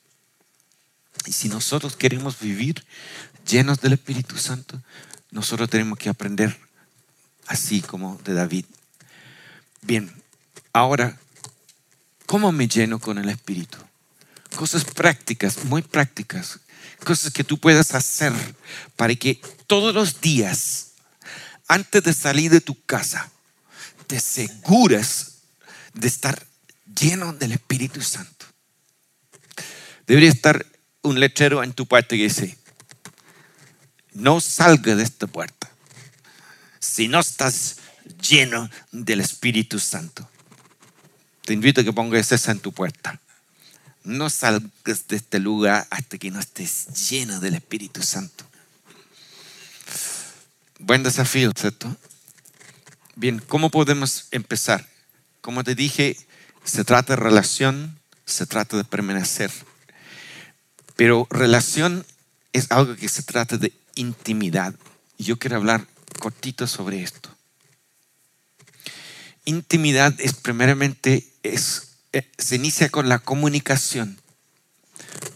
Y 1.25 1.33
si 1.33 1.49
nosotros 1.49 1.95
queremos 1.95 2.39
vivir 2.39 2.85
llenos 3.45 3.81
del 3.81 3.93
Espíritu 3.93 4.37
Santo, 4.37 4.81
nosotros 5.31 5.69
tenemos 5.69 5.97
que 5.97 6.09
aprender 6.09 6.57
así 7.49 7.81
como 7.81 8.17
de 8.23 8.35
David. 8.35 8.65
Bien, 9.81 10.09
ahora, 10.71 11.17
¿cómo 12.27 12.51
me 12.51 12.67
lleno 12.67 12.99
con 12.99 13.17
el 13.17 13.27
Espíritu? 13.27 13.77
Cosas 14.55 14.85
prácticas, 14.85 15.65
muy 15.65 15.81
prácticas, 15.81 16.59
cosas 17.03 17.33
que 17.33 17.43
tú 17.43 17.57
puedas 17.57 17.95
hacer 17.95 18.33
para 18.95 19.15
que 19.15 19.41
todos 19.65 19.93
los 19.93 20.21
días, 20.21 20.91
antes 21.67 22.03
de 22.03 22.13
salir 22.13 22.51
de 22.51 22.61
tu 22.61 22.79
casa, 22.85 23.29
te 24.05 24.17
asegures 24.17 25.39
de 25.93 26.07
estar 26.07 26.45
lleno 26.99 27.33
del 27.33 27.53
Espíritu 27.53 28.01
Santo. 28.01 28.45
Debería 30.05 30.29
estar 30.29 30.65
un 31.01 31.19
letrero 31.19 31.63
en 31.63 31.73
tu 31.73 31.87
puerta 31.87 32.15
que 32.15 32.23
dice, 32.23 32.57
no 34.13 34.39
salga 34.39 34.95
de 34.95 35.03
esta 35.03 35.25
puerta 35.25 35.58
si 36.79 37.07
no 37.07 37.19
estás 37.19 37.77
lleno 38.29 38.69
del 38.91 39.21
Espíritu 39.21 39.79
Santo. 39.79 40.29
Te 41.45 41.53
invito 41.53 41.81
a 41.81 41.83
que 41.83 41.93
pongas 41.93 42.31
esa 42.31 42.51
en 42.51 42.59
tu 42.59 42.71
puerta. 42.71 43.19
No 44.03 44.29
salgas 44.29 45.07
de 45.07 45.15
este 45.15 45.39
lugar 45.39 45.87
hasta 45.89 46.17
que 46.17 46.31
no 46.31 46.39
estés 46.39 47.09
lleno 47.09 47.39
del 47.39 47.55
Espíritu 47.55 48.01
Santo. 48.01 48.45
Buen 50.79 51.03
desafío, 51.03 51.51
¿cierto? 51.55 51.95
Bien, 53.15 53.39
¿cómo 53.39 53.69
podemos 53.69 54.27
empezar? 54.31 54.87
Como 55.41 55.63
te 55.63 55.75
dije, 55.75 56.17
se 56.63 56.85
trata 56.85 57.15
de 57.15 57.21
relación, 57.21 57.99
se 58.25 58.45
trata 58.45 58.77
de 58.77 58.85
permanecer. 58.85 59.51
Pero 60.95 61.27
relación 61.29 62.05
es 62.53 62.71
algo 62.71 62.95
que 62.95 63.09
se 63.09 63.23
trata 63.23 63.57
de 63.57 63.73
intimidad. 63.95 64.73
Yo 65.17 65.37
quiero 65.37 65.57
hablar 65.57 65.85
cortito 66.19 66.67
sobre 66.67 67.01
esto. 67.01 67.29
Intimidad 69.45 70.13
es 70.19 70.33
primeramente, 70.33 71.27
es, 71.41 71.95
eh, 72.13 72.29
se 72.37 72.57
inicia 72.57 72.89
con 72.89 73.09
la 73.09 73.19
comunicación, 73.19 74.19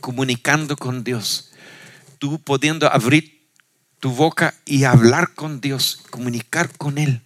comunicando 0.02 0.78
con 0.78 1.04
Dios. 1.04 1.52
Tú 2.20 2.40
pudiendo 2.40 2.92
abrir 2.92 3.42
tu 4.00 4.12
boca 4.12 4.54
y 4.66 4.84
hablar 4.84 5.34
con 5.34 5.62
Dios, 5.62 6.04
comunicar 6.10 6.70
con 6.78 6.98
Él. 6.98 7.22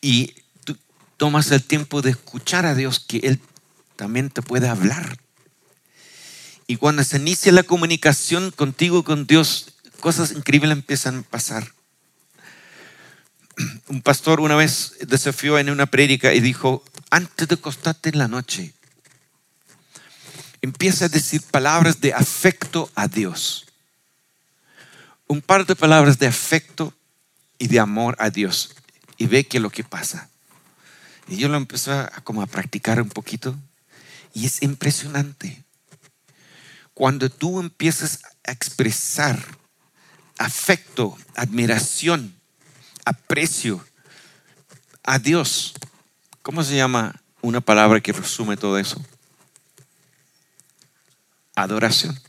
Y 0.00 0.34
tú 0.64 0.76
tomas 1.16 1.50
el 1.50 1.62
tiempo 1.62 2.02
de 2.02 2.10
escuchar 2.10 2.66
a 2.66 2.74
Dios, 2.74 3.00
que 3.00 3.18
Él 3.18 3.40
también 3.96 4.30
te 4.30 4.42
puede 4.42 4.68
hablar. 4.68 5.18
Y 6.66 6.76
cuando 6.76 7.04
se 7.04 7.18
inicia 7.18 7.52
la 7.52 7.62
comunicación 7.62 8.50
contigo, 8.50 9.04
con 9.04 9.26
Dios, 9.26 9.75
cosas 10.00 10.32
increíbles 10.32 10.72
empiezan 10.72 11.18
a 11.18 11.22
pasar. 11.22 11.72
Un 13.88 14.02
pastor 14.02 14.40
una 14.40 14.56
vez 14.56 14.96
desafió 15.00 15.58
en 15.58 15.70
una 15.70 15.86
prédica 15.86 16.34
y 16.34 16.40
dijo, 16.40 16.84
antes 17.10 17.48
de 17.48 17.54
acostarte 17.54 18.10
en 18.10 18.18
la 18.18 18.28
noche, 18.28 18.74
empieza 20.60 21.06
a 21.06 21.08
decir 21.08 21.42
palabras 21.42 22.00
de 22.00 22.12
afecto 22.12 22.90
a 22.94 23.08
Dios. 23.08 23.66
Un 25.26 25.40
par 25.40 25.66
de 25.66 25.74
palabras 25.74 26.18
de 26.18 26.26
afecto 26.26 26.92
y 27.58 27.68
de 27.68 27.80
amor 27.80 28.16
a 28.18 28.30
Dios 28.30 28.74
y 29.16 29.26
ve 29.26 29.44
qué 29.44 29.56
es 29.56 29.62
lo 29.62 29.70
que 29.70 29.84
pasa. 29.84 30.28
Y 31.28 31.36
yo 31.36 31.48
lo 31.48 31.56
empecé 31.56 31.92
a, 31.92 32.10
como 32.22 32.42
a 32.42 32.46
practicar 32.46 33.00
un 33.00 33.08
poquito 33.08 33.56
y 34.34 34.46
es 34.46 34.62
impresionante. 34.62 35.64
Cuando 36.94 37.28
tú 37.28 37.60
empiezas 37.60 38.20
a 38.44 38.52
expresar 38.52 39.55
afecto, 40.38 41.16
admiración, 41.34 42.34
aprecio 43.04 43.84
a 45.02 45.18
Dios, 45.18 45.74
¿cómo 46.42 46.64
se 46.64 46.76
llama 46.76 47.20
una 47.40 47.60
palabra 47.60 48.00
que 48.00 48.12
resume 48.12 48.56
todo 48.56 48.78
eso? 48.78 49.04
Adoración. 51.54 52.20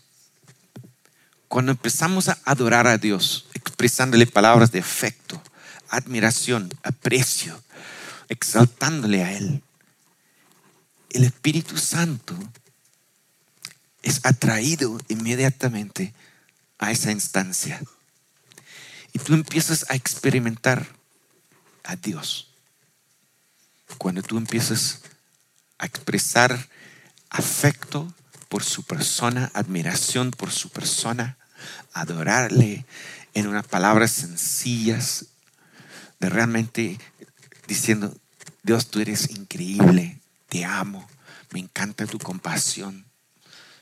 Cuando 1.47 1.71
empezamos 1.71 2.29
a 2.29 2.37
adorar 2.45 2.87
a 2.87 2.97
Dios, 2.97 3.47
expresándole 3.53 4.27
palabras 4.27 4.71
de 4.71 4.79
afecto, 4.79 5.41
admiración, 5.89 6.69
aprecio, 6.83 7.61
exaltándole 8.29 9.23
a 9.23 9.33
Él, 9.33 9.63
el 11.09 11.23
Espíritu 11.23 11.77
Santo 11.77 12.37
es 14.03 14.21
atraído 14.23 14.99
inmediatamente 15.07 16.13
a 16.77 16.91
esa 16.91 17.11
instancia. 17.11 17.81
Y 19.17 19.19
tú 19.19 19.33
empiezas 19.33 19.83
a 19.89 19.95
experimentar 19.95 20.85
a 21.83 21.95
Dios. 21.95 22.53
Cuando 23.97 24.21
tú 24.21 24.37
empiezas 24.37 25.01
a 25.79 25.87
expresar 25.87 26.69
afecto 27.31 28.13
por 28.47 28.63
su 28.63 28.83
persona, 28.83 29.49
admiración 29.55 30.29
por 30.29 30.51
su 30.51 30.69
persona, 30.69 31.39
adorarle 31.93 32.85
en 33.33 33.47
unas 33.47 33.65
palabras 33.65 34.11
sencillas, 34.11 35.25
de 36.19 36.29
realmente 36.29 36.99
diciendo, 37.65 38.15
Dios, 38.61 38.91
tú 38.91 38.99
eres 38.99 39.31
increíble, 39.31 40.21
te 40.47 40.63
amo, 40.63 41.09
me 41.49 41.59
encanta 41.59 42.05
tu 42.05 42.19
compasión, 42.19 43.03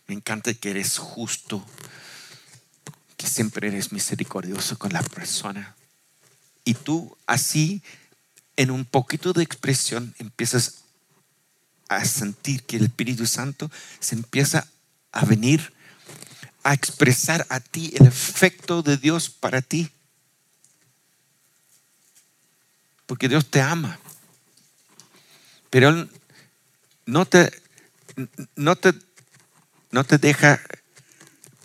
me 0.07 0.15
encanta 0.15 0.53
que 0.53 0.69
eres 0.69 0.97
justo, 0.97 1.65
siempre 3.25 3.67
eres 3.67 3.91
misericordioso 3.91 4.77
con 4.77 4.93
la 4.93 5.01
persona. 5.01 5.75
Y 6.63 6.73
tú 6.73 7.15
así, 7.25 7.81
en 8.55 8.71
un 8.71 8.85
poquito 8.85 9.33
de 9.33 9.43
expresión, 9.43 10.13
empiezas 10.19 10.85
a 11.87 12.03
sentir 12.05 12.63
que 12.63 12.77
el 12.77 12.85
Espíritu 12.85 13.25
Santo 13.25 13.69
se 13.99 14.15
empieza 14.15 14.67
a 15.11 15.25
venir 15.25 15.73
a 16.63 16.73
expresar 16.73 17.45
a 17.49 17.59
ti 17.59 17.93
el 17.95 18.07
efecto 18.07 18.81
de 18.81 18.97
Dios 18.97 19.29
para 19.29 19.61
ti. 19.61 19.91
Porque 23.05 23.29
Dios 23.29 23.45
te 23.51 23.61
ama. 23.61 23.99
Pero 25.69 25.89
Él 25.89 26.09
no 27.05 27.27
te, 27.27 27.51
no 28.55 28.75
te, 28.75 28.93
no 29.91 30.03
te 30.03 30.17
deja 30.17 30.59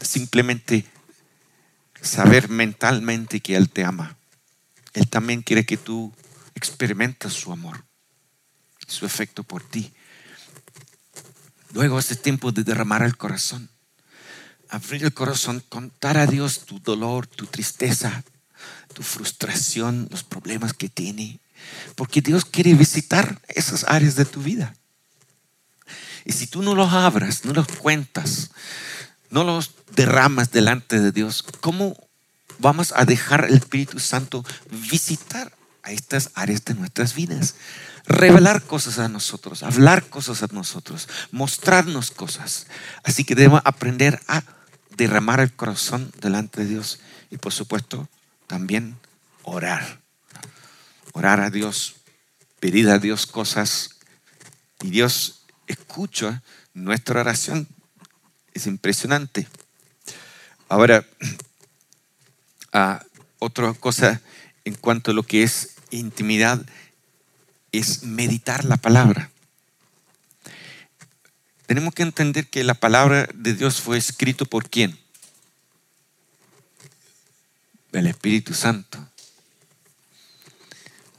simplemente 0.03 0.85
saber 2.03 2.49
mentalmente 2.49 3.41
que 3.41 3.57
Él 3.57 3.71
te 3.71 3.85
ama. 3.85 4.17
Él 4.93 5.09
también 5.09 5.43
quiere 5.43 5.65
que 5.65 5.77
tú 5.77 6.13
experimentes 6.55 7.33
su 7.33 7.53
amor, 7.53 7.85
su 8.87 9.07
efecto 9.07 9.43
por 9.45 9.63
ti. 9.63 9.93
Luego 11.73 11.99
es 11.99 12.21
tiempo 12.21 12.51
de 12.51 12.65
derramar 12.65 13.03
el 13.03 13.17
corazón, 13.17 13.71
abrir 14.69 15.05
el 15.05 15.15
corazón, 15.15 15.63
contar 15.69 16.19
a 16.19 16.27
Dios 16.27 16.67
tu 16.67 16.81
dolor, 16.81 17.27
tu 17.27 17.47
tristeza, 17.47 18.25
tu 18.93 19.03
frustración, 19.03 20.09
los 20.11 20.25
problemas 20.25 20.73
que 20.73 20.89
tiene. 20.89 21.41
Porque 21.95 22.21
Dios 22.21 22.45
quiere 22.45 22.75
visitar 22.75 23.41
esas 23.49 23.85
áreas 23.85 24.17
de 24.17 24.25
tu 24.25 24.43
vida. 24.43 24.75
Y 26.25 26.33
si 26.33 26.47
tú 26.47 26.63
no 26.63 26.75
los 26.75 26.93
abras, 26.93 27.45
no 27.45 27.53
los 27.53 27.69
cuentas, 27.69 28.51
no 29.31 29.45
los 29.45 29.73
derramas 29.95 30.51
delante 30.51 31.01
de 31.01 31.13
Dios, 31.13 31.45
¿cómo 31.61 31.97
vamos 32.59 32.93
a 32.95 33.05
dejar 33.05 33.47
el 33.47 33.55
Espíritu 33.55 33.99
Santo 33.99 34.45
visitar 34.71 35.53
a 35.83 35.93
estas 35.93 36.31
áreas 36.35 36.65
de 36.65 36.75
nuestras 36.75 37.15
vidas? 37.15 37.55
Revelar 38.07 38.63
cosas 38.63 38.99
a 38.99 39.09
nosotros, 39.09 39.63
hablar 39.63 40.07
cosas 40.09 40.43
a 40.43 40.49
nosotros, 40.53 41.09
mostrarnos 41.31 42.11
cosas. 42.11 42.67
Así 43.05 43.25
que 43.25 43.35
debemos 43.35 43.63
aprender 43.65 44.21
a 44.27 44.43
derramar 44.97 45.41
el 45.41 45.53
corazón 45.53 46.13
delante 46.21 46.63
de 46.63 46.69
Dios 46.69 47.01
y 47.31 47.37
por 47.37 47.53
supuesto 47.53 48.09
también 48.47 48.99
orar. 49.45 50.01
Orar 51.13 51.41
a 51.41 51.51
Dios, 51.51 51.97
pedir 52.59 52.89
a 52.89 52.99
Dios 52.99 53.27
cosas 53.27 53.97
y 54.83 54.91
Dios 54.91 55.43
escucha 55.67 56.43
nuestra 56.75 57.21
oración 57.21 57.69
es 58.55 58.67
impresionante. 58.67 59.47
Ahora, 60.69 61.07
otra 63.39 63.73
cosa 63.75 64.21
en 64.65 64.75
cuanto 64.75 65.11
a 65.11 65.15
lo 65.15 65.23
que 65.23 65.43
es 65.43 65.71
intimidad 65.91 66.65
es 67.73 68.03
meditar 68.05 68.65
la 68.65 68.77
palabra. 68.77 69.31
Tenemos 71.67 71.95
que 71.95 72.03
entender 72.03 72.49
que 72.49 72.65
la 72.65 72.75
palabra 72.75 73.29
de 73.33 73.55
Dios 73.55 73.81
fue 73.81 73.97
escrito 73.97 74.45
por 74.45 74.69
quién? 74.69 74.99
El 77.93 78.07
Espíritu 78.07 78.55
Santo. 78.55 78.99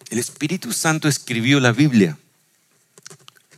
El 0.09 0.19
Espíritu 0.19 0.73
Santo 0.73 1.07
escribió 1.07 1.61
la 1.61 1.71
Biblia, 1.71 2.17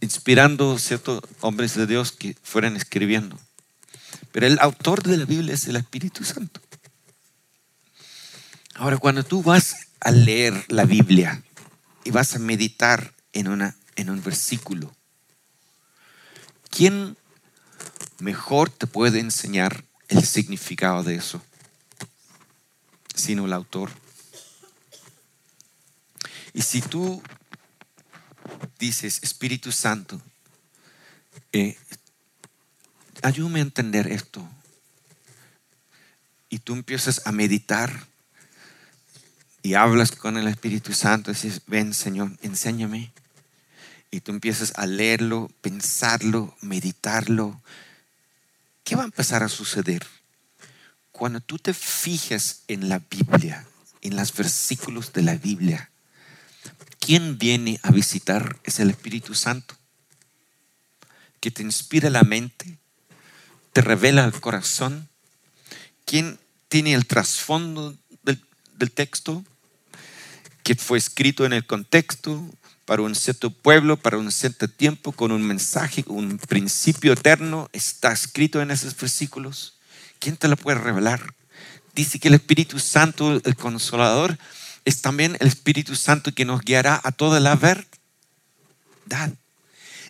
inspirando 0.02 0.78
ciertos 0.78 1.24
hombres 1.42 1.74
de 1.74 1.88
Dios 1.88 2.12
que 2.12 2.36
fueran 2.44 2.76
escribiendo. 2.76 3.40
Pero 4.34 4.48
el 4.48 4.58
autor 4.60 5.04
de 5.04 5.16
la 5.16 5.26
Biblia 5.26 5.54
es 5.54 5.68
el 5.68 5.76
Espíritu 5.76 6.24
Santo. 6.26 6.60
Ahora, 8.74 8.98
cuando 8.98 9.24
tú 9.24 9.44
vas 9.44 9.76
a 10.00 10.10
leer 10.10 10.66
la 10.70 10.86
Biblia 10.86 11.44
y 12.04 12.10
vas 12.10 12.36
a 12.36 12.40
meditar 12.40 13.14
en, 13.32 13.48
una, 13.48 13.78
en 13.96 14.10
un 14.10 14.24
versículo, 14.24 14.92
¿quién 16.72 17.16
mejor 18.18 18.72
te 18.72 18.88
puede 18.88 19.20
enseñar 19.20 19.86
el 20.08 20.26
significado 20.26 21.04
de 21.04 21.14
eso? 21.14 21.40
Sino 23.14 23.46
el 23.46 23.54
autor. 23.54 23.92
Y 26.54 26.64
si 26.64 26.82
tú 26.82 27.22
dices, 28.80 29.22
Espíritu 29.22 29.72
Santo, 29.72 30.20
eh, 31.52 31.78
ayúdame 33.24 33.60
a 33.60 33.64
entender 33.64 34.08
esto. 34.08 34.48
Y 36.50 36.60
tú 36.60 36.74
empiezas 36.74 37.26
a 37.26 37.32
meditar 37.32 38.08
y 39.64 39.76
hablas 39.76 40.12
con 40.12 40.38
el 40.38 40.48
Espíritu 40.48 40.94
Santo 40.94 41.32
dices, 41.32 41.62
ven 41.68 41.94
Señor, 41.94 42.38
enséñame. 42.42 43.14
Y 44.12 44.20
tú 44.20 44.32
empiezas 44.32 44.74
a 44.76 44.86
leerlo, 44.86 45.50
pensarlo, 45.62 46.56
meditarlo. 46.62 47.60
¿Qué 48.84 48.96
va 48.96 49.04
a 49.04 49.06
empezar 49.06 49.42
a 49.42 49.50
suceder? 49.50 50.06
Cuando 51.14 51.40
tú 51.40 51.58
te 51.58 51.74
fijas 51.74 52.64
en 52.68 52.90
la 52.90 53.00
Biblia, 53.00 53.66
en 54.02 54.18
los 54.18 54.36
versículos 54.36 55.14
de 55.14 55.22
la 55.22 55.36
Biblia, 55.36 55.90
¿quién 57.00 57.38
viene 57.38 57.80
a 57.84 57.92
visitar? 57.92 58.60
Es 58.64 58.80
el 58.80 58.90
Espíritu 58.90 59.34
Santo, 59.34 59.76
que 61.40 61.52
te 61.52 61.64
inspira 61.64 62.10
la 62.10 62.24
mente, 62.24 62.78
te 63.74 63.82
revela 63.82 64.24
el 64.24 64.40
corazón. 64.40 65.10
¿Quién 66.06 66.40
tiene 66.70 66.94
el 66.94 67.08
trasfondo 67.08 67.96
del, 68.22 68.92
texto? 68.92 69.44
Que 70.62 70.76
fue 70.76 70.98
escrito 70.98 71.46
en 71.46 71.54
el 71.54 71.66
contexto 71.66 72.48
para 72.86 73.02
un 73.02 73.16
cierto 73.16 73.50
pueblo, 73.50 73.98
para 73.98 74.18
un 74.18 74.32
cierto 74.32 74.68
tiempo, 74.68 75.12
con 75.12 75.32
un 75.32 75.42
mensaje, 75.42 76.04
un 76.08 76.38
principio 76.38 77.14
eterno, 77.14 77.70
está 77.74 78.12
escrito 78.12 78.62
en 78.62 78.72
esos 78.72 78.96
versículos. 78.96 79.78
¿Quién 80.20 80.38
te 80.38 80.48
lo 80.48 80.56
puede 80.56 80.78
revelar? 80.78 81.34
Dice 81.96 82.20
que 82.20 82.28
el 82.28 82.34
Espíritu 82.36 82.80
Santo, 82.80 83.42
el 83.44 83.56
consolador, 83.56 84.38
es 84.86 85.02
también 85.02 85.38
el 85.40 85.48
Espíritu 85.48 85.96
Santo 85.96 86.34
que 86.34 86.46
nos 86.46 86.62
guiará 86.62 87.00
a 87.04 87.12
toda 87.12 87.40
la 87.40 87.56
verdad. 87.56 87.86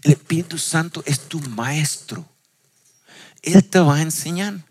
El 0.01 0.11
Espíritu 0.11 0.57
Santo 0.57 1.03
es 1.05 1.19
tu 1.29 1.39
maestro. 1.41 2.32
Él 3.43 3.63
te 3.63 3.79
va 3.79 3.97
a 3.97 4.01
enseñar. 4.01 4.65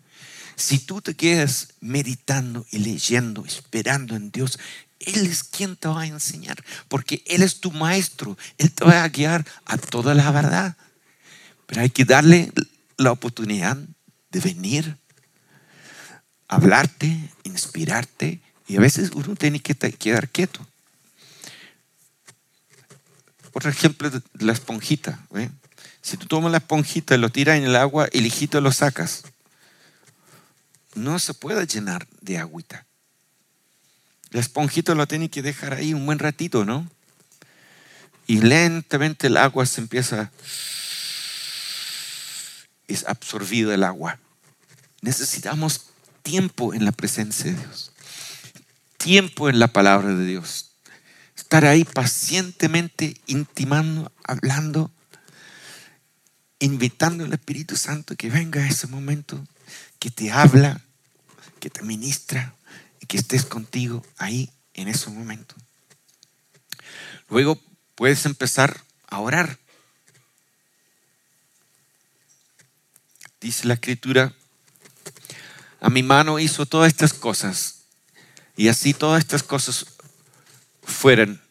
Si 0.55 0.79
tú 0.79 1.01
te 1.01 1.15
quedas 1.15 1.69
meditando 1.79 2.65
y 2.71 2.79
leyendo, 2.79 3.45
esperando 3.45 4.15
en 4.15 4.31
Dios, 4.31 4.59
Él 4.99 5.25
es 5.25 5.43
quien 5.43 5.75
te 5.75 5.87
va 5.87 6.01
a 6.01 6.07
enseñar, 6.07 6.63
porque 6.87 7.23
Él 7.25 7.41
es 7.41 7.59
tu 7.59 7.71
maestro. 7.71 8.37
Él 8.57 8.71
te 8.71 8.83
va 8.83 9.03
a 9.03 9.09
guiar 9.09 9.45
a 9.65 9.77
toda 9.77 10.13
la 10.13 10.29
verdad. 10.31 10.75
Pero 11.65 11.81
hay 11.81 11.89
que 11.89 12.05
darle 12.05 12.51
la 12.97 13.11
oportunidad 13.11 13.77
de 14.31 14.39
venir, 14.39 14.97
hablarte, 16.47 17.31
inspirarte, 17.43 18.41
y 18.67 18.77
a 18.77 18.79
veces 18.79 19.11
uno 19.13 19.35
tiene 19.35 19.59
que 19.59 19.75
quedar 19.75 20.29
quieto. 20.29 20.65
Otro 23.53 23.69
ejemplo 23.69 24.09
de 24.09 24.21
la 24.39 24.53
esponjita. 24.53 25.19
Si 26.03 26.17
tú 26.17 26.27
tomas 26.27 26.51
la 26.51 26.57
esponjita 26.57 27.15
y 27.15 27.17
lo 27.17 27.29
tiras 27.29 27.57
en 27.57 27.63
el 27.63 27.77
agua, 27.77 28.09
el 28.11 28.25
hijito 28.25 28.59
lo 28.59 28.73
sacas. 28.73 29.23
No 30.95 31.17
se 31.17 31.33
puede 31.33 31.65
llenar 31.65 32.05
de 32.19 32.37
agüita. 32.37 32.85
La 34.31 34.41
esponjita 34.41 34.95
lo 34.95 35.07
tiene 35.07 35.29
que 35.29 35.41
dejar 35.41 35.73
ahí 35.73 35.93
un 35.93 36.05
buen 36.05 36.19
ratito, 36.19 36.65
¿no? 36.65 36.91
Y 38.27 38.41
lentamente 38.41 39.27
el 39.27 39.37
agua 39.37 39.65
se 39.65 39.79
empieza, 39.79 40.29
es 42.87 43.05
absorbido 43.07 43.73
el 43.73 43.83
agua. 43.83 44.19
Necesitamos 45.01 45.85
tiempo 46.21 46.73
en 46.73 46.83
la 46.83 46.91
presencia 46.91 47.51
de 47.51 47.57
Dios, 47.57 47.93
tiempo 48.97 49.49
en 49.49 49.59
la 49.59 49.67
palabra 49.67 50.13
de 50.13 50.25
Dios, 50.25 50.71
estar 51.37 51.65
ahí 51.65 51.85
pacientemente 51.85 53.15
intimando, 53.25 54.11
hablando 54.23 54.91
invitando 56.63 57.25
al 57.25 57.33
Espíritu 57.33 57.75
Santo 57.75 58.15
que 58.15 58.29
venga 58.29 58.61
a 58.61 58.67
ese 58.67 58.87
momento, 58.87 59.45
que 59.99 60.09
te 60.09 60.31
habla, 60.31 60.81
que 61.59 61.69
te 61.69 61.81
ministra 61.81 62.55
y 63.01 63.05
que 63.05 63.17
estés 63.17 63.45
contigo 63.45 64.01
ahí 64.17 64.49
en 64.73 64.87
ese 64.87 65.09
momento. 65.09 65.55
Luego 67.29 67.59
puedes 67.95 68.25
empezar 68.25 68.81
a 69.07 69.19
orar. 69.19 69.59
Dice 73.41 73.67
la 73.67 73.73
escritura, 73.73 74.33
a 75.81 75.89
mi 75.89 76.01
mano 76.01 76.39
hizo 76.39 76.65
todas 76.65 76.87
estas 76.87 77.13
cosas 77.13 77.81
y 78.55 78.69
así 78.69 78.93
todas 78.93 79.19
estas 79.21 79.43
cosas 79.43 79.85
fueran, 80.81 81.41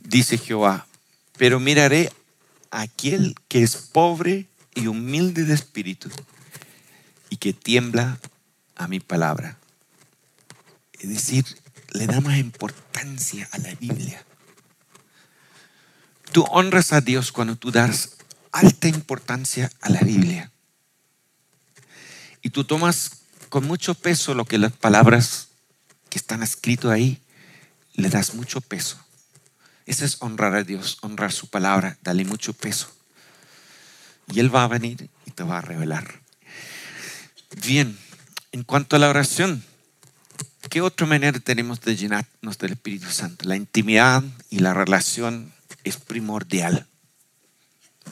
dice 0.00 0.38
Jehová, 0.38 0.86
pero 1.38 1.58
miraré 1.58 2.12
aquel 2.72 3.36
que 3.48 3.62
es 3.62 3.76
pobre 3.76 4.48
y 4.74 4.88
humilde 4.88 5.44
de 5.44 5.54
espíritu 5.54 6.10
y 7.28 7.36
que 7.36 7.52
tiembla 7.52 8.18
a 8.74 8.88
mi 8.88 8.98
palabra. 8.98 9.58
Es 10.98 11.08
decir, 11.10 11.44
le 11.92 12.06
da 12.06 12.20
más 12.20 12.38
importancia 12.38 13.48
a 13.52 13.58
la 13.58 13.74
Biblia. 13.74 14.24
Tú 16.32 16.44
honras 16.50 16.92
a 16.92 17.02
Dios 17.02 17.30
cuando 17.30 17.56
tú 17.56 17.70
das 17.70 18.16
alta 18.52 18.88
importancia 18.88 19.70
a 19.80 19.90
la 19.90 20.00
Biblia. 20.00 20.50
Y 22.40 22.50
tú 22.50 22.64
tomas 22.64 23.22
con 23.50 23.66
mucho 23.66 23.94
peso 23.94 24.34
lo 24.34 24.46
que 24.46 24.56
las 24.56 24.72
palabras 24.72 25.48
que 26.08 26.18
están 26.18 26.42
escritas 26.42 26.90
ahí, 26.90 27.20
le 27.94 28.08
das 28.08 28.34
mucho 28.34 28.60
peso. 28.60 29.01
Eso 29.86 30.04
es 30.04 30.16
honrar 30.20 30.54
a 30.54 30.64
Dios, 30.64 30.98
honrar 31.02 31.32
su 31.32 31.48
palabra, 31.48 31.98
darle 32.02 32.24
mucho 32.24 32.52
peso. 32.52 32.94
Y 34.32 34.40
Él 34.40 34.54
va 34.54 34.64
a 34.64 34.68
venir 34.68 35.08
y 35.26 35.30
te 35.32 35.42
va 35.42 35.58
a 35.58 35.62
revelar. 35.62 36.20
Bien, 37.64 37.98
en 38.52 38.62
cuanto 38.62 38.96
a 38.96 38.98
la 38.98 39.08
oración, 39.08 39.64
¿qué 40.70 40.80
otra 40.80 41.06
manera 41.06 41.38
tenemos 41.40 41.80
de 41.80 41.96
llenarnos 41.96 42.58
del 42.58 42.72
Espíritu 42.72 43.10
Santo? 43.10 43.48
La 43.48 43.56
intimidad 43.56 44.22
y 44.50 44.60
la 44.60 44.72
relación 44.72 45.52
es 45.84 45.96
primordial. 45.96 46.86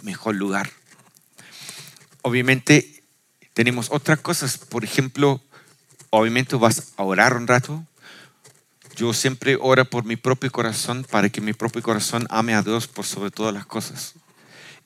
Mejor 0.03 0.35
lugar. 0.35 0.71
Obviamente 2.23 3.03
tenemos 3.55 3.89
otras 3.91 4.21
cosas. 4.21 4.59
Por 4.59 4.85
ejemplo, 4.85 5.43
obviamente 6.11 6.57
vas 6.57 6.93
a 6.97 7.03
orar 7.03 7.37
un 7.37 7.47
rato, 7.47 7.87
yo 9.01 9.15
siempre 9.15 9.57
oro 9.59 9.87
por 9.87 10.05
mi 10.05 10.17
propio 10.17 10.53
corazón 10.53 11.07
para 11.11 11.31
que 11.31 11.41
mi 11.41 11.55
propio 11.55 11.83
corazón 11.83 12.27
ame 12.29 12.53
a 12.53 12.61
Dios 12.61 12.87
por 12.87 13.07
sobre 13.07 13.31
todas 13.31 13.55
las 13.55 13.65
cosas. 13.65 14.13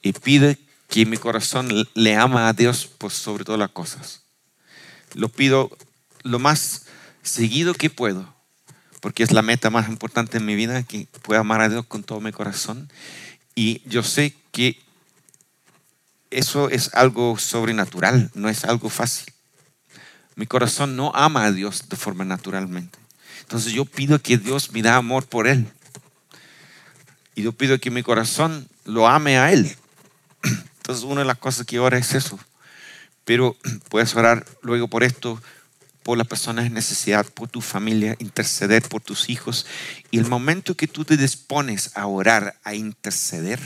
Y 0.02 0.12
pide 0.12 0.56
que 0.88 1.04
mi 1.04 1.16
corazón 1.16 1.68
le 1.94 2.14
ama 2.14 2.46
a 2.46 2.52
Dios 2.52 2.86
por 2.86 3.10
sobre 3.10 3.44
todas 3.44 3.58
las 3.58 3.70
cosas. 3.70 4.22
Lo 5.14 5.28
pido 5.28 5.76
lo 6.22 6.38
más 6.38 6.86
seguido 7.24 7.74
que 7.74 7.90
puedo, 7.90 8.32
porque 9.00 9.24
es 9.24 9.32
la 9.32 9.42
meta 9.42 9.68
más 9.70 9.88
importante 9.88 10.38
en 10.38 10.46
mi 10.46 10.54
vida, 10.54 10.84
que 10.84 11.08
pueda 11.22 11.40
amar 11.40 11.60
a 11.60 11.68
Dios 11.68 11.84
con 11.86 12.04
todo 12.04 12.20
mi 12.20 12.30
corazón. 12.30 12.92
Y 13.56 13.82
yo 13.84 14.04
sé 14.04 14.36
que 14.52 14.80
eso 16.30 16.68
es 16.70 16.94
algo 16.94 17.36
sobrenatural, 17.36 18.30
no 18.34 18.48
es 18.48 18.64
algo 18.64 18.90
fácil. 18.90 19.34
Mi 20.36 20.46
corazón 20.46 20.94
no 20.94 21.10
ama 21.16 21.46
a 21.46 21.50
Dios 21.50 21.88
de 21.88 21.96
forma 21.96 22.24
naturalmente. 22.24 23.03
Entonces 23.44 23.72
yo 23.72 23.84
pido 23.84 24.20
que 24.20 24.38
Dios 24.38 24.72
me 24.72 24.82
da 24.82 24.96
amor 24.96 25.26
por 25.26 25.46
Él. 25.46 25.66
Y 27.34 27.42
yo 27.42 27.52
pido 27.52 27.78
que 27.78 27.90
mi 27.90 28.02
corazón 28.02 28.68
lo 28.84 29.06
ame 29.06 29.38
a 29.38 29.52
Él. 29.52 29.76
Entonces 30.78 31.04
una 31.04 31.20
de 31.20 31.26
las 31.26 31.38
cosas 31.38 31.66
que 31.66 31.78
ora 31.78 31.98
es 31.98 32.14
eso. 32.14 32.38
Pero 33.24 33.56
puedes 33.90 34.14
orar 34.16 34.46
luego 34.62 34.88
por 34.88 35.04
esto, 35.04 35.40
por 36.02 36.18
las 36.18 36.26
personas 36.26 36.66
en 36.66 36.74
necesidad, 36.74 37.26
por 37.26 37.48
tu 37.48 37.60
familia, 37.60 38.16
interceder 38.18 38.82
por 38.88 39.02
tus 39.02 39.28
hijos. 39.28 39.66
Y 40.10 40.18
el 40.18 40.26
momento 40.26 40.74
que 40.74 40.88
tú 40.88 41.04
te 41.04 41.16
dispones 41.16 41.90
a 41.94 42.06
orar, 42.06 42.58
a 42.64 42.74
interceder, 42.74 43.60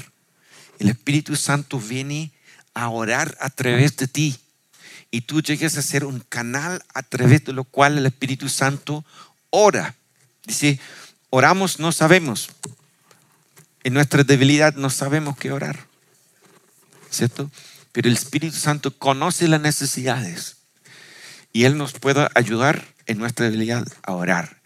el 0.79 0.89
Espíritu 0.89 1.37
Santo 1.37 1.79
viene 1.79 2.33
a 2.75 2.89
orar 2.89 3.37
a 3.41 3.51
través 3.51 3.97
de 3.97 4.09
ti. 4.09 4.39
Y 5.11 5.23
tú 5.23 5.41
llegues 5.41 5.77
a 5.79 5.83
ser 5.83 6.05
un 6.05 6.21
canal 6.21 6.83
a 6.95 7.03
través 7.03 7.45
de 7.45 7.53
lo 7.53 7.65
cual 7.65 7.97
el 7.99 8.07
Espíritu 8.07 8.49
Santo 8.49 9.05
ora. 9.51 9.95
Dice, 10.45 10.81
oramos, 11.31 11.79
no 11.79 11.93
sabemos. 11.93 12.51
En 13.85 13.95
nuestra 13.95 14.25
debilidad 14.25 14.75
no 14.75 14.91
sabemos 14.91 15.37
qué 15.37 15.53
orar. 15.53 15.87
¿Cierto? 17.11 17.51
Pero 17.93 18.09
el 18.09 18.15
Espíritu 18.15 18.57
Santo 18.57 18.97
conoce 18.97 19.49
las 19.49 19.61
necesidades 19.61 20.57
y 21.53 21.65
Él 21.65 21.79
nos 21.79 21.93
puede 21.93 22.29
ayudar 22.35 22.87
en 23.07 23.19
nuestra 23.19 23.47
debilidad 23.47 23.87
a 24.03 24.13
orar. 24.13 24.61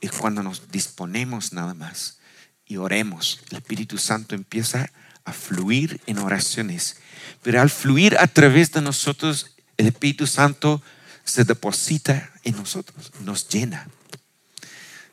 Es 0.00 0.12
cuando 0.12 0.42
nos 0.42 0.70
disponemos 0.70 1.52
nada 1.52 1.74
más 1.74 2.18
y 2.66 2.76
oremos. 2.76 3.40
El 3.50 3.58
Espíritu 3.58 3.98
Santo 3.98 4.34
empieza 4.34 4.90
a 5.24 5.32
fluir 5.32 6.00
en 6.06 6.18
oraciones. 6.18 6.96
Pero 7.42 7.60
al 7.60 7.70
fluir 7.70 8.16
a 8.18 8.26
través 8.26 8.72
de 8.72 8.82
nosotros, 8.82 9.56
el 9.76 9.86
Espíritu 9.86 10.26
Santo 10.26 10.82
se 11.24 11.44
deposita 11.44 12.30
en 12.44 12.56
nosotros, 12.56 13.12
nos 13.20 13.48
llena 13.48 13.88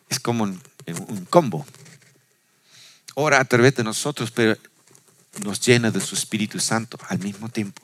es 0.09 0.19
como 0.19 0.43
un, 0.43 0.61
combo. 1.29 1.65
ora 3.15 3.39
a 3.39 3.45
través 3.45 3.75
de 3.75 3.83
nosotros, 3.83 4.31
pero 4.31 4.57
nos 5.43 5.59
llena 5.65 5.91
de 5.91 5.99
su 5.99 6.15
Espíritu 6.15 6.59
Santo 6.59 6.97
al 7.09 7.19
mismo 7.19 7.49
tiempo. 7.49 7.81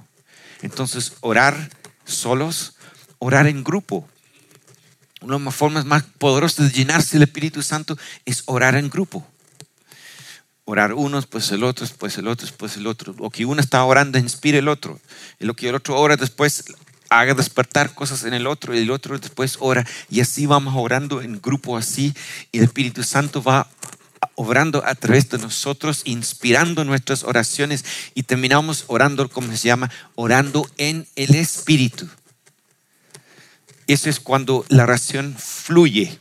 Entonces, 0.62 1.14
orar 1.22 1.70
solos, 2.06 2.76
orar 3.20 3.48
en 3.48 3.64
grupo. 3.64 4.08
Una 5.22 5.38
de 5.38 5.46
las 5.46 5.56
formas 5.56 5.86
más 5.86 6.04
poderosas 6.18 6.72
de 6.72 6.78
llenarse 6.78 7.18
del 7.18 7.24
Espíritu 7.24 7.62
Santo 7.62 7.98
es 8.26 8.44
orar 8.46 8.76
en 8.76 8.90
grupo. 8.90 9.28
Orar 10.66 10.94
unos, 10.94 11.26
pues 11.28 11.52
el 11.52 11.64
otro, 11.64 11.88
pues 11.98 12.18
el 12.18 12.28
otro, 12.28 12.48
pues 12.58 12.78
el 12.78 12.88
otro. 12.88 13.16
O 13.20 13.30
que 13.30 13.46
uno 13.46 13.62
está 13.62 13.84
orando, 13.84 14.18
inspire 14.18 14.60
el 14.60 14.68
otro. 14.68 15.00
Y 15.40 15.46
lo 15.46 15.56
que 15.56 15.70
el 15.70 15.76
otro 15.76 16.00
ora 16.00 16.16
después 16.16 16.64
haga 17.12 17.34
despertar 17.34 17.94
cosas 17.94 18.24
en 18.24 18.34
el 18.34 18.48
otro 18.48 18.74
y 18.74 18.80
el 18.80 18.90
otro 18.90 19.20
después 19.20 19.58
ora. 19.60 19.86
Y 20.10 20.22
así 20.22 20.46
vamos 20.46 20.74
orando 20.78 21.22
en 21.22 21.42
grupo 21.42 21.78
así. 21.78 22.14
Y 22.54 22.60
el 22.60 22.64
Espíritu 22.64 23.04
Santo 23.04 23.44
va 23.44 23.68
obrando 24.36 24.82
a 24.86 24.96
través 24.96 25.30
de 25.30 25.38
nosotros, 25.38 26.04
inspirando 26.06 26.86
nuestras 26.86 27.24
oraciones 27.24 27.84
y 28.16 28.24
terminamos 28.24 28.86
orando, 28.88 29.28
como 29.28 29.52
se 29.52 29.68
llama, 29.68 29.92
orando 30.16 30.70
en 30.78 31.06
el 31.18 31.36
Espíritu. 31.36 32.08
Eso 33.88 34.10
es 34.10 34.22
cuando 34.22 34.66
la 34.70 34.84
oración 34.84 35.36
fluye, 35.38 36.18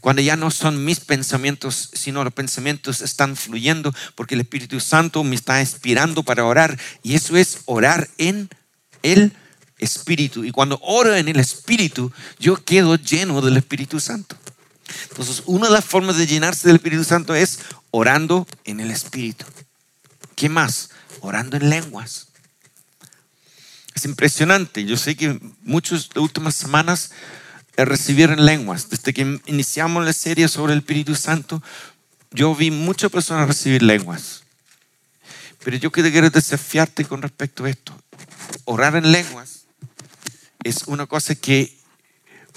cuando 0.00 0.22
ya 0.22 0.34
no 0.34 0.50
son 0.50 0.84
mis 0.84 0.98
pensamientos, 0.98 1.90
sino 1.92 2.24
los 2.24 2.32
pensamientos 2.32 3.00
están 3.00 3.36
fluyendo 3.36 3.94
porque 4.16 4.34
el 4.34 4.40
Espíritu 4.40 4.80
Santo 4.80 5.22
me 5.22 5.36
está 5.36 5.60
inspirando 5.60 6.24
para 6.24 6.44
orar 6.44 6.76
y 7.04 7.14
eso 7.14 7.36
es 7.36 7.60
orar 7.66 8.08
en 8.18 8.48
el 9.04 9.18
Espíritu. 9.20 9.45
Y 9.78 10.50
cuando 10.52 10.78
oro 10.82 11.14
en 11.14 11.28
el 11.28 11.38
Espíritu, 11.38 12.10
yo 12.38 12.56
quedo 12.64 12.96
lleno 12.96 13.42
del 13.42 13.56
Espíritu 13.56 14.00
Santo. 14.00 14.36
Entonces, 15.10 15.42
una 15.46 15.66
de 15.66 15.72
las 15.72 15.84
formas 15.84 16.16
de 16.16 16.26
llenarse 16.26 16.66
del 16.66 16.76
Espíritu 16.76 17.04
Santo 17.04 17.34
es 17.34 17.58
orando 17.90 18.46
en 18.64 18.80
el 18.80 18.90
Espíritu. 18.90 19.44
¿Qué 20.34 20.48
más? 20.48 20.90
Orando 21.20 21.56
en 21.56 21.68
lenguas. 21.68 22.28
Es 23.94 24.04
impresionante. 24.04 24.84
Yo 24.84 24.96
sé 24.96 25.16
que 25.16 25.38
muchas 25.62 26.08
de 26.08 26.20
últimas 26.20 26.54
semanas 26.54 27.10
recibieron 27.76 28.44
lenguas. 28.44 28.88
Desde 28.88 29.12
que 29.12 29.40
iniciamos 29.46 30.04
la 30.04 30.12
serie 30.12 30.48
sobre 30.48 30.72
el 30.72 30.80
Espíritu 30.80 31.14
Santo, 31.14 31.62
yo 32.30 32.54
vi 32.54 32.70
muchas 32.70 33.10
personas 33.10 33.48
recibir 33.48 33.82
lenguas. 33.82 34.42
Pero 35.64 35.76
yo 35.76 35.90
quiero 35.90 36.30
desafiarte 36.30 37.04
con 37.04 37.20
respecto 37.20 37.64
a 37.64 37.70
esto. 37.70 37.92
Orar 38.64 38.96
en 38.96 39.12
lenguas 39.12 39.65
es 40.66 40.84
una 40.86 41.06
cosa 41.06 41.34
que 41.34 41.76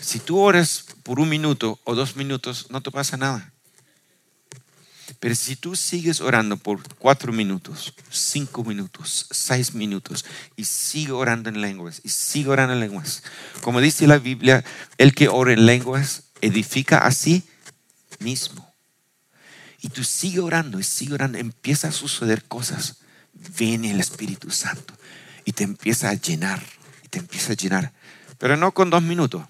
si 0.02 0.19
tú 0.19 0.39
oras 0.39 0.86
por 1.04 1.19
un 1.19 1.30
minuto 1.30 1.80
o 1.84 1.93
dos 1.93 2.15
minutos, 2.15 2.67
no 2.69 2.82
te 2.82 2.91
pasa 2.91 3.17
nada. 3.17 3.54
Pero 5.19 5.36
si 5.36 5.56
tú 5.56 5.76
sigues 5.76 6.22
orando 6.22 6.58
por 6.58 6.82
cuatro 6.95 7.34
minutos, 7.34 7.93
cinco 8.10 8.63
minutos, 8.63 9.28
seis 9.32 9.74
minutos, 9.74 10.26
y 10.56 10.65
sigue 10.65 11.12
orando 11.12 11.50
en 11.50 11.62
lenguas, 11.62 12.02
y 12.04 12.10
sigue 12.10 12.50
orando 12.50 12.74
en 12.74 12.80
lenguas, 12.80 13.24
como 13.62 13.82
dice 13.82 14.08
la 14.08 14.17
Biblia, 14.17 14.63
el 14.98 15.13
que 15.13 15.28
ora 15.28 15.54
en 15.54 15.65
lenguas 15.65 16.24
edifica 16.41 17.00
a 17.00 17.12
sí 17.12 17.43
mismo. 18.19 18.74
Y 19.82 19.89
tú 19.89 20.04
sigue 20.04 20.39
orando 20.39 20.80
y 20.80 20.84
sigue 20.84 21.13
orando, 21.13 21.38
empieza 21.38 21.89
a 21.89 21.91
suceder 21.91 22.45
cosas. 22.45 22.98
Viene 23.58 23.91
el 23.91 24.00
Espíritu 24.00 24.52
Santo 24.52 24.93
y 25.45 25.54
te 25.54 25.63
empieza 25.63 26.10
a 26.10 26.13
llenar, 26.13 26.63
y 27.04 27.08
te 27.08 27.19
empieza 27.19 27.54
a 27.54 27.56
llenar. 27.56 27.98
Pero 28.39 28.58
no 28.58 28.71
con 28.71 28.89
dos 28.89 29.04
minutos 29.04 29.43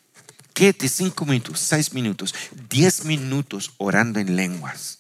de 0.60 0.90
cinco 0.90 1.26
minutos, 1.26 1.60
seis 1.60 1.94
minutos, 1.94 2.36
diez 2.70 3.06
minutos 3.06 3.72
orando 3.78 4.20
en 4.20 4.36
lenguas. 4.36 5.00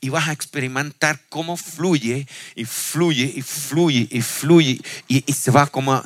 Y 0.00 0.08
vas 0.08 0.28
a 0.28 0.32
experimentar 0.32 1.20
cómo 1.28 1.58
fluye 1.58 2.26
y 2.54 2.64
fluye 2.64 3.30
y 3.34 3.42
fluye 3.42 4.08
y 4.10 4.22
fluye 4.22 4.80
y, 5.08 5.32
se 5.32 5.50
va 5.50 5.66
como, 5.66 6.02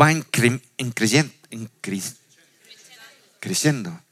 va 0.00 0.12
en, 0.12 0.22
creciendo. 3.40 4.02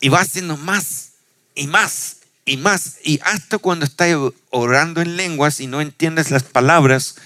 Y 0.00 0.08
va 0.08 0.20
haciendo 0.20 0.56
más 0.56 1.12
y 1.54 1.66
más 1.66 2.16
y 2.46 2.56
más. 2.56 2.96
Y 3.04 3.20
hasta 3.22 3.58
cuando 3.58 3.84
estás 3.84 4.16
orando 4.50 5.02
en 5.02 5.16
lenguas 5.16 5.60
y 5.60 5.66
no 5.66 5.82
entiendes 5.82 6.30
las 6.30 6.44
palabras, 6.44 7.16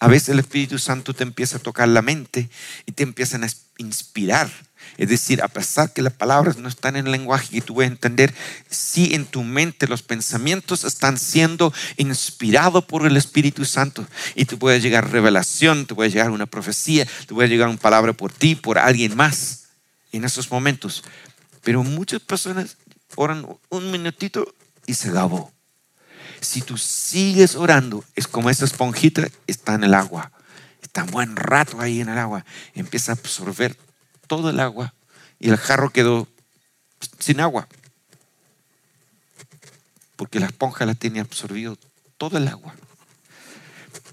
a 0.00 0.08
veces 0.08 0.30
el 0.30 0.38
Espíritu 0.38 0.78
Santo 0.78 1.14
te 1.14 1.24
empieza 1.24 1.56
a 1.56 1.60
tocar 1.60 1.88
la 1.88 2.02
mente 2.02 2.48
y 2.86 2.92
te 2.92 3.02
empiezan 3.02 3.44
a 3.44 3.48
inspirar. 3.78 4.48
Es 4.96 5.08
decir, 5.08 5.42
a 5.42 5.48
pesar 5.48 5.92
que 5.92 6.02
las 6.02 6.12
palabras 6.12 6.56
no 6.56 6.68
están 6.68 6.96
en 6.96 7.06
el 7.06 7.12
lenguaje 7.12 7.48
que 7.50 7.60
tú 7.60 7.74
puedes 7.74 7.90
entender, 7.90 8.32
sí 8.70 9.14
en 9.14 9.26
tu 9.26 9.42
mente 9.42 9.88
los 9.88 10.02
pensamientos 10.02 10.84
están 10.84 11.18
siendo 11.18 11.72
inspirados 11.96 12.84
por 12.84 13.06
el 13.06 13.16
Espíritu 13.16 13.64
Santo. 13.64 14.06
Y 14.34 14.44
te 14.44 14.56
puede 14.56 14.80
llegar 14.80 15.10
revelación, 15.10 15.86
te 15.86 15.94
puede 15.94 16.10
llegar 16.10 16.30
una 16.30 16.46
profecía, 16.46 17.06
te 17.26 17.34
puede 17.34 17.48
llegar 17.48 17.68
una 17.68 17.78
palabra 17.78 18.12
por 18.12 18.32
ti, 18.32 18.54
por 18.54 18.78
alguien 18.78 19.16
más 19.16 19.64
en 20.12 20.24
esos 20.24 20.50
momentos. 20.50 21.04
Pero 21.62 21.82
muchas 21.82 22.20
personas 22.20 22.76
oran 23.16 23.46
un 23.68 23.90
minutito 23.90 24.54
y 24.86 24.94
se 24.94 25.10
acabó. 25.10 25.52
Si 26.40 26.62
tú 26.62 26.78
sigues 26.78 27.54
orando, 27.56 28.04
es 28.14 28.26
como 28.26 28.50
esa 28.50 28.64
esponjita 28.64 29.28
está 29.46 29.74
en 29.74 29.84
el 29.84 29.94
agua. 29.94 30.30
Está 30.82 31.04
un 31.04 31.10
buen 31.10 31.36
rato 31.36 31.80
ahí 31.80 32.00
en 32.00 32.08
el 32.08 32.18
agua. 32.18 32.44
Empieza 32.74 33.12
a 33.12 33.14
absorber 33.16 33.76
todo 34.26 34.50
el 34.50 34.60
agua 34.60 34.94
y 35.38 35.50
el 35.50 35.56
jarro 35.56 35.90
quedó 35.90 36.28
sin 37.18 37.40
agua. 37.40 37.68
Porque 40.16 40.40
la 40.40 40.46
esponja 40.46 40.86
la 40.86 40.94
tiene 40.94 41.20
absorbido 41.20 41.78
todo 42.16 42.38
el 42.38 42.48
agua. 42.48 42.74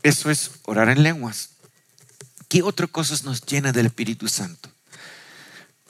Eso 0.04 0.30
es 0.30 0.52
orar 0.64 0.90
en 0.90 1.04
lenguas. 1.04 1.50
¿Qué 2.48 2.62
otras 2.62 2.90
cosas 2.90 3.24
nos 3.24 3.42
llena 3.46 3.72
del 3.72 3.88
Espíritu 3.88 4.28
Santo? 4.28 4.70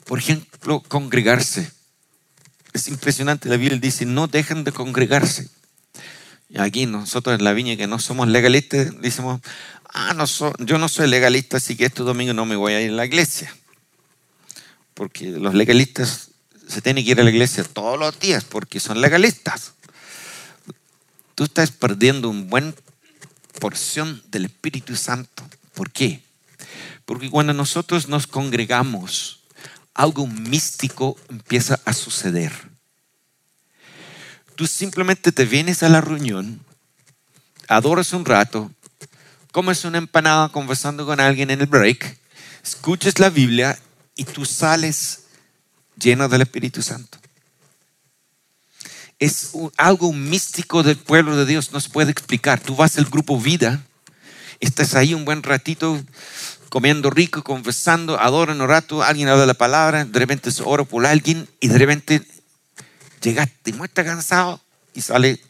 Por 0.04 0.18
ejemplo, 0.18 0.80
congregarse. 0.80 1.70
Es 2.72 2.88
impresionante, 2.88 3.48
la 3.48 3.56
Biblia 3.56 3.78
dice, 3.78 4.06
no 4.06 4.26
dejen 4.26 4.64
de 4.64 4.72
congregarse. 4.72 5.48
Aquí 6.54 6.86
nosotros 6.86 7.38
en 7.38 7.44
la 7.44 7.52
viña 7.52 7.76
que 7.76 7.86
no 7.86 7.98
somos 7.98 8.28
legalistas, 8.28 9.00
decimos, 9.00 9.40
ah, 9.92 10.14
no 10.14 10.24
yo 10.58 10.78
no 10.78 10.88
soy 10.88 11.08
legalista, 11.08 11.56
así 11.56 11.76
que 11.76 11.86
este 11.86 12.02
domingo 12.02 12.34
no 12.34 12.46
me 12.46 12.54
voy 12.54 12.74
a 12.74 12.80
ir 12.80 12.90
a 12.90 12.94
la 12.94 13.06
iglesia. 13.06 13.54
Porque 14.94 15.26
los 15.26 15.54
legalistas 15.54 16.30
se 16.68 16.80
tienen 16.80 17.04
que 17.04 17.10
ir 17.10 17.20
a 17.20 17.24
la 17.24 17.30
iglesia 17.30 17.64
todos 17.64 17.98
los 17.98 18.18
días 18.20 18.44
porque 18.44 18.80
son 18.80 19.00
legalistas. 19.00 19.72
Tú 21.34 21.44
estás 21.44 21.70
perdiendo 21.70 22.30
una 22.30 22.48
buena 22.48 22.74
porción 23.60 24.22
del 24.28 24.46
Espíritu 24.46 24.96
Santo. 24.96 25.42
¿Por 25.74 25.90
qué? 25.90 26.22
Porque 27.04 27.28
cuando 27.28 27.52
nosotros 27.52 28.08
nos 28.08 28.26
congregamos, 28.26 29.40
algo 29.94 30.26
místico 30.26 31.16
empieza 31.28 31.80
a 31.84 31.92
suceder 31.92 32.52
Tú 34.56 34.66
simplemente 34.66 35.32
te 35.32 35.44
vienes 35.44 35.82
a 35.82 35.90
la 35.90 36.00
reunión, 36.00 36.64
adoras 37.68 38.14
un 38.14 38.24
rato, 38.24 38.72
comes 39.52 39.84
una 39.84 39.98
empanada 39.98 40.48
conversando 40.48 41.04
con 41.04 41.20
alguien 41.20 41.50
en 41.50 41.60
el 41.60 41.66
break, 41.66 42.18
escuchas 42.64 43.18
la 43.18 43.28
Biblia 43.28 43.78
y 44.16 44.24
tú 44.24 44.46
sales 44.46 45.24
lleno 46.00 46.26
del 46.30 46.40
Espíritu 46.40 46.80
Santo. 46.80 47.18
Es 49.18 49.52
algo 49.76 50.10
místico 50.14 50.82
del 50.82 50.96
pueblo 50.96 51.36
de 51.36 51.44
Dios, 51.44 51.72
no 51.72 51.80
se 51.80 51.90
puede 51.90 52.10
explicar. 52.10 52.58
Tú 52.58 52.76
vas 52.76 52.96
al 52.96 53.04
grupo 53.04 53.38
vida, 53.38 53.84
estás 54.60 54.94
ahí 54.94 55.12
un 55.12 55.26
buen 55.26 55.42
ratito 55.42 56.02
comiendo 56.70 57.10
rico, 57.10 57.44
conversando, 57.44 58.18
adoran 58.18 58.62
un 58.62 58.68
rato, 58.68 59.02
alguien 59.02 59.28
habla 59.28 59.44
la 59.44 59.54
palabra, 59.54 60.06
de 60.06 60.18
repente 60.18 60.50
se 60.50 60.62
ora 60.64 60.84
por 60.84 61.04
alguien 61.04 61.46
y 61.60 61.68
de 61.68 61.78
repente 61.78 62.22
llegaste 63.20 63.72
muy 63.72 63.88
cansado 63.88 64.60
y 64.94 65.02
sale 65.02 65.40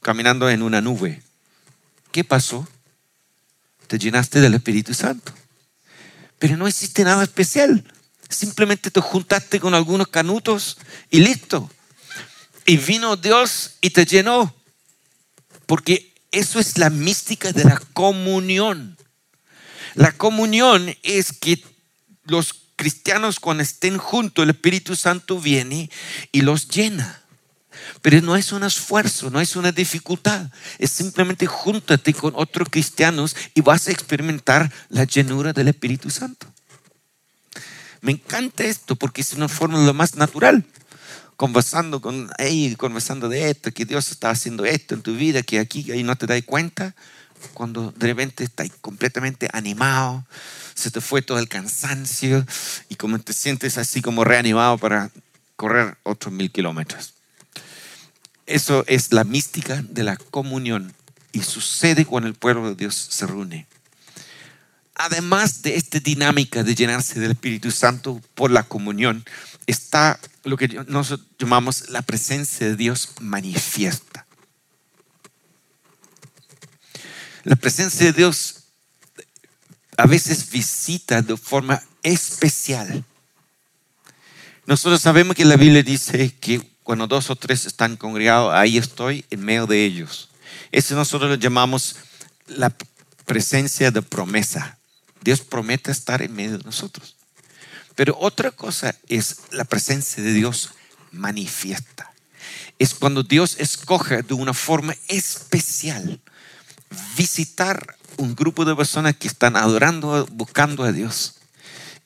caminando 0.00 0.48
en 0.50 0.62
una 0.62 0.80
nube. 0.80 1.22
¿Qué 2.10 2.24
pasó? 2.24 2.66
Te 3.86 3.98
llenaste 3.98 4.40
del 4.40 4.54
Espíritu 4.54 4.94
Santo. 4.94 5.32
Pero 6.38 6.56
no 6.56 6.66
existe 6.66 7.04
nada 7.04 7.22
especial. 7.22 7.84
Simplemente 8.28 8.90
te 8.90 9.00
juntaste 9.00 9.60
con 9.60 9.74
algunos 9.74 10.08
canutos 10.08 10.78
y 11.10 11.20
listo. 11.20 11.70
Y 12.66 12.76
vino 12.76 13.16
Dios 13.16 13.74
y 13.80 13.90
te 13.90 14.04
llenó. 14.04 14.54
Porque 15.66 16.12
eso 16.30 16.58
es 16.58 16.78
la 16.78 16.90
mística 16.90 17.52
de 17.52 17.64
la 17.64 17.78
comunión. 17.92 18.96
La 19.94 20.12
comunión 20.12 20.94
es 21.02 21.32
que 21.32 21.62
los 22.24 22.61
cristianos 22.82 23.38
cuando 23.38 23.62
estén 23.62 23.96
juntos, 23.96 24.42
el 24.42 24.50
Espíritu 24.50 24.96
Santo 24.96 25.38
viene 25.38 25.88
y 26.32 26.40
los 26.40 26.66
llena. 26.66 27.22
Pero 28.02 28.20
no 28.22 28.34
es 28.34 28.50
un 28.50 28.64
esfuerzo, 28.64 29.30
no 29.30 29.40
es 29.40 29.54
una 29.54 29.70
dificultad. 29.70 30.50
Es 30.80 30.90
simplemente 30.90 31.46
júntate 31.46 32.12
con 32.12 32.32
otros 32.34 32.68
cristianos 32.68 33.36
y 33.54 33.60
vas 33.60 33.86
a 33.86 33.92
experimentar 33.92 34.72
la 34.88 35.04
llenura 35.04 35.52
del 35.52 35.68
Espíritu 35.68 36.10
Santo. 36.10 36.52
Me 38.00 38.10
encanta 38.10 38.64
esto 38.64 38.96
porque 38.96 39.20
es 39.20 39.32
una 39.32 39.46
lo 39.46 39.94
más 39.94 40.16
natural. 40.16 40.64
conversando 41.36 42.00
con 42.00 42.30
ella, 42.38 42.76
conversando 42.76 43.28
de 43.28 43.50
esto, 43.50 43.70
que 43.70 43.84
Dios 43.84 44.10
está 44.10 44.30
haciendo 44.30 44.64
esto 44.64 44.96
en 44.96 45.02
tu 45.02 45.14
vida, 45.14 45.42
que 45.44 45.60
aquí 45.60 45.88
ahí 45.92 46.02
no 46.02 46.16
te 46.16 46.26
das 46.26 46.42
cuenta, 46.44 46.96
cuando 47.54 47.92
de 47.92 48.06
repente 48.06 48.44
estás 48.44 48.70
completamente 48.80 49.48
animado, 49.52 50.24
se 50.74 50.90
te 50.90 51.00
fue 51.00 51.22
todo 51.22 51.38
el 51.38 51.48
cansancio 51.48 52.44
y 52.88 52.96
como 52.96 53.18
te 53.18 53.32
sientes 53.32 53.78
así 53.78 54.02
como 54.02 54.24
reanimado 54.24 54.78
para 54.78 55.10
correr 55.56 55.96
otros 56.02 56.32
mil 56.32 56.50
kilómetros. 56.50 57.14
Eso 58.46 58.84
es 58.86 59.12
la 59.12 59.24
mística 59.24 59.82
de 59.82 60.02
la 60.02 60.16
comunión 60.16 60.92
y 61.32 61.42
sucede 61.42 62.04
cuando 62.04 62.28
el 62.28 62.34
pueblo 62.34 62.68
de 62.68 62.74
Dios 62.74 62.94
se 62.94 63.26
reúne. 63.26 63.66
Además 64.94 65.62
de 65.62 65.76
esta 65.76 66.00
dinámica 66.00 66.62
de 66.62 66.74
llenarse 66.74 67.18
del 67.18 67.32
Espíritu 67.32 67.70
Santo 67.70 68.20
por 68.34 68.50
la 68.50 68.62
comunión, 68.64 69.24
está 69.66 70.20
lo 70.44 70.56
que 70.56 70.68
nosotros 70.86 71.26
llamamos 71.38 71.88
la 71.88 72.02
presencia 72.02 72.66
de 72.66 72.76
Dios 72.76 73.10
manifiesta. 73.20 74.26
La 77.44 77.56
presencia 77.56 78.06
de 78.06 78.12
Dios 78.12 78.62
a 79.96 80.06
veces 80.06 80.50
visita 80.50 81.22
de 81.22 81.36
forma 81.36 81.82
especial. 82.02 83.04
Nosotros 84.66 85.00
sabemos 85.00 85.34
que 85.34 85.44
la 85.44 85.56
Biblia 85.56 85.82
dice 85.82 86.34
que 86.36 86.62
cuando 86.84 87.06
dos 87.06 87.30
o 87.30 87.36
tres 87.36 87.66
están 87.66 87.96
congregados, 87.96 88.54
ahí 88.54 88.78
estoy 88.78 89.24
en 89.30 89.44
medio 89.44 89.66
de 89.66 89.84
ellos. 89.84 90.30
Eso 90.70 90.94
nosotros 90.94 91.30
lo 91.30 91.36
llamamos 91.36 91.96
la 92.46 92.72
presencia 93.26 93.90
de 93.90 94.02
promesa. 94.02 94.78
Dios 95.20 95.40
promete 95.40 95.90
estar 95.90 96.22
en 96.22 96.34
medio 96.34 96.58
de 96.58 96.64
nosotros. 96.64 97.16
Pero 97.94 98.16
otra 98.20 98.52
cosa 98.52 98.94
es 99.08 99.42
la 99.50 99.64
presencia 99.64 100.22
de 100.22 100.32
Dios 100.32 100.70
manifiesta. 101.10 102.12
Es 102.78 102.94
cuando 102.94 103.22
Dios 103.22 103.56
escoge 103.58 104.22
de 104.22 104.34
una 104.34 104.54
forma 104.54 104.94
especial 105.08 106.20
visitar 107.16 107.96
un 108.16 108.34
grupo 108.34 108.64
de 108.64 108.76
personas 108.76 109.16
que 109.16 109.28
están 109.28 109.56
adorando, 109.56 110.26
buscando 110.32 110.84
a 110.84 110.92
Dios. 110.92 111.34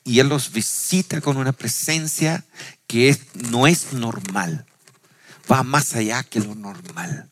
Y 0.03 0.19
Él 0.19 0.29
los 0.29 0.51
visita 0.51 1.21
con 1.21 1.37
una 1.37 1.51
presencia 1.51 2.45
que 2.87 3.17
no 3.33 3.67
es 3.67 3.93
normal. 3.93 4.65
Va 5.51 5.63
más 5.63 5.95
allá 5.95 6.23
que 6.23 6.39
lo 6.39 6.55
normal. 6.55 7.29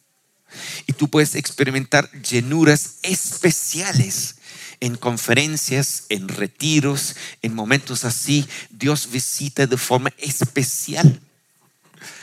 Y 0.88 0.94
tú 0.94 1.10
puedes 1.10 1.36
experimentar 1.36 2.10
llenuras 2.22 2.96
especiales 3.02 4.36
en 4.80 4.96
conferencias, 4.96 6.06
en 6.10 6.28
retiros, 6.28 7.16
en 7.42 7.54
momentos 7.54 8.06
así. 8.06 8.48
Dios 8.70 9.10
visita 9.12 9.68
de 9.68 9.78
forma 9.78 10.12
especial. 10.18 11.22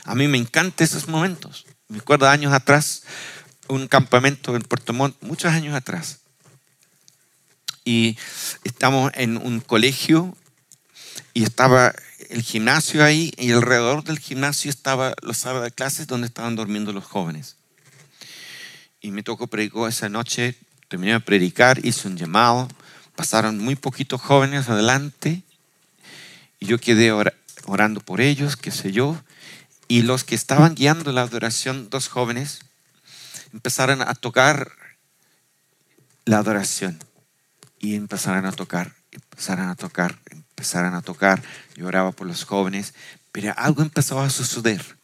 A 0.05 0.15
mí 0.15 0.29
me 0.29 0.39
encantan 0.39 0.85
esos 0.85 1.09
momentos. 1.09 1.67
Me 1.89 1.99
acuerdo 1.99 2.29
años 2.29 2.53
atrás, 2.53 3.03
un 3.73 3.89
campamento 3.89 4.55
en 4.55 4.63
Puerto 4.63 4.93
Montt, 4.93 5.17
muchos 5.23 5.53
años 5.53 5.75
atrás. 5.75 6.21
Y 7.85 8.19
estamos 8.65 9.11
en 9.15 9.37
un 9.39 9.61
colegio 9.61 10.37
y 11.35 11.43
estaba 11.43 11.95
el 12.29 12.43
gimnasio 12.43 13.03
ahí 13.03 13.33
y 13.39 13.51
alrededor 13.53 14.05
del 14.05 14.19
gimnasio 14.19 14.71
estaba 14.71 15.15
los 15.23 15.39
salas 15.39 15.63
de 15.63 15.71
clases 15.71 16.07
donde 16.07 16.27
estaban 16.27 16.55
durmiendo 16.55 16.93
los 16.93 17.05
jóvenes 17.05 17.57
y 19.01 19.11
me 19.11 19.23
tocó 19.23 19.49
predicar 19.49 19.89
esa 19.89 20.09
noche, 20.09 20.55
terminé 20.89 21.13
de 21.13 21.21
predicar, 21.21 21.85
hice 21.85 22.07
un 22.09 22.17
llamado, 22.17 22.69
pasaron 23.17 23.59
muy 23.59 23.75
poquitos 23.75 24.21
jóvenes 24.21 24.69
adelante 24.69 25.43
y 26.61 26.67
yo 26.67 26.79
quedé 26.79 27.11
orando 27.67 28.01
por 28.01 28.21
ellos, 28.21 28.57
qué 28.57 28.71
sé 28.71 28.93
yo, 28.93 29.21
y 29.89 30.03
los 30.03 30.25
que 30.25 30.37
estaban 30.37 30.75
guiando 30.75 31.11
la 31.11 31.23
adoración, 31.23 31.91
dos 31.91 32.09
jóvenes, 32.09 32.61
empezaron 33.53 34.03
a 34.03 34.15
tocar 34.15 34.73
la 36.25 36.39
adoración 36.39 36.99
y 37.79 37.95
empezaron 37.95 38.47
a 38.47 38.53
tocar, 38.53 38.95
empezaron 39.11 39.69
a 39.69 39.75
tocar, 39.75 40.19
empezaron 40.31 40.95
a 40.95 41.03
tocar. 41.03 41.43
Yo 41.75 41.87
oraba 41.87 42.13
por 42.13 42.27
los 42.27 42.45
jóvenes, 42.45 42.95
pero 43.33 43.53
algo 43.57 43.83
empezó 43.83 44.21
a 44.21 44.31
suceder. 44.31 44.99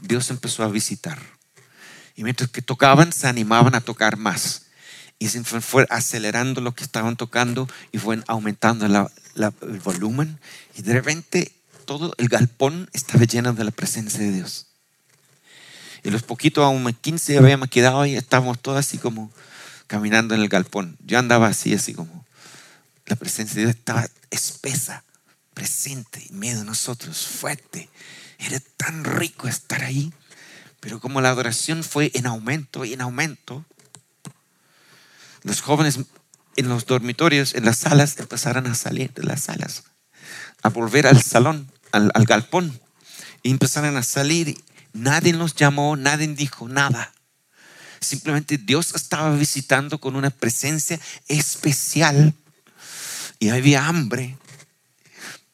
Dios 0.00 0.30
empezó 0.30 0.62
a 0.62 0.68
visitar. 0.68 1.18
Y 2.14 2.22
mientras 2.22 2.50
que 2.50 2.62
tocaban, 2.62 3.12
se 3.12 3.26
animaban 3.26 3.74
a 3.74 3.80
tocar 3.80 4.16
más. 4.16 4.66
Y 5.18 5.28
se 5.28 5.42
fue 5.44 5.86
acelerando 5.90 6.60
lo 6.60 6.74
que 6.74 6.84
estaban 6.84 7.16
tocando 7.16 7.68
y 7.92 7.98
fue 7.98 8.22
aumentando 8.26 8.86
el 8.86 9.80
volumen. 9.80 10.38
Y 10.76 10.82
de 10.82 10.92
repente 10.92 11.52
todo 11.86 12.14
el 12.18 12.28
galpón 12.28 12.88
estaba 12.92 13.24
lleno 13.24 13.52
de 13.52 13.64
la 13.64 13.70
presencia 13.70 14.20
de 14.20 14.32
Dios. 14.32 14.66
Y 16.04 16.10
los 16.10 16.22
poquitos, 16.22 16.64
aún 16.64 16.84
15 16.92 17.38
habíamos 17.38 17.68
quedado 17.68 18.06
y 18.06 18.14
estábamos 18.14 18.60
todos 18.60 18.78
así 18.78 18.98
como 18.98 19.32
caminando 19.86 20.34
en 20.34 20.42
el 20.42 20.48
galpón. 20.48 20.96
Yo 21.04 21.18
andaba 21.18 21.48
así, 21.48 21.74
así 21.74 21.94
como 21.94 22.24
la 23.06 23.16
presencia 23.16 23.56
de 23.56 23.62
Dios 23.62 23.76
estaba 23.76 24.06
espesa, 24.30 25.02
presente 25.54 26.24
en 26.28 26.38
medio 26.38 26.58
de 26.58 26.64
nosotros, 26.64 27.26
fuerte. 27.26 27.88
Era 28.38 28.60
tan 28.76 29.04
rico 29.04 29.48
estar 29.48 29.82
ahí. 29.82 30.12
Pero 30.80 31.00
como 31.00 31.20
la 31.20 31.30
adoración 31.30 31.82
fue 31.82 32.10
en 32.14 32.26
aumento 32.26 32.84
y 32.84 32.92
en 32.92 33.00
aumento, 33.00 33.64
los 35.42 35.62
jóvenes 35.62 35.98
en 36.56 36.68
los 36.68 36.86
dormitorios, 36.86 37.54
en 37.54 37.64
las 37.64 37.78
salas, 37.78 38.18
empezaron 38.18 38.66
a 38.66 38.74
salir 38.74 39.12
de 39.14 39.22
las 39.22 39.42
salas, 39.42 39.84
a 40.62 40.68
volver 40.68 41.06
al 41.06 41.22
salón, 41.22 41.70
al, 41.92 42.10
galpón, 42.26 42.78
y 43.42 43.50
empezaron 43.50 43.96
a 43.96 44.02
salir. 44.02 44.56
Nadie 44.94 45.32
los 45.32 45.56
llamó, 45.56 45.96
nadie 45.96 46.28
dijo 46.28 46.68
nada. 46.68 47.12
Simplemente 48.00 48.58
Dios 48.58 48.94
estaba 48.94 49.34
visitando 49.34 49.98
con 49.98 50.14
una 50.14 50.30
presencia 50.30 51.00
especial 51.26 52.32
y 53.40 53.48
había 53.48 53.86
hambre 53.86 54.38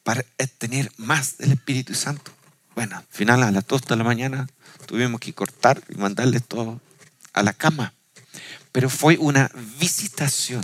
para 0.03 0.23
tener 0.59 0.93
más 0.99 1.39
del 1.39 1.53
Espíritu 1.53 1.95
Santo. 1.95 2.31
Bueno, 2.75 2.99
al 2.99 3.07
final 3.09 3.43
a 3.43 3.51
las 3.51 3.67
2 3.67 3.83
de 3.83 3.97
la 3.97 4.05
mañana 4.05 4.47
tuvimos 4.87 5.21
que 5.21 5.33
cortar 5.33 5.83
y 5.89 5.95
mandarle 5.95 6.41
todo 6.41 6.79
a 7.33 7.43
la 7.43 7.55
cama. 7.55 7.95
Pero 8.73 8.91
fue 8.91 9.17
una 9.17 9.51
visitación. 9.79 10.63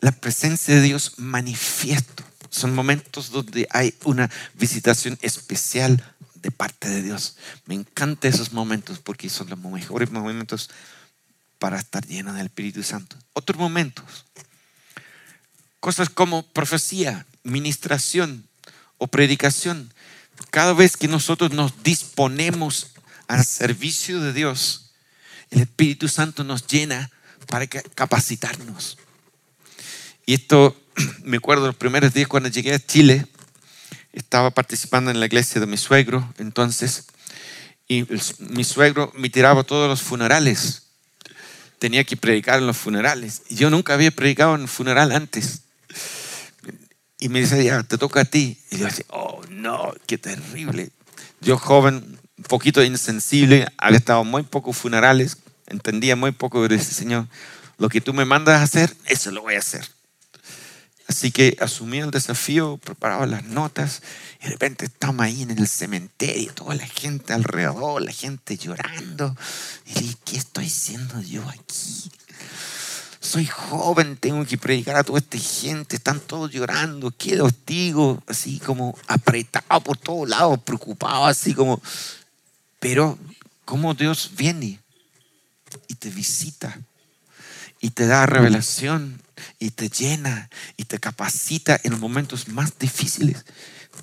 La 0.00 0.12
presencia 0.12 0.76
de 0.76 0.82
Dios 0.82 1.14
manifiesto. 1.16 2.22
Son 2.50 2.72
momentos 2.72 3.30
donde 3.30 3.66
hay 3.70 3.94
una 4.04 4.30
visitación 4.54 5.18
especial 5.22 6.04
de 6.42 6.50
parte 6.50 6.88
de 6.88 7.02
Dios. 7.02 7.36
Me 7.66 7.74
encantan 7.74 8.32
esos 8.32 8.52
momentos 8.52 8.98
porque 8.98 9.30
son 9.30 9.48
los 9.48 9.58
mejores 9.58 10.10
momentos 10.10 10.70
para 11.58 11.78
estar 11.78 12.04
lleno 12.04 12.34
del 12.34 12.46
Espíritu 12.46 12.82
Santo. 12.82 13.16
Otros 13.32 13.58
momentos, 13.58 14.26
cosas 15.80 16.10
como 16.10 16.42
profecía, 16.42 17.24
ministración 17.44 18.46
o 18.98 19.06
predicación, 19.06 19.92
cada 20.50 20.72
vez 20.72 20.96
que 20.96 21.08
nosotros 21.08 21.52
nos 21.52 21.82
disponemos 21.82 22.88
al 23.28 23.44
servicio 23.44 24.20
de 24.20 24.32
Dios, 24.32 24.90
el 25.50 25.62
Espíritu 25.62 26.08
Santo 26.08 26.44
nos 26.44 26.66
llena 26.66 27.10
para 27.46 27.66
capacitarnos. 27.66 28.98
Y 30.26 30.34
esto 30.34 30.76
me 31.22 31.36
acuerdo 31.36 31.66
los 31.66 31.76
primeros 31.76 32.12
días 32.12 32.28
cuando 32.28 32.48
llegué 32.48 32.74
a 32.74 32.84
Chile, 32.84 33.26
estaba 34.12 34.50
participando 34.50 35.10
en 35.10 35.20
la 35.20 35.26
iglesia 35.26 35.60
de 35.60 35.66
mi 35.66 35.76
suegro 35.76 36.32
entonces, 36.38 37.06
y 37.88 38.06
mi 38.38 38.64
suegro 38.64 39.12
me 39.14 39.28
tiraba 39.28 39.64
todos 39.64 39.88
los 39.88 40.00
funerales. 40.00 40.84
Tenía 41.78 42.04
que 42.04 42.16
predicar 42.16 42.58
en 42.58 42.66
los 42.66 42.76
funerales. 42.76 43.42
Y 43.50 43.56
yo 43.56 43.68
nunca 43.68 43.92
había 43.92 44.10
predicado 44.10 44.54
en 44.54 44.62
un 44.62 44.68
funeral 44.68 45.12
antes. 45.12 45.62
Y 47.18 47.28
me 47.28 47.40
dice, 47.40 47.62
ya, 47.62 47.82
te 47.82 47.98
toca 47.98 48.20
a 48.20 48.24
ti. 48.24 48.58
Y 48.70 48.78
yo 48.78 48.86
decía, 48.86 49.04
oh 49.08 49.42
no, 49.50 49.92
qué 50.06 50.16
terrible. 50.16 50.90
Yo 51.40 51.58
joven, 51.58 52.18
un 52.38 52.44
poquito 52.44 52.82
insensible, 52.82 53.66
había 53.76 53.98
estado 53.98 54.24
muy 54.24 54.42
pocos 54.42 54.76
funerales, 54.76 55.36
entendía 55.66 56.16
muy 56.16 56.32
poco 56.32 56.66
de 56.66 56.76
ese 56.76 56.94
Señor, 56.94 57.26
lo 57.78 57.88
que 57.88 58.00
tú 58.00 58.14
me 58.14 58.24
mandas 58.24 58.60
a 58.60 58.62
hacer, 58.62 58.96
eso 59.06 59.30
lo 59.32 59.42
voy 59.42 59.56
a 59.56 59.58
hacer. 59.58 59.86
Así 61.12 61.30
que 61.30 61.58
asumí 61.60 61.98
el 61.98 62.10
desafío, 62.10 62.78
preparaba 62.78 63.26
las 63.26 63.44
notas 63.44 64.00
y 64.40 64.44
de 64.44 64.50
repente 64.52 64.86
estamos 64.86 65.20
ahí 65.20 65.42
en 65.42 65.50
el 65.50 65.68
cementerio, 65.68 66.54
toda 66.54 66.74
la 66.74 66.86
gente 66.86 67.34
alrededor, 67.34 68.00
la 68.00 68.12
gente 68.12 68.56
llorando. 68.56 69.36
Y 69.84 69.92
dije, 69.92 70.16
¿qué 70.24 70.38
estoy 70.38 70.68
haciendo 70.68 71.20
yo 71.20 71.46
aquí? 71.50 72.10
soy 73.20 73.44
joven, 73.44 74.16
tengo 74.16 74.46
que 74.46 74.56
predicar 74.56 74.96
a 74.96 75.04
toda 75.04 75.18
esta 75.18 75.36
gente, 75.36 75.96
están 75.96 76.18
todos 76.18 76.50
llorando, 76.50 77.10
¿qué 77.10 77.36
los 77.36 77.52
digo? 77.66 78.22
Así 78.26 78.58
como 78.58 78.98
apretado 79.06 79.82
por 79.82 79.98
todos 79.98 80.30
lados, 80.30 80.60
preocupado, 80.64 81.26
así 81.26 81.52
como... 81.52 81.80
Pero, 82.80 83.18
¿cómo 83.66 83.92
Dios 83.92 84.30
viene 84.34 84.80
y 85.88 85.94
te 85.94 86.08
visita? 86.08 86.80
Y 87.82 87.90
te 87.90 88.06
da 88.06 88.24
revelación 88.26 89.20
y 89.58 89.72
te 89.72 89.90
llena 89.90 90.48
y 90.76 90.84
te 90.84 91.00
capacita 91.00 91.78
en 91.82 91.90
los 91.90 92.00
momentos 92.00 92.48
más 92.48 92.78
difíciles. 92.78 93.44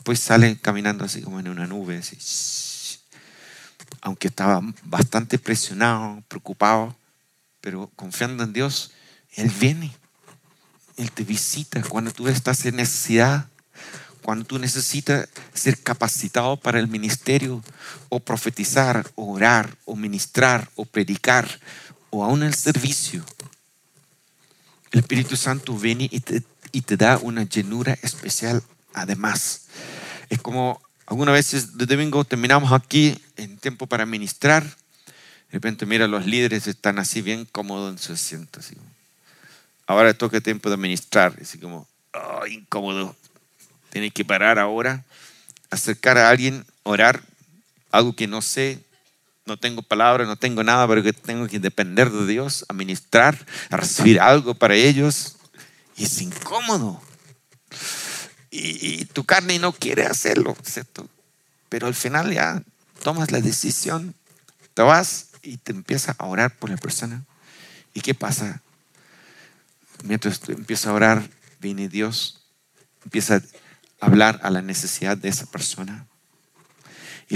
Pues 0.03 0.19
sale 0.19 0.57
caminando 0.57 1.05
así 1.05 1.21
como 1.21 1.39
en 1.39 1.47
una 1.47 1.65
nube, 1.65 1.97
así, 1.97 2.99
aunque 4.01 4.27
estaba 4.27 4.61
bastante 4.83 5.39
presionado, 5.39 6.21
preocupado, 6.27 6.95
pero 7.61 7.89
confiando 7.95 8.43
en 8.43 8.51
Dios, 8.51 8.91
Él 9.35 9.49
viene, 9.59 9.95
Él 10.97 11.11
te 11.11 11.23
visita 11.23 11.81
cuando 11.81 12.11
tú 12.11 12.27
estás 12.27 12.65
en 12.65 12.75
necesidad, 12.75 13.47
cuando 14.21 14.43
tú 14.43 14.59
necesitas 14.59 15.29
ser 15.53 15.81
capacitado 15.81 16.57
para 16.57 16.79
el 16.79 16.89
ministerio, 16.89 17.63
o 18.09 18.19
profetizar, 18.19 19.09
o 19.15 19.33
orar, 19.33 19.77
o 19.85 19.95
ministrar, 19.95 20.69
o 20.75 20.83
predicar, 20.83 21.47
o 22.09 22.25
aún 22.25 22.43
el 22.43 22.53
servicio. 22.53 23.23
El 24.91 24.99
Espíritu 24.99 25.35
Santo 25.35 25.75
viene 25.77 26.09
y 26.11 26.19
te, 26.19 26.43
y 26.71 26.81
te 26.81 26.97
da 26.97 27.17
una 27.17 27.43
llenura 27.43 27.97
especial 28.01 28.63
además. 28.93 29.67
Es 30.29 30.39
como 30.41 30.81
algunas 31.05 31.33
veces 31.33 31.77
de 31.77 31.85
domingo 31.85 32.23
terminamos 32.23 32.71
aquí 32.71 33.19
en 33.35 33.57
tiempo 33.57 33.87
para 33.87 34.05
ministrar. 34.05 34.63
De 34.63 35.53
repente, 35.53 35.85
mira, 35.85 36.07
los 36.07 36.25
líderes 36.25 36.67
están 36.67 36.99
así 36.99 37.21
bien 37.21 37.45
cómodos 37.45 37.91
en 37.91 37.97
su 37.97 38.13
asiento. 38.13 38.59
Así. 38.59 38.75
Ahora 39.87 40.13
toca 40.13 40.39
tiempo 40.41 40.69
de 40.69 40.77
ministrar. 40.77 41.33
Así 41.41 41.57
como, 41.57 41.87
oh, 42.13 42.45
incómodo. 42.45 43.15
Tienes 43.89 44.13
que 44.13 44.23
parar 44.23 44.59
ahora, 44.59 45.03
acercar 45.71 46.19
a 46.19 46.29
alguien, 46.29 46.63
orar, 46.83 47.23
algo 47.91 48.15
que 48.15 48.27
no 48.27 48.43
sé, 48.43 48.79
no 49.49 49.57
tengo 49.57 49.81
palabras, 49.81 50.27
no 50.27 50.37
tengo 50.37 50.63
nada, 50.63 50.87
pero 50.87 51.03
que 51.03 51.13
tengo 51.13 51.47
que 51.47 51.59
depender 51.59 52.09
de 52.09 52.25
Dios, 52.25 52.65
a 52.69 52.73
ministrar, 52.73 53.37
a 53.69 53.77
recibir 53.77 54.21
algo 54.21 54.53
para 54.53 54.75
ellos. 54.75 55.35
Y 55.97 56.05
es 56.05 56.21
incómodo 56.21 57.01
y, 58.51 59.05
tu 59.05 59.23
carne 59.23 59.59
no 59.59 59.71
quiere 59.73 60.05
hacerlo, 60.05 60.55
¿cierto? 60.63 61.07
Pero 61.69 61.87
al 61.87 61.95
final 61.95 62.33
ya 62.33 62.63
tomas 63.03 63.31
la 63.31 63.41
decisión, 63.41 64.15
te 64.73 64.81
vas 64.81 65.27
y 65.41 65.57
te 65.57 65.71
empiezas 65.71 66.15
a 66.17 66.25
orar 66.25 66.55
por 66.55 66.69
la 66.69 66.77
persona. 66.77 67.25
¿Y 67.93 68.01
qué 68.01 68.13
pasa? 68.13 68.61
Mientras 70.03 70.39
tú 70.39 70.51
empiezas 70.51 70.87
a 70.87 70.93
orar, 70.93 71.29
viene 71.59 71.89
Dios, 71.89 72.43
empieza 73.03 73.35
a 74.01 74.05
hablar 74.05 74.39
a 74.43 74.49
la 74.49 74.61
necesidad 74.61 75.17
de 75.17 75.29
esa 75.29 75.45
persona. 75.45 76.07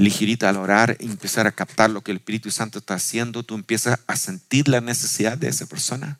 Ligerita 0.01 0.49
al 0.49 0.57
orar 0.57 0.97
empezar 0.99 1.45
a 1.47 1.51
captar 1.51 1.89
lo 1.89 2.01
que 2.01 2.11
el 2.11 2.17
Espíritu 2.17 2.49
Santo 2.51 2.79
está 2.79 2.95
haciendo, 2.95 3.43
tú 3.43 3.55
empiezas 3.55 3.99
a 4.07 4.15
sentir 4.15 4.67
la 4.67 4.81
necesidad 4.81 5.37
de 5.37 5.49
esa 5.49 5.65
persona. 5.65 6.19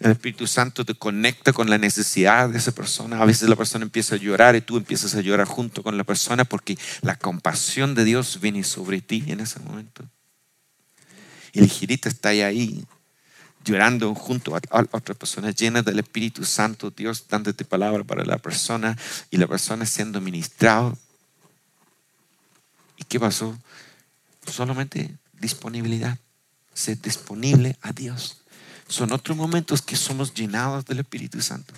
El 0.00 0.10
Espíritu 0.10 0.46
Santo 0.46 0.84
te 0.84 0.94
conecta 0.94 1.52
con 1.52 1.70
la 1.70 1.78
necesidad 1.78 2.48
de 2.48 2.58
esa 2.58 2.72
persona. 2.72 3.20
A 3.20 3.24
veces 3.24 3.48
la 3.48 3.56
persona 3.56 3.84
empieza 3.84 4.16
a 4.16 4.18
llorar 4.18 4.54
y 4.56 4.60
tú 4.60 4.76
empiezas 4.76 5.14
a 5.14 5.20
llorar 5.20 5.46
junto 5.46 5.82
con 5.82 5.96
la 5.96 6.04
persona 6.04 6.44
porque 6.44 6.76
la 7.00 7.16
compasión 7.16 7.94
de 7.94 8.04
Dios 8.04 8.40
viene 8.40 8.64
sobre 8.64 9.00
ti 9.00 9.24
en 9.28 9.40
ese 9.40 9.60
momento. 9.60 10.04
El 11.52 11.70
está 12.04 12.30
ahí 12.30 12.84
llorando 13.64 14.14
junto 14.14 14.56
a, 14.56 14.60
otra 14.70 15.14
persona 15.14 15.50
llena 15.50 15.82
del 15.82 16.00
Espíritu 16.00 16.44
Santo, 16.44 16.90
Dios 16.90 17.26
dándote 17.28 17.64
palabra 17.64 18.04
para 18.04 18.24
la 18.24 18.38
persona 18.38 18.96
y 19.30 19.38
la 19.38 19.46
persona 19.46 19.86
siendo 19.86 20.20
ministrado. 20.20 20.98
¿Y 23.14 23.16
qué 23.16 23.20
pasó? 23.20 23.56
Solamente 24.44 25.16
disponibilidad, 25.34 26.18
ser 26.72 27.00
disponible 27.00 27.76
a 27.80 27.92
Dios 27.92 28.38
son 28.88 29.12
otros 29.12 29.36
momentos 29.36 29.82
que 29.82 29.94
somos 29.94 30.34
llenados 30.34 30.84
del 30.84 30.98
Espíritu 30.98 31.40
Santo. 31.40 31.72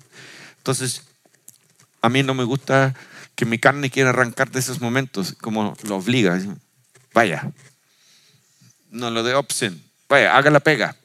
Entonces, 0.56 1.02
a 2.00 2.08
mí 2.08 2.22
no 2.22 2.32
me 2.32 2.44
gusta 2.44 2.94
que 3.34 3.44
mi 3.44 3.58
carne 3.58 3.90
quiera 3.90 4.10
arrancar 4.10 4.50
de 4.50 4.60
esos 4.60 4.80
momentos, 4.80 5.34
como 5.38 5.76
lo 5.82 5.96
obliga. 5.96 6.40
Vaya, 7.12 7.52
no 8.90 9.10
lo 9.10 9.22
de 9.22 9.34
opción, 9.34 9.82
vaya, 10.08 10.38
haga 10.38 10.50
la 10.50 10.60
pega, 10.60 10.96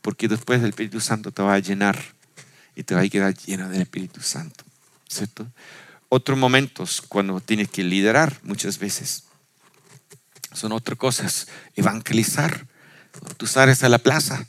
porque 0.00 0.28
después 0.28 0.62
el 0.62 0.68
Espíritu 0.68 1.00
Santo 1.00 1.32
te 1.32 1.42
va 1.42 1.54
a 1.54 1.58
llenar 1.58 2.00
y 2.76 2.84
te 2.84 2.94
va 2.94 3.00
a 3.00 3.08
quedar 3.08 3.34
lleno 3.34 3.68
del 3.68 3.82
Espíritu 3.82 4.20
Santo, 4.20 4.62
¿cierto? 5.08 5.44
Otros 6.08 6.38
momentos 6.38 7.02
cuando 7.02 7.40
tienes 7.40 7.68
que 7.68 7.82
liderar 7.82 8.38
muchas 8.44 8.78
veces 8.78 9.24
son 10.52 10.72
otras 10.72 10.98
cosas, 10.98 11.48
evangelizar. 11.76 12.66
Tú 13.36 13.46
sales 13.46 13.82
a 13.82 13.88
la 13.88 13.98
plaza 13.98 14.46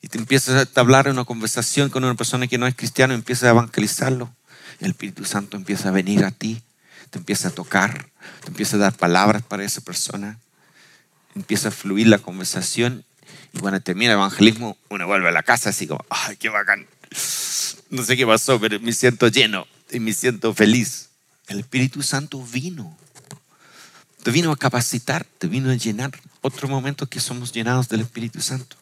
y 0.00 0.08
te 0.08 0.18
empiezas 0.18 0.68
a 0.74 0.80
hablar 0.80 1.06
en 1.06 1.14
una 1.14 1.24
conversación 1.24 1.90
con 1.90 2.04
una 2.04 2.14
persona 2.14 2.46
que 2.46 2.58
no 2.58 2.66
es 2.66 2.74
cristiano, 2.74 3.14
empiezas 3.14 3.44
a 3.44 3.50
evangelizarlo. 3.50 4.34
El 4.80 4.90
Espíritu 4.90 5.24
Santo 5.24 5.56
empieza 5.56 5.88
a 5.88 5.92
venir 5.92 6.24
a 6.24 6.30
ti, 6.30 6.62
te 7.10 7.18
empieza 7.18 7.48
a 7.48 7.50
tocar, 7.52 8.10
te 8.42 8.48
empieza 8.48 8.76
a 8.76 8.80
dar 8.80 8.96
palabras 8.96 9.42
para 9.42 9.64
esa 9.64 9.80
persona, 9.80 10.38
empieza 11.34 11.68
a 11.68 11.70
fluir 11.70 12.08
la 12.08 12.18
conversación 12.18 13.04
y 13.52 13.58
cuando 13.58 13.80
termina 13.80 14.12
el 14.12 14.18
evangelismo 14.18 14.76
uno 14.88 15.06
vuelve 15.06 15.28
a 15.28 15.32
la 15.32 15.42
casa 15.42 15.70
así 15.70 15.86
como, 15.86 16.04
ay, 16.10 16.36
qué 16.36 16.48
bacán. 16.48 16.86
No 17.90 18.02
sé 18.02 18.16
qué 18.16 18.26
pasó, 18.26 18.58
pero 18.58 18.80
me 18.80 18.92
siento 18.92 19.28
lleno 19.28 19.66
y 19.90 20.00
me 20.00 20.14
siento 20.14 20.54
feliz. 20.54 21.10
El 21.48 21.60
Espíritu 21.60 22.02
Santo 22.02 22.42
vino. 22.42 22.96
Te 24.22 24.30
vino 24.30 24.52
a 24.52 24.56
capacitar, 24.56 25.24
te 25.24 25.48
vino 25.48 25.70
a 25.70 25.74
llenar. 25.74 26.12
Otro 26.42 26.68
momento 26.68 27.08
que 27.08 27.20
somos 27.20 27.52
llenados 27.52 27.88
del 27.88 28.02
Espíritu 28.02 28.40
Santo. 28.40 28.76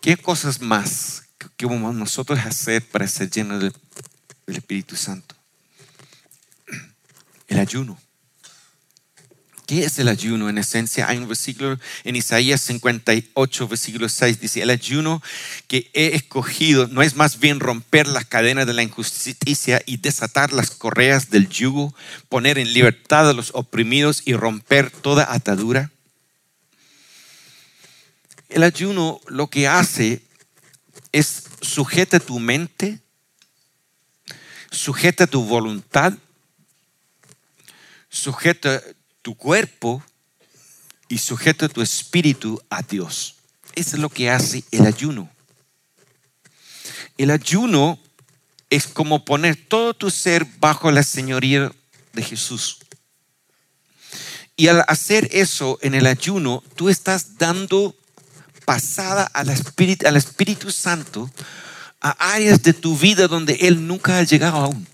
¿Qué 0.00 0.16
cosas 0.16 0.60
más 0.60 1.24
que 1.56 1.66
vamos 1.66 1.94
nosotros 1.94 2.38
a 2.38 2.48
hacer 2.48 2.86
para 2.88 3.08
ser 3.08 3.30
llenos 3.30 3.60
del, 3.60 3.74
Espíritu 4.46 4.96
Santo? 4.96 5.34
El 7.48 7.58
ayuno. 7.58 7.98
¿Qué 9.68 9.84
es 9.84 9.98
el 9.98 10.08
ayuno? 10.08 10.48
En 10.48 10.56
esencia, 10.56 11.10
hay 11.10 11.18
un 11.18 11.28
versículo 11.28 11.78
en 12.02 12.16
Isaías 12.16 12.62
58, 12.62 13.68
versículo 13.68 14.08
6, 14.08 14.40
dice, 14.40 14.62
el 14.62 14.70
ayuno 14.70 15.22
que 15.66 15.90
he 15.92 16.14
escogido 16.16 16.88
no 16.88 17.02
es 17.02 17.16
más 17.16 17.38
bien 17.38 17.60
romper 17.60 18.08
las 18.08 18.24
cadenas 18.24 18.66
de 18.66 18.72
la 18.72 18.82
injusticia 18.82 19.82
y 19.84 19.98
desatar 19.98 20.54
las 20.54 20.70
correas 20.70 21.28
del 21.28 21.50
yugo, 21.50 21.94
poner 22.30 22.56
en 22.56 22.72
libertad 22.72 23.28
a 23.28 23.34
los 23.34 23.50
oprimidos 23.52 24.22
y 24.24 24.32
romper 24.32 24.90
toda 24.90 25.34
atadura. 25.34 25.90
El 28.48 28.62
ayuno 28.62 29.20
lo 29.26 29.48
que 29.48 29.68
hace 29.68 30.22
es 31.12 31.44
sujeta 31.60 32.20
tu 32.20 32.38
mente, 32.38 33.00
sujeta 34.70 35.26
tu 35.26 35.44
voluntad, 35.44 36.14
sujeta 38.08 38.82
tu 39.28 39.34
cuerpo 39.34 40.02
y 41.06 41.18
sujeta 41.18 41.68
tu 41.68 41.82
espíritu 41.82 42.62
a 42.70 42.80
Dios. 42.80 43.34
Eso 43.74 43.96
es 43.96 44.00
lo 44.00 44.08
que 44.08 44.30
hace 44.30 44.64
el 44.70 44.86
ayuno. 44.86 45.28
El 47.18 47.30
ayuno 47.30 47.98
es 48.70 48.86
como 48.86 49.26
poner 49.26 49.54
todo 49.54 49.92
tu 49.92 50.10
ser 50.10 50.46
bajo 50.60 50.90
la 50.90 51.02
señoría 51.02 51.70
de 52.14 52.22
Jesús. 52.22 52.78
Y 54.56 54.68
al 54.68 54.82
hacer 54.88 55.28
eso 55.30 55.78
en 55.82 55.92
el 55.92 56.06
ayuno, 56.06 56.62
tú 56.74 56.88
estás 56.88 57.36
dando 57.36 57.94
pasada 58.64 59.24
al 59.24 59.50
Espíritu, 59.50 60.08
al 60.08 60.16
Espíritu 60.16 60.70
Santo 60.70 61.30
a 62.00 62.32
áreas 62.32 62.62
de 62.62 62.72
tu 62.72 62.96
vida 62.96 63.28
donde 63.28 63.58
Él 63.60 63.86
nunca 63.86 64.16
ha 64.16 64.22
llegado 64.22 64.56
aún. 64.56 64.86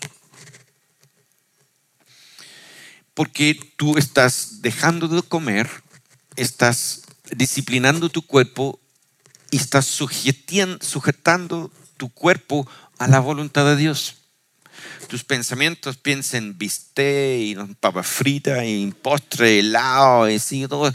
Porque 3.14 3.58
tú 3.76 3.96
estás 3.96 4.60
dejando 4.60 5.08
de 5.08 5.22
comer, 5.22 5.70
estás 6.36 7.02
disciplinando 7.30 8.08
tu 8.08 8.22
cuerpo 8.22 8.80
y 9.50 9.56
estás 9.56 9.86
sujetando 9.86 11.70
tu 11.96 12.08
cuerpo 12.10 12.68
a 12.98 13.06
la 13.08 13.20
voluntad 13.20 13.64
de 13.66 13.76
Dios. 13.76 14.16
Tus 15.08 15.22
pensamientos 15.22 15.96
piensan 15.96 16.44
en 16.44 16.58
bistec 16.58 17.40
y 17.40 17.56
papa 17.78 18.02
frita 18.02 18.64
y 18.64 18.90
postre, 18.90 19.60
helado, 19.60 20.28
y 20.28 20.66
todo, 20.66 20.92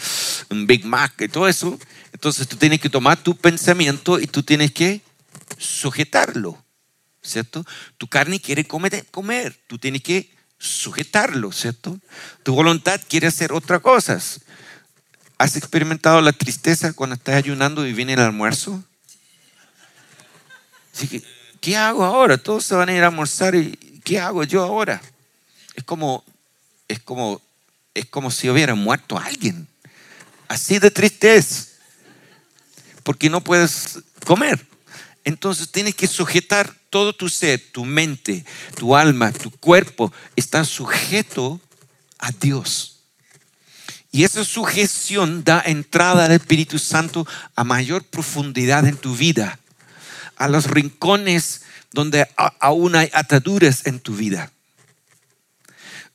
un 0.49 0.67
Big 0.67 0.86
Mac 0.86 1.22
y 1.22 1.30
todo 1.30 1.47
eso. 1.47 1.80
Entonces 2.11 2.47
tú 2.47 2.57
tienes 2.57 2.82
que 2.82 2.89
tomar 2.89 3.24
tu 3.24 3.36
pensamiento 3.36 4.20
y 4.20 4.28
tú 4.28 4.43
tienes 4.43 4.72
que 4.72 5.01
sujetarlo, 5.57 6.61
¿cierto? 7.22 7.65
Tu 7.97 8.07
carne 8.07 8.41
quiere 8.41 8.65
comer, 8.65 9.05
comer, 9.11 9.57
tú 9.67 9.78
tienes 9.78 10.01
que 10.01 10.30
sujetarlo, 10.60 11.51
¿cierto? 11.51 11.97
Tu 12.43 12.53
voluntad 12.53 13.01
quiere 13.07 13.28
hacer 13.28 13.51
otras 13.53 13.82
cosas. 13.82 14.41
¿Has 15.38 15.55
experimentado 15.55 16.22
la 16.22 16.34
tristeza 16.34 16.93
cuando 16.93 17.16
estás 17.16 17.36
ayunando 17.36 17.88
y 17.88 17.93
viene 17.93 18.14
el 18.14 18.20
almuerzo? 18.20 18.84
Así 20.93 21.07
que, 21.07 21.24
¿qué 21.62 21.78
hago 21.78 22.03
ahora? 22.03 22.38
Todos 22.38 22.66
se 22.66 22.76
van 22.76 22.89
a 22.89 22.93
ir 22.93 23.03
a 23.03 23.07
almorzar 23.07 23.55
y 23.55 23.72
¿qué 24.03 24.20
hago 24.20 24.43
yo 24.43 24.62
ahora? 24.62 25.01
Es 25.76 25.84
como, 25.86 26.26
es 26.89 26.99
como, 26.99 27.41
es 27.93 28.05
como 28.05 28.30
si 28.30 28.49
hubiera 28.49 28.76
muerto 28.76 29.18
alguien. 29.18 29.66
Así 30.49 30.78
de 30.78 30.91
tristeza 30.91 31.70
porque 33.10 33.30
no 33.30 33.41
puedes 33.41 33.99
comer. 34.26 34.68
Entonces 35.30 35.69
tienes 35.69 35.93
que 35.93 36.07
sujetar 36.07 36.73
todo 36.89 37.13
tu 37.13 37.30
ser, 37.30 37.61
tu 37.71 37.86
mente, 37.86 38.43
tu 38.75 38.95
alma, 38.95 39.32
tu 39.32 39.51
cuerpo, 39.51 40.11
está 40.36 40.65
sujeto 40.65 41.61
a 42.17 42.32
Dios. 42.32 43.01
Y 44.11 44.23
esa 44.23 44.43
sujeción 44.43 45.43
da 45.43 45.61
entrada 45.63 46.25
al 46.25 46.32
Espíritu 46.32 46.80
Santo 46.80 47.27
a 47.55 47.63
mayor 47.63 48.03
profundidad 48.05 48.88
en 48.88 48.97
tu 48.97 49.15
vida, 49.15 49.59
a 50.36 50.47
los 50.47 50.65
rincones 50.65 51.61
donde 51.91 52.27
aún 52.59 52.95
hay 52.95 53.11
ataduras 53.13 53.86
en 53.86 53.99
tu 53.99 54.15
vida, 54.15 54.51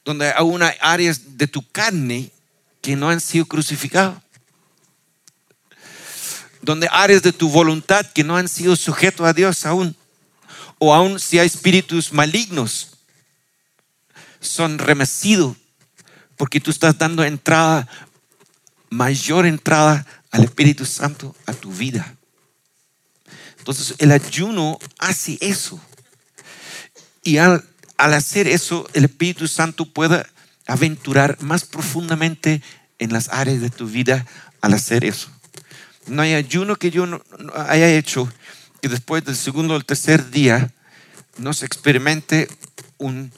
donde 0.05 0.33
aún 0.33 0.61
hay 0.65 0.75
áreas 0.81 1.39
de 1.39 1.47
tu 1.47 1.63
carne 1.71 2.33
que 2.83 2.97
no 2.97 3.11
han 3.11 3.21
sido 3.21 3.47
crucificados, 3.47 4.21
donde 6.65 6.89
áreas 6.91 7.23
de 7.23 7.33
tu 7.33 7.49
voluntad 7.49 8.07
que 8.07 8.25
no 8.25 8.37
han 8.37 8.49
sido 8.49 8.77
sujetos 8.77 9.27
a 9.27 9.33
Dios 9.33 9.67
aún, 9.67 9.97
o 10.79 10.95
aún 10.95 11.21
si 11.21 11.39
hay 11.39 11.47
espíritus 11.47 12.13
malignos, 12.13 12.91
son 14.41 14.79
remecidos 14.79 15.57
porque 16.37 16.61
tú 16.61 16.71
estás 16.71 16.99
dando 16.99 17.25
entrada, 17.25 17.89
mayor 18.91 19.47
entrada 19.47 20.07
al 20.31 20.45
Espíritu 20.45 20.85
Santo 20.85 21.35
a 21.47 21.53
tu 21.53 21.73
vida. 21.73 22.17
Entonces 23.59 23.95
el 23.99 24.13
ayuno 24.13 24.79
hace 24.99 25.39
eso. 25.41 25.81
Y 27.23 27.39
al, 27.39 27.65
hacer 27.97 28.49
eso, 28.49 28.87
el 28.93 29.05
Espíritu 29.05 29.49
Santo 29.49 29.87
puede 29.87 30.27
aventurar 30.67 31.41
más 31.41 31.65
profundamente 31.65 32.63
en 32.99 33.13
las 33.13 33.29
áreas 33.29 33.61
de 33.61 33.71
tu 33.71 33.87
vida 33.87 34.27
al 34.61 34.75
hacer 34.75 35.05
eso. 35.05 35.31
No 36.07 36.23
hay 36.23 36.35
ayuno 36.35 36.77
que 36.77 36.91
yo 36.91 37.07
haya 37.55 37.89
hecho 37.89 38.31
que 38.81 38.89
después 38.89 39.25
del 39.25 39.37
segundo 39.37 39.75
o 39.75 39.77
el 39.77 39.85
tercer 39.85 40.31
día 40.31 40.71
no 41.39 41.53
se 41.53 41.67
experimente 41.67 42.49
un 42.99 43.33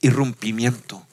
irrumpimiento 0.00 1.04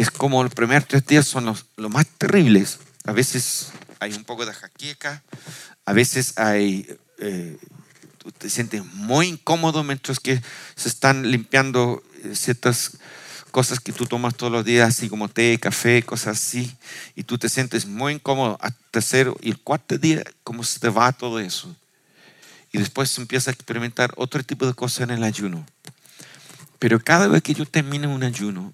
es 0.00 0.10
como 0.10 0.42
los 0.42 0.54
primeros 0.54 0.88
tres 0.88 1.04
días 1.06 1.26
son 1.26 1.44
los, 1.44 1.66
más 1.76 2.06
terribles. 2.06 2.78
A 3.04 3.12
veces 3.12 3.68
hay 3.98 4.14
un 4.14 4.24
poco 4.24 4.46
de 4.46 4.54
jaqueca, 4.54 5.22
a 5.84 5.92
veces 5.92 6.38
hay, 6.38 6.86
eh, 7.18 7.58
tú 8.16 8.32
te 8.32 8.48
sientes 8.48 8.82
muy 8.94 9.28
incómodo 9.28 9.84
mientras 9.84 10.18
que 10.18 10.40
se 10.74 10.88
están 10.88 11.30
limpiando 11.30 12.02
ciertas 12.32 12.92
cosas 13.50 13.80
que 13.80 13.92
tú 13.92 14.06
tomas 14.06 14.34
todos 14.34 14.52
los 14.52 14.64
días, 14.64 14.88
así 14.88 15.08
como 15.08 15.28
té, 15.28 15.58
café, 15.58 16.02
cosas 16.02 16.40
así, 16.40 16.74
y 17.14 17.24
tú 17.24 17.38
te 17.38 17.48
sientes 17.48 17.86
muy 17.86 18.14
incómodo 18.14 18.56
al 18.60 18.74
tercero 18.90 19.36
y 19.40 19.50
el 19.50 19.58
cuarto 19.58 19.98
día, 19.98 20.22
como 20.42 20.64
se 20.64 20.80
te 20.80 20.88
va 20.88 21.12
todo 21.12 21.40
eso. 21.40 21.74
Y 22.72 22.78
después 22.78 23.16
empieza 23.18 23.50
a 23.50 23.54
experimentar 23.54 24.12
otro 24.16 24.42
tipo 24.42 24.66
de 24.66 24.74
cosas 24.74 25.00
en 25.00 25.10
el 25.10 25.24
ayuno. 25.24 25.66
Pero 26.78 27.00
cada 27.00 27.28
vez 27.28 27.42
que 27.42 27.54
yo 27.54 27.66
termino 27.66 28.12
un 28.12 28.22
ayuno, 28.22 28.72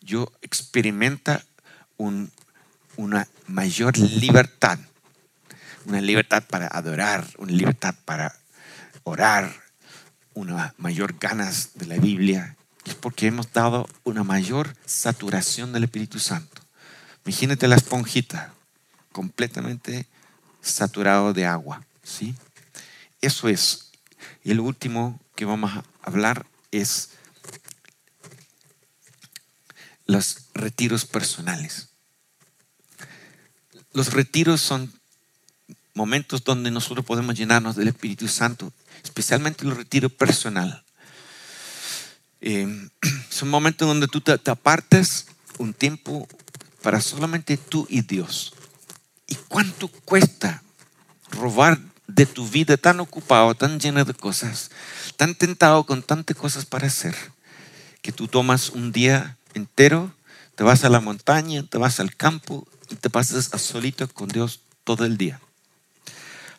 yo 0.00 0.30
experimenta 0.42 1.44
una 1.96 3.26
mayor 3.46 3.98
libertad, 3.98 4.78
una 5.86 6.00
libertad 6.00 6.44
para 6.48 6.66
adorar, 6.68 7.26
una 7.38 7.52
libertad 7.52 7.94
para 8.04 8.34
orar, 9.04 9.52
una 10.34 10.74
mayor 10.78 11.16
ganas 11.18 11.70
de 11.74 11.86
la 11.86 11.96
Biblia. 11.96 12.56
Es 12.84 12.94
porque 12.94 13.26
hemos 13.26 13.52
dado 13.52 13.88
una 14.04 14.24
mayor 14.24 14.74
saturación 14.86 15.72
del 15.72 15.84
Espíritu 15.84 16.18
Santo. 16.18 16.62
Imagínate 17.24 17.68
la 17.68 17.76
esponjita 17.76 18.54
completamente 19.12 20.06
saturado 20.62 21.32
de 21.32 21.46
agua, 21.46 21.84
¿sí? 22.02 22.34
Eso 23.20 23.48
es. 23.48 23.90
Y 24.42 24.50
el 24.50 24.60
último 24.60 25.20
que 25.34 25.44
vamos 25.44 25.72
a 25.72 25.84
hablar 26.02 26.46
es 26.70 27.10
los 30.06 30.46
retiros 30.54 31.04
personales. 31.04 31.88
Los 33.92 34.12
retiros 34.12 34.60
son 34.60 34.92
momentos 35.94 36.44
donde 36.44 36.70
nosotros 36.70 37.04
podemos 37.04 37.36
llenarnos 37.36 37.76
del 37.76 37.88
Espíritu 37.88 38.28
Santo, 38.28 38.72
especialmente 39.02 39.64
el 39.64 39.76
retiro 39.76 40.08
personal. 40.08 40.84
Eh, 42.40 42.88
son 43.30 43.48
momentos 43.48 43.86
donde 43.86 44.08
tú 44.08 44.20
te, 44.20 44.36
te 44.38 44.50
apartas 44.50 45.26
un 45.58 45.74
tiempo 45.74 46.28
para 46.82 47.00
solamente 47.00 47.56
tú 47.56 47.86
y 47.88 48.02
Dios. 48.02 48.54
¿Y 49.26 49.34
cuánto 49.48 49.88
cuesta 49.88 50.62
robar 51.30 51.78
de 52.06 52.26
tu 52.26 52.48
vida 52.48 52.76
tan 52.76 53.00
ocupado, 53.00 53.54
tan 53.54 53.78
lleno 53.78 54.04
de 54.04 54.14
cosas, 54.14 54.70
tan 55.16 55.34
tentado 55.34 55.84
con 55.84 56.02
tantas 56.02 56.36
cosas 56.36 56.66
para 56.66 56.88
hacer, 56.88 57.14
que 58.02 58.12
tú 58.12 58.28
tomas 58.28 58.70
un 58.70 58.92
día 58.92 59.36
entero, 59.54 60.12
te 60.54 60.64
vas 60.64 60.84
a 60.84 60.88
la 60.88 61.00
montaña, 61.00 61.62
te 61.62 61.78
vas 61.78 62.00
al 62.00 62.16
campo 62.16 62.66
y 62.90 62.96
te 62.96 63.10
pasas 63.10 63.54
a 63.54 63.58
solito 63.58 64.08
con 64.08 64.28
Dios 64.28 64.60
todo 64.84 65.04
el 65.04 65.16
día. 65.16 65.40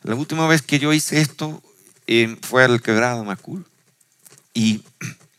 La 0.04 0.16
última 0.16 0.48
vez 0.48 0.62
que 0.62 0.80
yo 0.80 0.94
hice 0.94 1.22
esto 1.22 1.62
eh, 2.08 2.38
fue 2.42 2.64
al 2.64 2.82
quebrado 2.82 3.24
Macul 3.24 3.66
y 4.54 4.84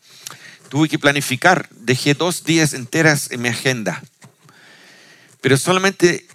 tuve 0.72 0.88
que 0.88 0.98
planificar. 0.98 1.68
Dejé 1.68 2.14
dos 2.14 2.44
días 2.44 2.72
enteras 2.72 3.30
en 3.30 3.42
mi 3.42 3.50
agenda, 3.50 4.02
pero 5.42 5.58
solamente 5.58 6.26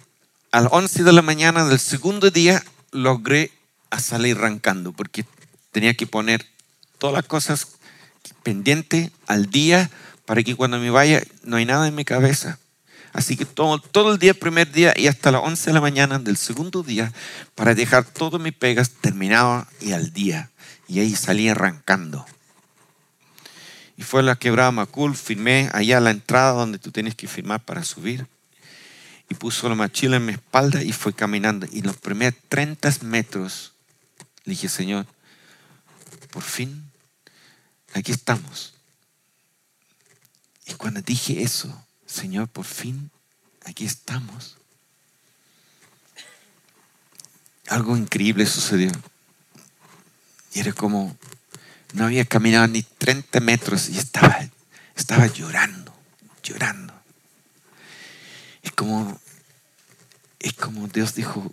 a 0.52 0.60
las 0.60 0.72
11 0.72 1.02
de 1.02 1.12
la 1.12 1.22
mañana 1.22 1.64
del 1.64 1.80
segundo 1.80 2.30
día 2.30 2.62
logré 2.92 3.50
salir 3.98 4.36
arrancando 4.36 4.92
porque 4.92 5.24
tenía 5.72 5.94
que 5.94 6.06
poner 6.06 6.46
todas 6.98 7.14
las 7.14 7.24
cosas 7.24 7.66
pendientes 8.44 9.10
al 9.26 9.50
día 9.50 9.90
para 10.24 10.44
que 10.44 10.54
cuando 10.54 10.78
me 10.78 10.90
vaya 10.90 11.20
no 11.42 11.56
hay 11.56 11.64
nada 11.64 11.88
en 11.88 11.96
mi 11.96 12.04
cabeza. 12.04 12.60
Así 13.12 13.36
que 13.36 13.44
todo, 13.44 13.80
todo 13.80 14.12
el 14.12 14.20
día, 14.20 14.34
primer 14.34 14.70
día 14.70 14.94
y 14.96 15.08
hasta 15.08 15.32
las 15.32 15.42
11 15.42 15.70
de 15.70 15.74
la 15.74 15.80
mañana 15.80 16.20
del 16.20 16.36
segundo 16.36 16.84
día, 16.84 17.12
para 17.56 17.74
dejar 17.74 18.04
todas 18.04 18.40
mis 18.40 18.54
pegas 18.54 18.90
terminado 19.00 19.66
y 19.80 19.90
al 19.90 20.12
día. 20.12 20.52
Y 20.86 21.00
ahí 21.00 21.16
salí 21.16 21.48
arrancando. 21.48 22.24
Y 23.98 24.04
fue 24.04 24.22
la 24.22 24.36
quebrada 24.36 24.70
Macul, 24.70 25.16
firmé 25.16 25.70
allá 25.72 25.98
a 25.98 26.00
la 26.00 26.12
entrada 26.12 26.52
donde 26.52 26.78
tú 26.78 26.92
tienes 26.92 27.16
que 27.16 27.26
firmar 27.26 27.64
para 27.64 27.82
subir. 27.82 28.28
Y 29.28 29.34
puso 29.34 29.68
la 29.68 29.74
mochila 29.74 30.18
en 30.18 30.26
mi 30.26 30.34
espalda 30.34 30.84
y 30.84 30.92
fue 30.92 31.12
caminando. 31.12 31.66
Y 31.72 31.82
los 31.82 31.96
primeros 31.96 32.38
30 32.48 32.90
metros 33.02 33.72
le 34.44 34.52
dije, 34.52 34.68
Señor, 34.68 35.04
por 36.30 36.44
fin, 36.44 36.88
aquí 37.92 38.12
estamos. 38.12 38.72
Y 40.64 40.74
cuando 40.74 41.02
dije 41.02 41.42
eso, 41.42 41.84
Señor, 42.06 42.46
por 42.46 42.66
fin, 42.66 43.10
aquí 43.64 43.84
estamos. 43.84 44.58
Algo 47.66 47.96
increíble 47.96 48.46
sucedió. 48.46 48.92
Y 50.54 50.60
era 50.60 50.72
como, 50.72 51.16
no 51.94 52.04
había 52.04 52.24
caminado 52.24 52.66
ni 52.68 52.82
30 52.82 53.40
metros 53.40 53.88
y 53.88 53.98
estaba, 53.98 54.38
estaba 54.96 55.26
llorando, 55.26 55.94
llorando. 56.42 56.94
Es 58.62 58.72
como, 58.72 59.20
es 60.40 60.52
como 60.54 60.88
Dios 60.88 61.14
dijo, 61.14 61.52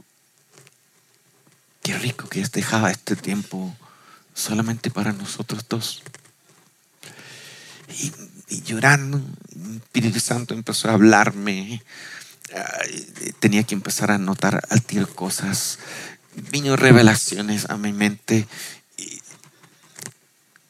qué 1.82 1.98
rico 1.98 2.28
que 2.28 2.44
dejaba 2.44 2.92
este 2.92 3.16
tiempo 3.16 3.76
solamente 4.34 4.90
para 4.92 5.14
nosotros 5.14 5.66
dos. 5.70 6.04
Y 8.00 8.12
y 8.48 8.62
llorando. 8.62 9.22
El 9.56 9.78
Espíritu 9.78 10.20
Santo 10.20 10.54
empezó 10.54 10.90
a 10.90 10.94
hablarme. 10.94 11.82
Tenía 13.40 13.64
que 13.64 13.76
empezar 13.76 14.12
a 14.12 14.18
notar 14.18 14.62
al 14.70 14.82
tiro 14.82 15.08
cosas. 15.08 15.80
Vino 16.52 16.76
revelaciones 16.76 17.70
a 17.70 17.78
mi 17.78 17.94
mente. 17.94 18.48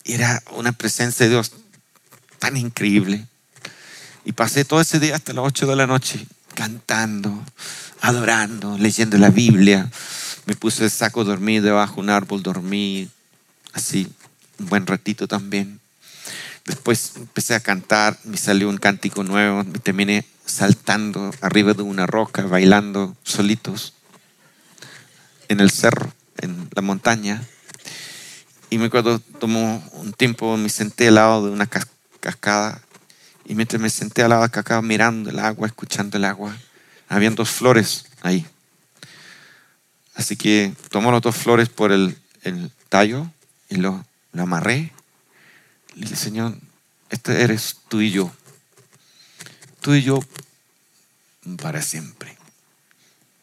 Era 0.05 0.41
una 0.51 0.71
presencia 0.71 1.25
de 1.25 1.31
Dios 1.31 1.51
tan 2.39 2.57
increíble. 2.57 3.25
Y 4.23 4.31
pasé 4.31 4.65
todo 4.65 4.81
ese 4.81 4.99
día 4.99 5.15
hasta 5.15 5.33
las 5.33 5.45
8 5.45 5.67
de 5.67 5.75
la 5.75 5.87
noche 5.87 6.25
cantando, 6.55 7.43
adorando, 8.01 8.77
leyendo 8.77 9.17
la 9.17 9.29
Biblia. 9.29 9.89
Me 10.45 10.55
puse 10.55 10.85
el 10.85 10.91
saco, 10.91 11.23
dormí 11.23 11.59
debajo 11.59 11.95
de 11.95 12.01
un 12.01 12.09
árbol, 12.09 12.41
dormí 12.41 13.09
así 13.73 14.07
un 14.57 14.67
buen 14.67 14.87
ratito 14.87 15.27
también. 15.27 15.79
Después 16.65 17.13
empecé 17.17 17.53
a 17.53 17.59
cantar, 17.59 18.17
me 18.23 18.37
salió 18.37 18.69
un 18.69 18.77
cántico 18.77 19.23
nuevo, 19.23 19.63
me 19.63 19.79
terminé 19.79 20.25
saltando 20.45 21.31
arriba 21.41 21.73
de 21.73 21.83
una 21.83 22.07
roca, 22.07 22.43
bailando 22.43 23.15
solitos 23.23 23.93
en 25.47 25.59
el 25.59 25.69
cerro, 25.69 26.11
en 26.37 26.69
la 26.73 26.81
montaña. 26.81 27.43
Y 28.75 28.77
me 28.77 28.87
acuerdo, 28.87 29.19
tomó 29.39 29.81
un 29.93 30.11
tiempo, 30.11 30.57
me 30.57 30.67
senté 30.67 31.07
al 31.07 31.15
lado 31.15 31.45
de 31.45 31.49
una 31.49 31.65
cascada. 31.65 32.81
Y 33.45 33.55
mientras 33.55 33.81
me 33.81 33.89
senté 33.89 34.21
al 34.21 34.31
lado 34.31 34.41
de 34.41 34.47
la 34.49 34.51
cascada, 34.51 34.81
mirando 34.81 35.29
el 35.29 35.39
agua, 35.39 35.65
escuchando 35.65 36.17
el 36.17 36.25
agua, 36.25 36.53
habían 37.07 37.35
dos 37.35 37.49
flores 37.49 38.03
ahí. 38.21 38.45
Así 40.13 40.35
que 40.35 40.73
tomó 40.89 41.09
las 41.13 41.21
dos 41.21 41.37
flores 41.37 41.69
por 41.69 41.93
el, 41.93 42.17
el 42.41 42.69
tallo 42.89 43.31
y 43.69 43.77
lo, 43.77 44.05
lo 44.33 44.43
amarré. 44.43 44.91
Le 45.95 46.01
dije, 46.01 46.17
Señor, 46.17 46.57
este 47.09 47.43
eres 47.43 47.77
tú 47.87 48.01
y 48.01 48.11
yo. 48.11 48.29
Tú 49.79 49.93
y 49.93 50.01
yo 50.01 50.19
para 51.61 51.81
siempre. 51.81 52.35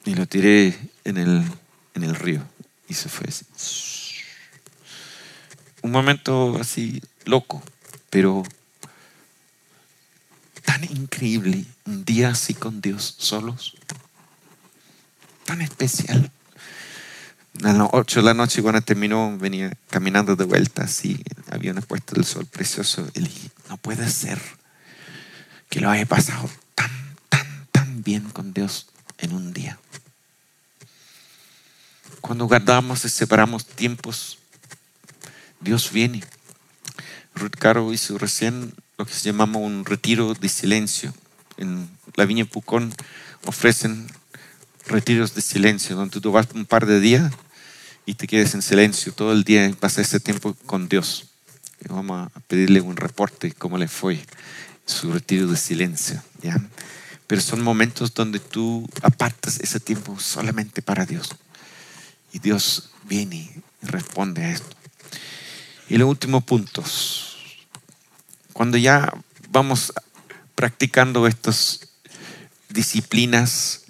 Y 0.04 0.14
lo 0.14 0.26
tiré 0.26 0.78
en 1.04 1.16
el, 1.16 1.42
en 1.94 2.04
el 2.04 2.16
río 2.16 2.42
y 2.86 2.92
se 2.92 3.08
fue 3.08 3.28
así. 3.30 3.46
Un 5.82 5.90
momento 5.90 6.56
así 6.60 7.02
loco, 7.24 7.62
pero 8.10 8.44
tan 10.64 10.84
increíble. 10.84 11.64
Un 11.84 12.04
día 12.04 12.30
así 12.30 12.54
con 12.54 12.80
Dios 12.80 13.16
solos. 13.18 13.76
Tan 15.44 15.60
especial. 15.60 16.30
A 17.64 17.72
las 17.72 17.88
8 17.92 18.20
de 18.20 18.24
la 18.24 18.34
noche 18.34 18.62
cuando 18.62 18.80
terminó 18.80 19.36
venía 19.38 19.76
caminando 19.90 20.36
de 20.36 20.44
vuelta 20.44 20.84
así. 20.84 21.22
Había 21.50 21.72
una 21.72 21.82
puesta 21.82 22.14
del 22.14 22.24
sol 22.24 22.46
precioso. 22.46 23.06
Y 23.14 23.20
dije, 23.20 23.50
no 23.68 23.76
puede 23.76 24.08
ser 24.08 24.40
que 25.68 25.80
lo 25.80 25.90
haya 25.90 26.06
pasado 26.06 26.48
tan, 26.74 26.90
tan, 27.28 27.66
tan 27.72 28.02
bien 28.02 28.30
con 28.30 28.52
Dios 28.54 28.88
en 29.18 29.32
un 29.32 29.52
día. 29.52 29.78
Cuando 32.20 32.46
guardamos 32.46 33.04
y 33.04 33.08
separamos 33.08 33.66
tiempos, 33.66 34.38
Dios 35.62 35.92
viene. 35.92 36.22
Ruth 37.34 37.56
Caro 37.58 37.92
hizo 37.92 38.18
recién 38.18 38.74
lo 38.98 39.06
que 39.06 39.14
se 39.14 39.22
llama 39.22 39.44
un 39.44 39.84
retiro 39.84 40.34
de 40.34 40.48
silencio. 40.48 41.14
En 41.56 41.88
la 42.16 42.24
Viña 42.24 42.44
Pucón 42.44 42.92
ofrecen 43.46 44.08
retiros 44.86 45.34
de 45.34 45.42
silencio, 45.42 45.96
donde 45.96 46.20
tú 46.20 46.32
vas 46.32 46.48
un 46.54 46.66
par 46.66 46.86
de 46.86 47.00
días 47.00 47.32
y 48.04 48.14
te 48.14 48.26
quedes 48.26 48.54
en 48.54 48.62
silencio 48.62 49.12
todo 49.12 49.32
el 49.32 49.44
día 49.44 49.66
y 49.66 49.72
pasas 49.72 50.08
ese 50.08 50.20
tiempo 50.20 50.54
con 50.66 50.88
Dios. 50.88 51.28
Vamos 51.88 52.30
a 52.34 52.40
pedirle 52.40 52.80
un 52.80 52.96
reporte 52.96 53.52
cómo 53.52 53.78
le 53.78 53.88
fue 53.88 54.24
su 54.86 55.12
retiro 55.12 55.46
de 55.46 55.56
silencio. 55.56 56.22
¿ya? 56.42 56.56
Pero 57.26 57.40
son 57.40 57.62
momentos 57.62 58.14
donde 58.14 58.38
tú 58.38 58.88
apartas 59.02 59.60
ese 59.60 59.80
tiempo 59.80 60.18
solamente 60.18 60.82
para 60.82 61.06
Dios. 61.06 61.30
Y 62.32 62.38
Dios 62.38 62.90
viene 63.04 63.36
y 63.82 63.86
responde 63.86 64.44
a 64.44 64.50
esto. 64.50 64.81
Y 65.92 65.98
los 65.98 66.08
últimos 66.08 66.42
puntos. 66.44 67.36
Cuando 68.54 68.78
ya 68.78 69.12
vamos 69.50 69.92
practicando 70.54 71.26
estas 71.26 71.80
disciplinas 72.70 73.82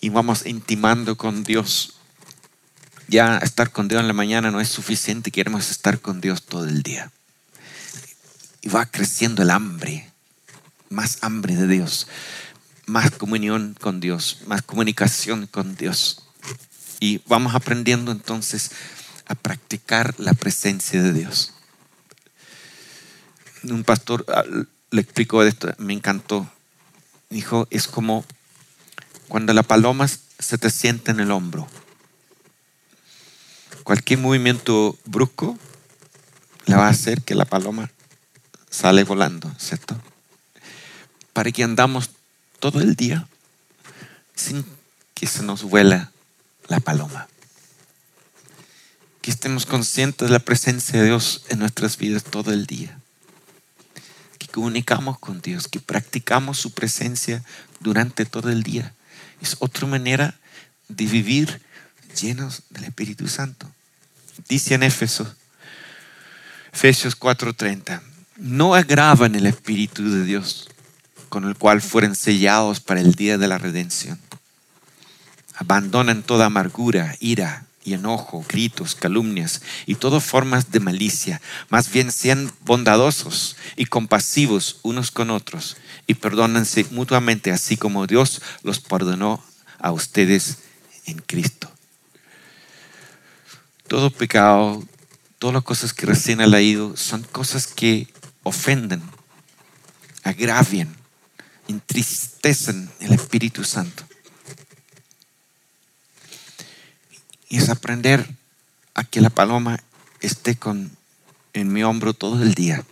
y 0.00 0.08
vamos 0.08 0.46
intimando 0.46 1.18
con 1.18 1.44
Dios, 1.44 1.96
ya 3.06 3.36
estar 3.36 3.70
con 3.70 3.86
Dios 3.86 4.00
en 4.00 4.06
la 4.06 4.14
mañana 4.14 4.50
no 4.50 4.62
es 4.62 4.70
suficiente, 4.70 5.30
queremos 5.30 5.70
estar 5.70 6.00
con 6.00 6.22
Dios 6.22 6.42
todo 6.44 6.64
el 6.64 6.82
día. 6.82 7.12
Y 8.62 8.70
va 8.70 8.86
creciendo 8.86 9.42
el 9.42 9.50
hambre, 9.50 10.10
más 10.88 11.18
hambre 11.20 11.54
de 11.54 11.68
Dios, 11.68 12.06
más 12.86 13.10
comunión 13.10 13.76
con 13.78 14.00
Dios, 14.00 14.38
más 14.46 14.62
comunicación 14.62 15.46
con 15.48 15.76
Dios. 15.76 16.22
Y 16.98 17.20
vamos 17.26 17.54
aprendiendo 17.54 18.10
entonces 18.10 18.70
practicar 19.34 20.14
la 20.18 20.34
presencia 20.34 21.02
de 21.02 21.12
Dios. 21.12 21.54
Un 23.64 23.84
pastor 23.84 24.24
ah, 24.28 24.44
le 24.90 25.00
explicó 25.00 25.42
esto, 25.42 25.72
me 25.78 25.92
encantó. 25.92 26.50
Dijo, 27.30 27.66
es 27.70 27.88
como 27.88 28.24
cuando 29.28 29.54
la 29.54 29.62
paloma 29.62 30.06
se 30.08 30.58
te 30.58 30.70
sienta 30.70 31.12
en 31.12 31.20
el 31.20 31.30
hombro. 31.30 31.66
Cualquier 33.84 34.18
movimiento 34.18 34.98
brusco 35.04 35.58
le 36.66 36.76
va 36.76 36.86
a 36.86 36.90
hacer 36.90 37.22
que 37.22 37.34
la 37.34 37.44
paloma 37.44 37.90
sale 38.70 39.04
volando, 39.04 39.50
¿cierto? 39.58 39.96
Para 41.32 41.50
que 41.50 41.64
andamos 41.64 42.10
todo 42.58 42.80
el 42.80 42.94
día 42.94 43.26
sin 44.34 44.64
que 45.14 45.26
se 45.26 45.42
nos 45.42 45.62
vuela 45.62 46.10
la 46.68 46.80
paloma. 46.80 47.28
Que 49.22 49.30
estemos 49.30 49.64
conscientes 49.64 50.28
de 50.28 50.32
la 50.32 50.40
presencia 50.40 51.00
de 51.00 51.06
Dios 51.06 51.44
en 51.48 51.60
nuestras 51.60 51.96
vidas 51.96 52.24
todo 52.24 52.52
el 52.52 52.66
día. 52.66 52.98
Que 54.38 54.48
comunicamos 54.48 55.18
con 55.18 55.40
Dios, 55.40 55.68
que 55.68 55.80
practicamos 55.80 56.58
su 56.58 56.72
presencia 56.72 57.42
durante 57.80 58.26
todo 58.26 58.50
el 58.50 58.62
día. 58.62 58.92
Es 59.40 59.56
otra 59.60 59.86
manera 59.86 60.34
de 60.88 61.06
vivir 61.06 61.62
llenos 62.20 62.62
del 62.68 62.84
Espíritu 62.84 63.28
Santo. 63.28 63.70
Dice 64.48 64.74
en 64.74 64.82
Éfeso, 64.82 65.34
Efesios 66.72 67.16
4:30, 67.18 68.02
no 68.36 68.74
agravan 68.74 69.34
el 69.36 69.46
Espíritu 69.46 70.10
de 70.10 70.24
Dios, 70.24 70.68
con 71.28 71.44
el 71.48 71.56
cual 71.56 71.80
fueron 71.80 72.14
sellados 72.14 72.80
para 72.80 73.00
el 73.00 73.14
día 73.14 73.38
de 73.38 73.48
la 73.48 73.56
redención 73.56 74.18
Abandonan 75.62 76.22
toda 76.22 76.46
amargura, 76.46 77.14
ira 77.20 77.66
y 77.84 77.94
enojo, 77.94 78.44
gritos, 78.48 78.94
calumnias 78.94 79.62
y 79.86 79.96
todas 79.96 80.24
formas 80.24 80.70
de 80.70 80.80
malicia. 80.80 81.40
Más 81.68 81.90
bien 81.90 82.12
sean 82.12 82.52
bondadosos 82.60 83.56
y 83.76 83.86
compasivos 83.86 84.78
unos 84.82 85.10
con 85.10 85.30
otros 85.30 85.76
y 86.06 86.14
perdónense 86.14 86.86
mutuamente 86.90 87.50
así 87.50 87.76
como 87.76 88.06
Dios 88.06 88.42
los 88.62 88.80
perdonó 88.80 89.42
a 89.78 89.92
ustedes 89.92 90.58
en 91.06 91.18
Cristo. 91.18 91.70
Todo 93.88 94.10
pecado, 94.10 94.82
todas 95.38 95.54
las 95.54 95.64
cosas 95.64 95.92
que 95.92 96.06
recién 96.06 96.40
ha 96.40 96.46
leído 96.46 96.96
son 96.96 97.22
cosas 97.24 97.66
que 97.66 98.08
ofenden, 98.42 99.02
agravian, 100.22 100.94
entristecen 101.68 102.90
el 103.00 103.12
Espíritu 103.12 103.64
Santo. 103.64 104.04
Y 107.52 107.58
es 107.58 107.68
aprender 107.68 108.26
a 108.94 109.04
que 109.04 109.20
la 109.20 109.28
paloma 109.28 109.78
esté 110.22 110.56
con, 110.56 110.90
en 111.52 111.70
mi 111.70 111.82
hombro 111.82 112.14
todo 112.14 112.42
el 112.42 112.54
día. 112.54 112.82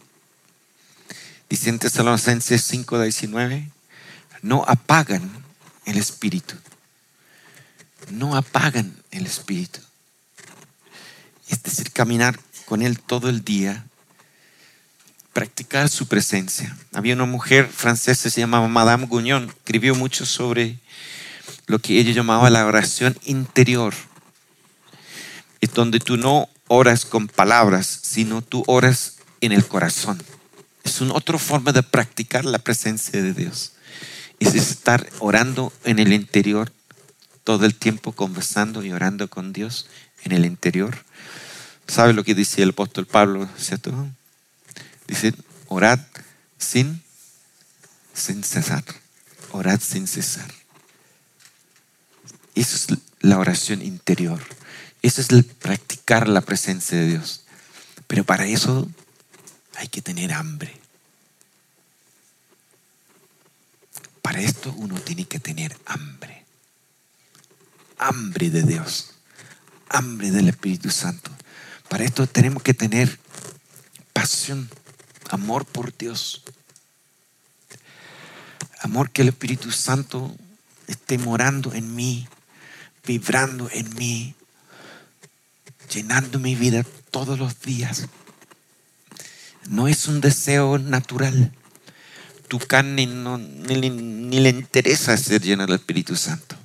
Dice 1.49 1.71
en 1.71 1.79
Tesalonicenses 1.79 2.71
5:19, 2.71 3.71
no 4.43 4.63
apagan 4.69 5.31
el 5.87 5.97
espíritu. 5.97 6.57
No 8.11 8.37
apagan 8.37 8.95
el 9.11 9.25
espíritu. 9.25 9.81
Es 11.49 11.63
decir, 11.63 11.91
caminar 11.91 12.39
con 12.67 12.83
Él 12.83 13.01
todo 13.01 13.31
el 13.31 13.43
día, 13.43 13.87
practicar 15.33 15.89
su 15.89 16.07
presencia. 16.07 16.77
Había 16.93 17.15
una 17.15 17.25
mujer 17.25 17.67
francesa, 17.67 18.29
se 18.29 18.43
llamaba 18.43 18.69
Madame 18.69 19.07
Gugnon, 19.07 19.49
escribió 19.49 19.95
mucho 19.95 20.27
sobre 20.27 20.79
lo 21.67 21.79
que 21.79 21.99
ella 21.99 22.13
llamaba 22.13 22.51
la 22.51 22.67
oración 22.67 23.17
interior 23.25 23.95
es 25.61 25.73
donde 25.75 25.99
tú 25.99 26.17
no 26.17 26.49
oras 26.69 27.05
con 27.05 27.29
palabras, 27.29 27.87
sino 28.03 28.43
tú 28.43 28.65
oras 28.67 29.17
en 29.41 29.53
el 29.53 29.67
corazón. 29.67 30.23
Es 30.85 31.01
una 31.01 31.15
otra 31.15 31.39
forma 31.39 31.73
de 31.73 31.83
practicar 31.83 32.45
la 32.45 32.59
presencia 32.59 33.23
de 33.23 33.35
Dios. 33.35 33.73
Es 34.39 34.55
estar 34.55 35.09
orando 35.19 35.73
en 35.85 35.99
el 35.99 36.13
interior 36.13 36.73
todo 37.45 37.67
el 37.67 37.75
tiempo, 37.75 38.13
conversando 38.13 38.85
y 38.85 38.93
orando 38.93 39.29
con 39.29 39.53
Dios 39.53 39.87
en 40.23 40.33
el 40.33 40.45
interior. 40.45 41.05
¿Sabe 41.87 42.13
lo 42.13 42.25
que 42.25 42.35
dice 42.35 42.63
el 42.63 42.71
apóstol 42.71 43.07
Pablo? 43.07 43.49
¿Cierto? 43.59 43.93
Dice, 45.07 45.35
orad 45.67 45.99
sin, 46.59 47.03
sin 48.15 48.45
cesar. 48.45 48.85
Orad 49.51 49.81
sin 49.81 50.07
cesar. 50.07 50.51
Eso 52.55 52.77
es 52.77 52.99
la 53.21 53.39
oración 53.39 53.83
interior. 53.83 54.41
Eso 55.03 55.21
es 55.21 55.31
el 55.31 55.45
practicar 55.45 56.29
la 56.29 56.41
presencia 56.41 56.99
de 56.99 57.07
Dios. 57.07 57.45
Pero 58.07 58.25
para 58.25 58.47
eso 58.47 58.89
hay 59.77 59.89
que 59.89 60.03
tener 60.03 60.33
hambre. 60.33 60.79
Para 64.21 64.41
esto 64.41 64.73
uno 64.77 65.01
tiene 65.01 65.25
que 65.25 65.41
tener 65.41 65.77
hambre. 65.87 66.45
Hambre 67.99 68.51
de 68.51 68.63
Dios. 68.63 69.13
Hambre 69.89 70.31
del 70.31 70.49
Espíritu 70.49 70.91
Santo. 70.91 71.31
Para 71.89 72.05
esto 72.05 72.27
tenemos 72.27 72.63
que 72.63 72.75
tener 72.75 73.19
pasión, 74.13 74.71
amor 75.31 75.65
por 75.65 75.97
Dios. 75.97 76.43
Amor 78.83 79.11
que 79.11 79.23
el 79.23 79.29
Espíritu 79.29 79.73
Santo 79.73 80.35
esté 80.87 81.19
morando 81.19 81.75
en 81.75 81.95
mí, 81.95 82.29
vibrando 83.05 83.69
en 83.73 83.95
mí, 83.95 84.35
llenando 85.93 86.39
mi 86.39 86.55
vida 86.55 86.85
todos 87.11 87.39
los 87.39 87.61
días. 87.61 88.07
No 89.69 89.89
es 89.89 90.07
un 90.07 90.21
deseo 90.21 90.79
natural. 90.79 91.53
Tu 92.49 92.59
carne 92.59 93.07
no, 93.07 93.39
ni, 93.39 93.77
le 94.41 94.49
interesa 94.49 95.17
ser 95.17 95.43
llena 95.43 95.67
del 95.67 95.77
Espíritu 95.77 96.17
Santo. 96.17 96.57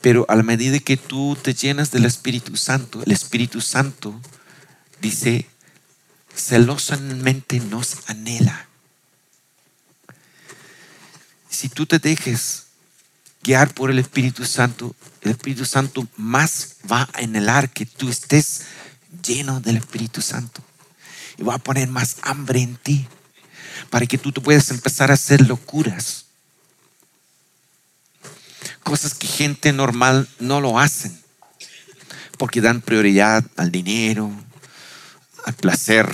Pero 0.00 0.26
a 0.28 0.36
la 0.36 0.42
medida 0.42 0.78
que 0.78 0.96
tú 0.96 1.36
te 1.40 1.54
llenas 1.54 1.90
del 1.90 2.04
Espíritu 2.04 2.56
Santo, 2.56 3.02
el 3.04 3.10
Espíritu 3.10 3.60
Santo 3.60 4.20
dice, 5.00 5.46
celosamente 6.34 7.58
nos 7.58 8.08
anhela. 8.08 8.68
Si 11.50 11.68
tú 11.68 11.86
te 11.86 11.98
dejes 11.98 12.67
guiar 13.42 13.72
por 13.74 13.90
el 13.90 13.98
Espíritu 13.98 14.44
Santo, 14.44 14.94
el 15.22 15.32
Espíritu 15.32 15.64
Santo 15.64 16.06
más 16.16 16.76
va 16.90 17.02
a 17.02 17.18
anhelar 17.18 17.70
que 17.70 17.86
tú 17.86 18.08
estés 18.08 18.62
lleno 19.22 19.60
del 19.60 19.76
Espíritu 19.76 20.22
Santo. 20.22 20.62
Y 21.36 21.42
va 21.42 21.54
a 21.54 21.58
poner 21.58 21.88
más 21.88 22.16
hambre 22.22 22.60
en 22.60 22.76
ti 22.76 23.06
para 23.90 24.06
que 24.06 24.18
tú 24.18 24.32
te 24.32 24.40
puedas 24.40 24.70
empezar 24.70 25.10
a 25.10 25.14
hacer 25.14 25.46
locuras. 25.46 26.26
Cosas 28.82 29.14
que 29.14 29.26
gente 29.26 29.72
normal 29.72 30.28
no 30.38 30.60
lo 30.60 30.78
hacen. 30.78 31.18
Porque 32.38 32.60
dan 32.60 32.80
prioridad 32.80 33.44
al 33.56 33.70
dinero, 33.70 34.30
al 35.44 35.54
placer, 35.54 36.08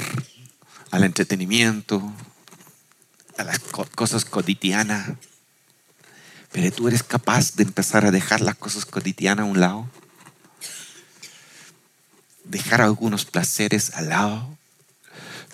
al 0.90 1.04
entretenimiento, 1.04 2.12
a 3.36 3.44
las 3.44 3.58
cosas 3.58 4.24
cotidianas. 4.24 5.10
Pero 6.54 6.70
tú 6.70 6.86
eres 6.86 7.02
capaz 7.02 7.56
de 7.56 7.64
empezar 7.64 8.06
a 8.06 8.12
dejar 8.12 8.40
las 8.40 8.54
cosas 8.54 8.86
cotidianas 8.86 9.42
a 9.42 9.48
un 9.50 9.58
lado. 9.58 9.90
Dejar 12.44 12.80
algunos 12.80 13.24
placeres 13.24 13.90
al 13.94 14.10
lado. 14.10 14.56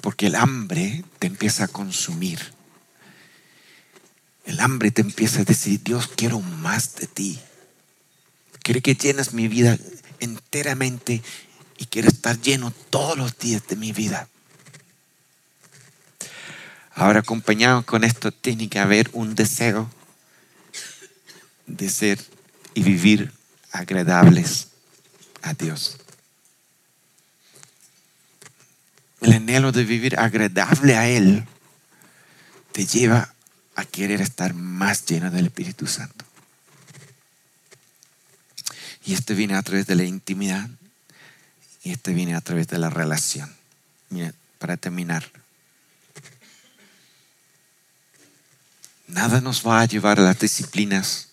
Porque 0.02 0.26
el 0.26 0.34
hambre 0.34 1.02
te 1.18 1.26
empieza 1.26 1.64
a 1.64 1.68
consumir. 1.68 2.38
El 4.44 4.60
hambre 4.60 4.90
te 4.90 5.00
empieza 5.00 5.40
a 5.40 5.44
decir, 5.44 5.82
Dios, 5.82 6.06
quiero 6.06 6.40
más 6.40 6.96
de 6.96 7.06
ti. 7.06 7.40
Quiero 8.62 8.82
que 8.82 8.94
llenes 8.94 9.32
mi 9.32 9.48
vida 9.48 9.78
enteramente 10.18 11.22
y 11.78 11.86
quiero 11.86 12.08
estar 12.08 12.38
lleno 12.38 12.72
todos 12.90 13.16
los 13.16 13.38
días 13.38 13.66
de 13.68 13.76
mi 13.76 13.92
vida. 13.92 14.28
Ahora 16.92 17.20
acompañado 17.20 17.86
con 17.86 18.04
esto 18.04 18.32
tiene 18.32 18.68
que 18.68 18.80
haber 18.80 19.08
un 19.14 19.34
deseo 19.34 19.90
de 21.76 21.88
ser 21.88 22.18
y 22.74 22.82
vivir 22.82 23.32
agradables 23.72 24.68
a 25.42 25.54
Dios. 25.54 25.98
El 29.20 29.32
anhelo 29.32 29.72
de 29.72 29.84
vivir 29.84 30.18
agradable 30.18 30.96
a 30.96 31.08
Él 31.08 31.44
te 32.72 32.86
lleva 32.86 33.34
a 33.74 33.84
querer 33.84 34.20
estar 34.20 34.54
más 34.54 35.04
lleno 35.06 35.30
del 35.30 35.46
Espíritu 35.46 35.86
Santo. 35.86 36.24
Y 39.04 39.14
este 39.14 39.34
viene 39.34 39.56
a 39.56 39.62
través 39.62 39.86
de 39.86 39.94
la 39.94 40.04
intimidad 40.04 40.68
y 41.82 41.92
este 41.92 42.12
viene 42.12 42.34
a 42.34 42.40
través 42.40 42.68
de 42.68 42.78
la 42.78 42.90
relación. 42.90 43.54
Mira, 44.10 44.32
para 44.58 44.76
terminar, 44.76 45.30
nada 49.06 49.40
nos 49.40 49.66
va 49.66 49.80
a 49.80 49.86
llevar 49.86 50.18
a 50.18 50.22
las 50.22 50.38
disciplinas 50.38 51.29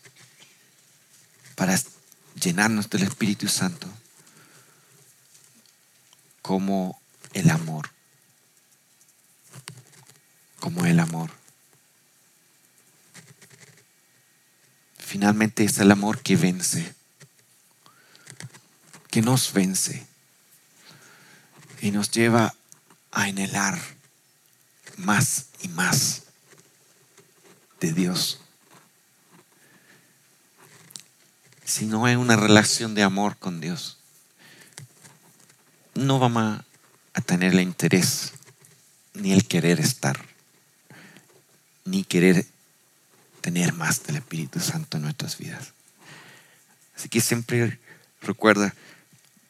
para 1.58 1.76
llenarnos 2.36 2.88
del 2.92 3.02
Espíritu 3.02 3.48
Santo 3.48 3.90
como 6.44 7.02
el 7.34 7.50
amor. 7.50 7.90
Como 10.60 10.86
el 10.86 11.00
amor. 11.00 11.32
Finalmente 15.00 15.64
es 15.64 15.80
el 15.80 15.90
amor 15.90 16.22
que 16.22 16.36
vence, 16.36 16.94
que 19.10 19.24
nos 19.24 19.52
vence 19.52 20.06
y 21.82 21.90
nos 21.90 22.12
lleva 22.12 22.54
a 23.12 23.24
anhelar 23.24 23.80
más 24.98 25.48
y 25.64 25.70
más 25.70 26.22
de 27.80 27.94
Dios. 27.94 28.47
Si 31.68 31.86
no 31.86 32.06
hay 32.06 32.16
una 32.16 32.38
relación 32.38 32.96
de 32.96 33.04
amor 33.04 33.36
con 33.36 33.60
Dios, 33.60 33.98
no 35.96 36.18
vamos 36.18 36.62
a 37.14 37.22
tener 37.22 37.54
el 37.54 37.60
interés 37.60 38.32
ni 39.14 39.34
el 39.34 39.46
querer 39.46 39.82
estar, 39.82 40.18
ni 41.84 42.06
querer 42.06 42.46
tener 43.42 43.74
más 43.74 44.02
del 44.04 44.16
Espíritu 44.16 44.62
Santo 44.62 44.96
en 44.96 45.04
nuestras 45.04 45.38
vidas. 45.38 45.74
Así 46.96 47.10
que 47.10 47.20
siempre 47.20 47.80
recuerda, 48.22 48.74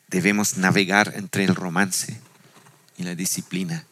debemos 0.08 0.58
navegar 0.58 1.14
entre 1.16 1.44
el 1.44 1.54
romance 1.54 2.20
y 2.98 3.04
la 3.04 3.14
disciplina. 3.14 3.86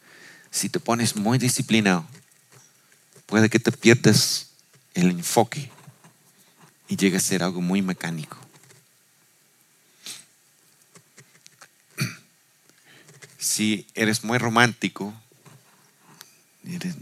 Si 0.49 0.69
te 0.69 0.79
pones 0.79 1.15
muy 1.15 1.37
disciplinado, 1.37 2.07
puede 3.27 3.51
que 3.51 3.59
te 3.59 3.71
pierdas 3.71 4.47
el 4.95 5.11
enfoque 5.11 5.74
y 6.87 6.95
llega 6.95 7.17
a 7.17 7.21
ser 7.21 7.43
algo 7.43 7.61
muy 7.61 7.81
mecánico. 7.81 8.37
Si 13.37 13.87
eres 13.93 14.23
muy 14.23 14.37
romántico, 14.37 15.13
eres 16.65 16.95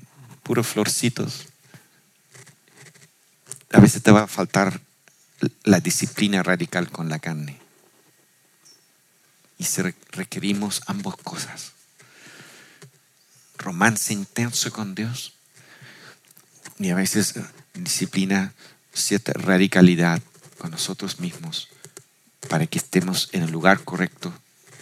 puros 0.43 0.67
florcitos, 0.67 1.47
a 3.71 3.79
veces 3.79 4.03
te 4.03 4.11
va 4.11 4.23
a 4.23 4.27
faltar 4.27 4.81
la 5.63 5.79
disciplina 5.79 6.43
radical 6.43 6.91
con 6.91 7.09
la 7.09 7.19
carne. 7.19 7.59
Y 9.57 9.65
requerimos 10.11 10.81
ambas 10.87 11.15
cosas. 11.17 11.71
Romance 13.57 14.13
intenso 14.13 14.71
con 14.71 14.93
Dios 14.93 15.33
y 16.79 16.89
a 16.89 16.95
veces 16.95 17.35
disciplina 17.73 18.53
cierta 18.93 19.33
radicalidad 19.33 20.21
con 20.57 20.71
nosotros 20.71 21.19
mismos 21.19 21.69
para 22.49 22.67
que 22.67 22.77
estemos 22.77 23.29
en 23.31 23.43
el 23.43 23.51
lugar 23.51 23.83
correcto, 23.83 24.33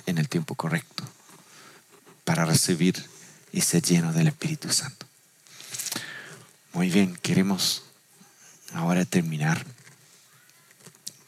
en 0.05 0.17
el 0.17 0.27
tiempo 0.27 0.55
correcto, 0.55 1.03
para 2.23 2.45
recibir 2.45 3.03
y 3.51 3.61
ser 3.61 3.81
lleno 3.83 4.13
del 4.13 4.27
Espíritu 4.27 4.71
Santo. 4.71 5.05
Muy 6.73 6.89
bien, 6.89 7.15
queremos 7.21 7.83
ahora 8.73 9.05
terminar. 9.05 9.65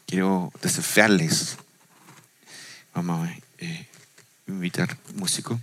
Quiero 0.06 0.52
desafiarles. 0.62 1.56
Vamos 2.94 3.28
a 3.28 3.36
eh, 3.58 3.88
invitar 4.46 4.96
músico. 5.14 5.60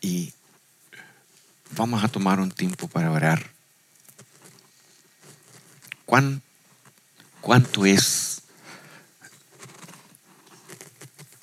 Y 0.00 0.32
vamos 1.72 2.02
a 2.02 2.08
tomar 2.08 2.40
un 2.40 2.50
tiempo 2.50 2.88
para 2.88 3.10
orar 3.10 3.55
¿Cuánto 6.06 7.84
es 7.84 8.42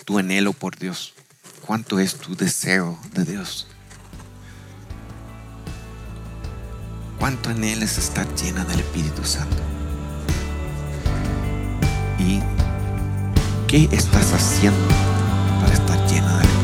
tu 0.05 0.17
anhelo 0.17 0.53
por 0.53 0.77
Dios? 0.77 1.13
¿Cuánto 1.65 1.99
es 1.99 2.15
tu 2.15 2.35
deseo 2.35 2.97
de 3.13 3.25
Dios? 3.25 3.67
¿Cuánto 7.19 7.49
anhelas 7.49 7.97
estar 7.97 8.27
llena 8.35 8.65
del 8.65 8.79
Espíritu 8.79 9.23
Santo? 9.23 9.61
¿Y 12.19 12.41
qué 13.67 13.89
estás 13.91 14.33
haciendo 14.33 14.87
para 15.61 15.73
estar 15.73 15.97
llena 16.09 16.37
del 16.37 16.47
Espíritu 16.47 16.62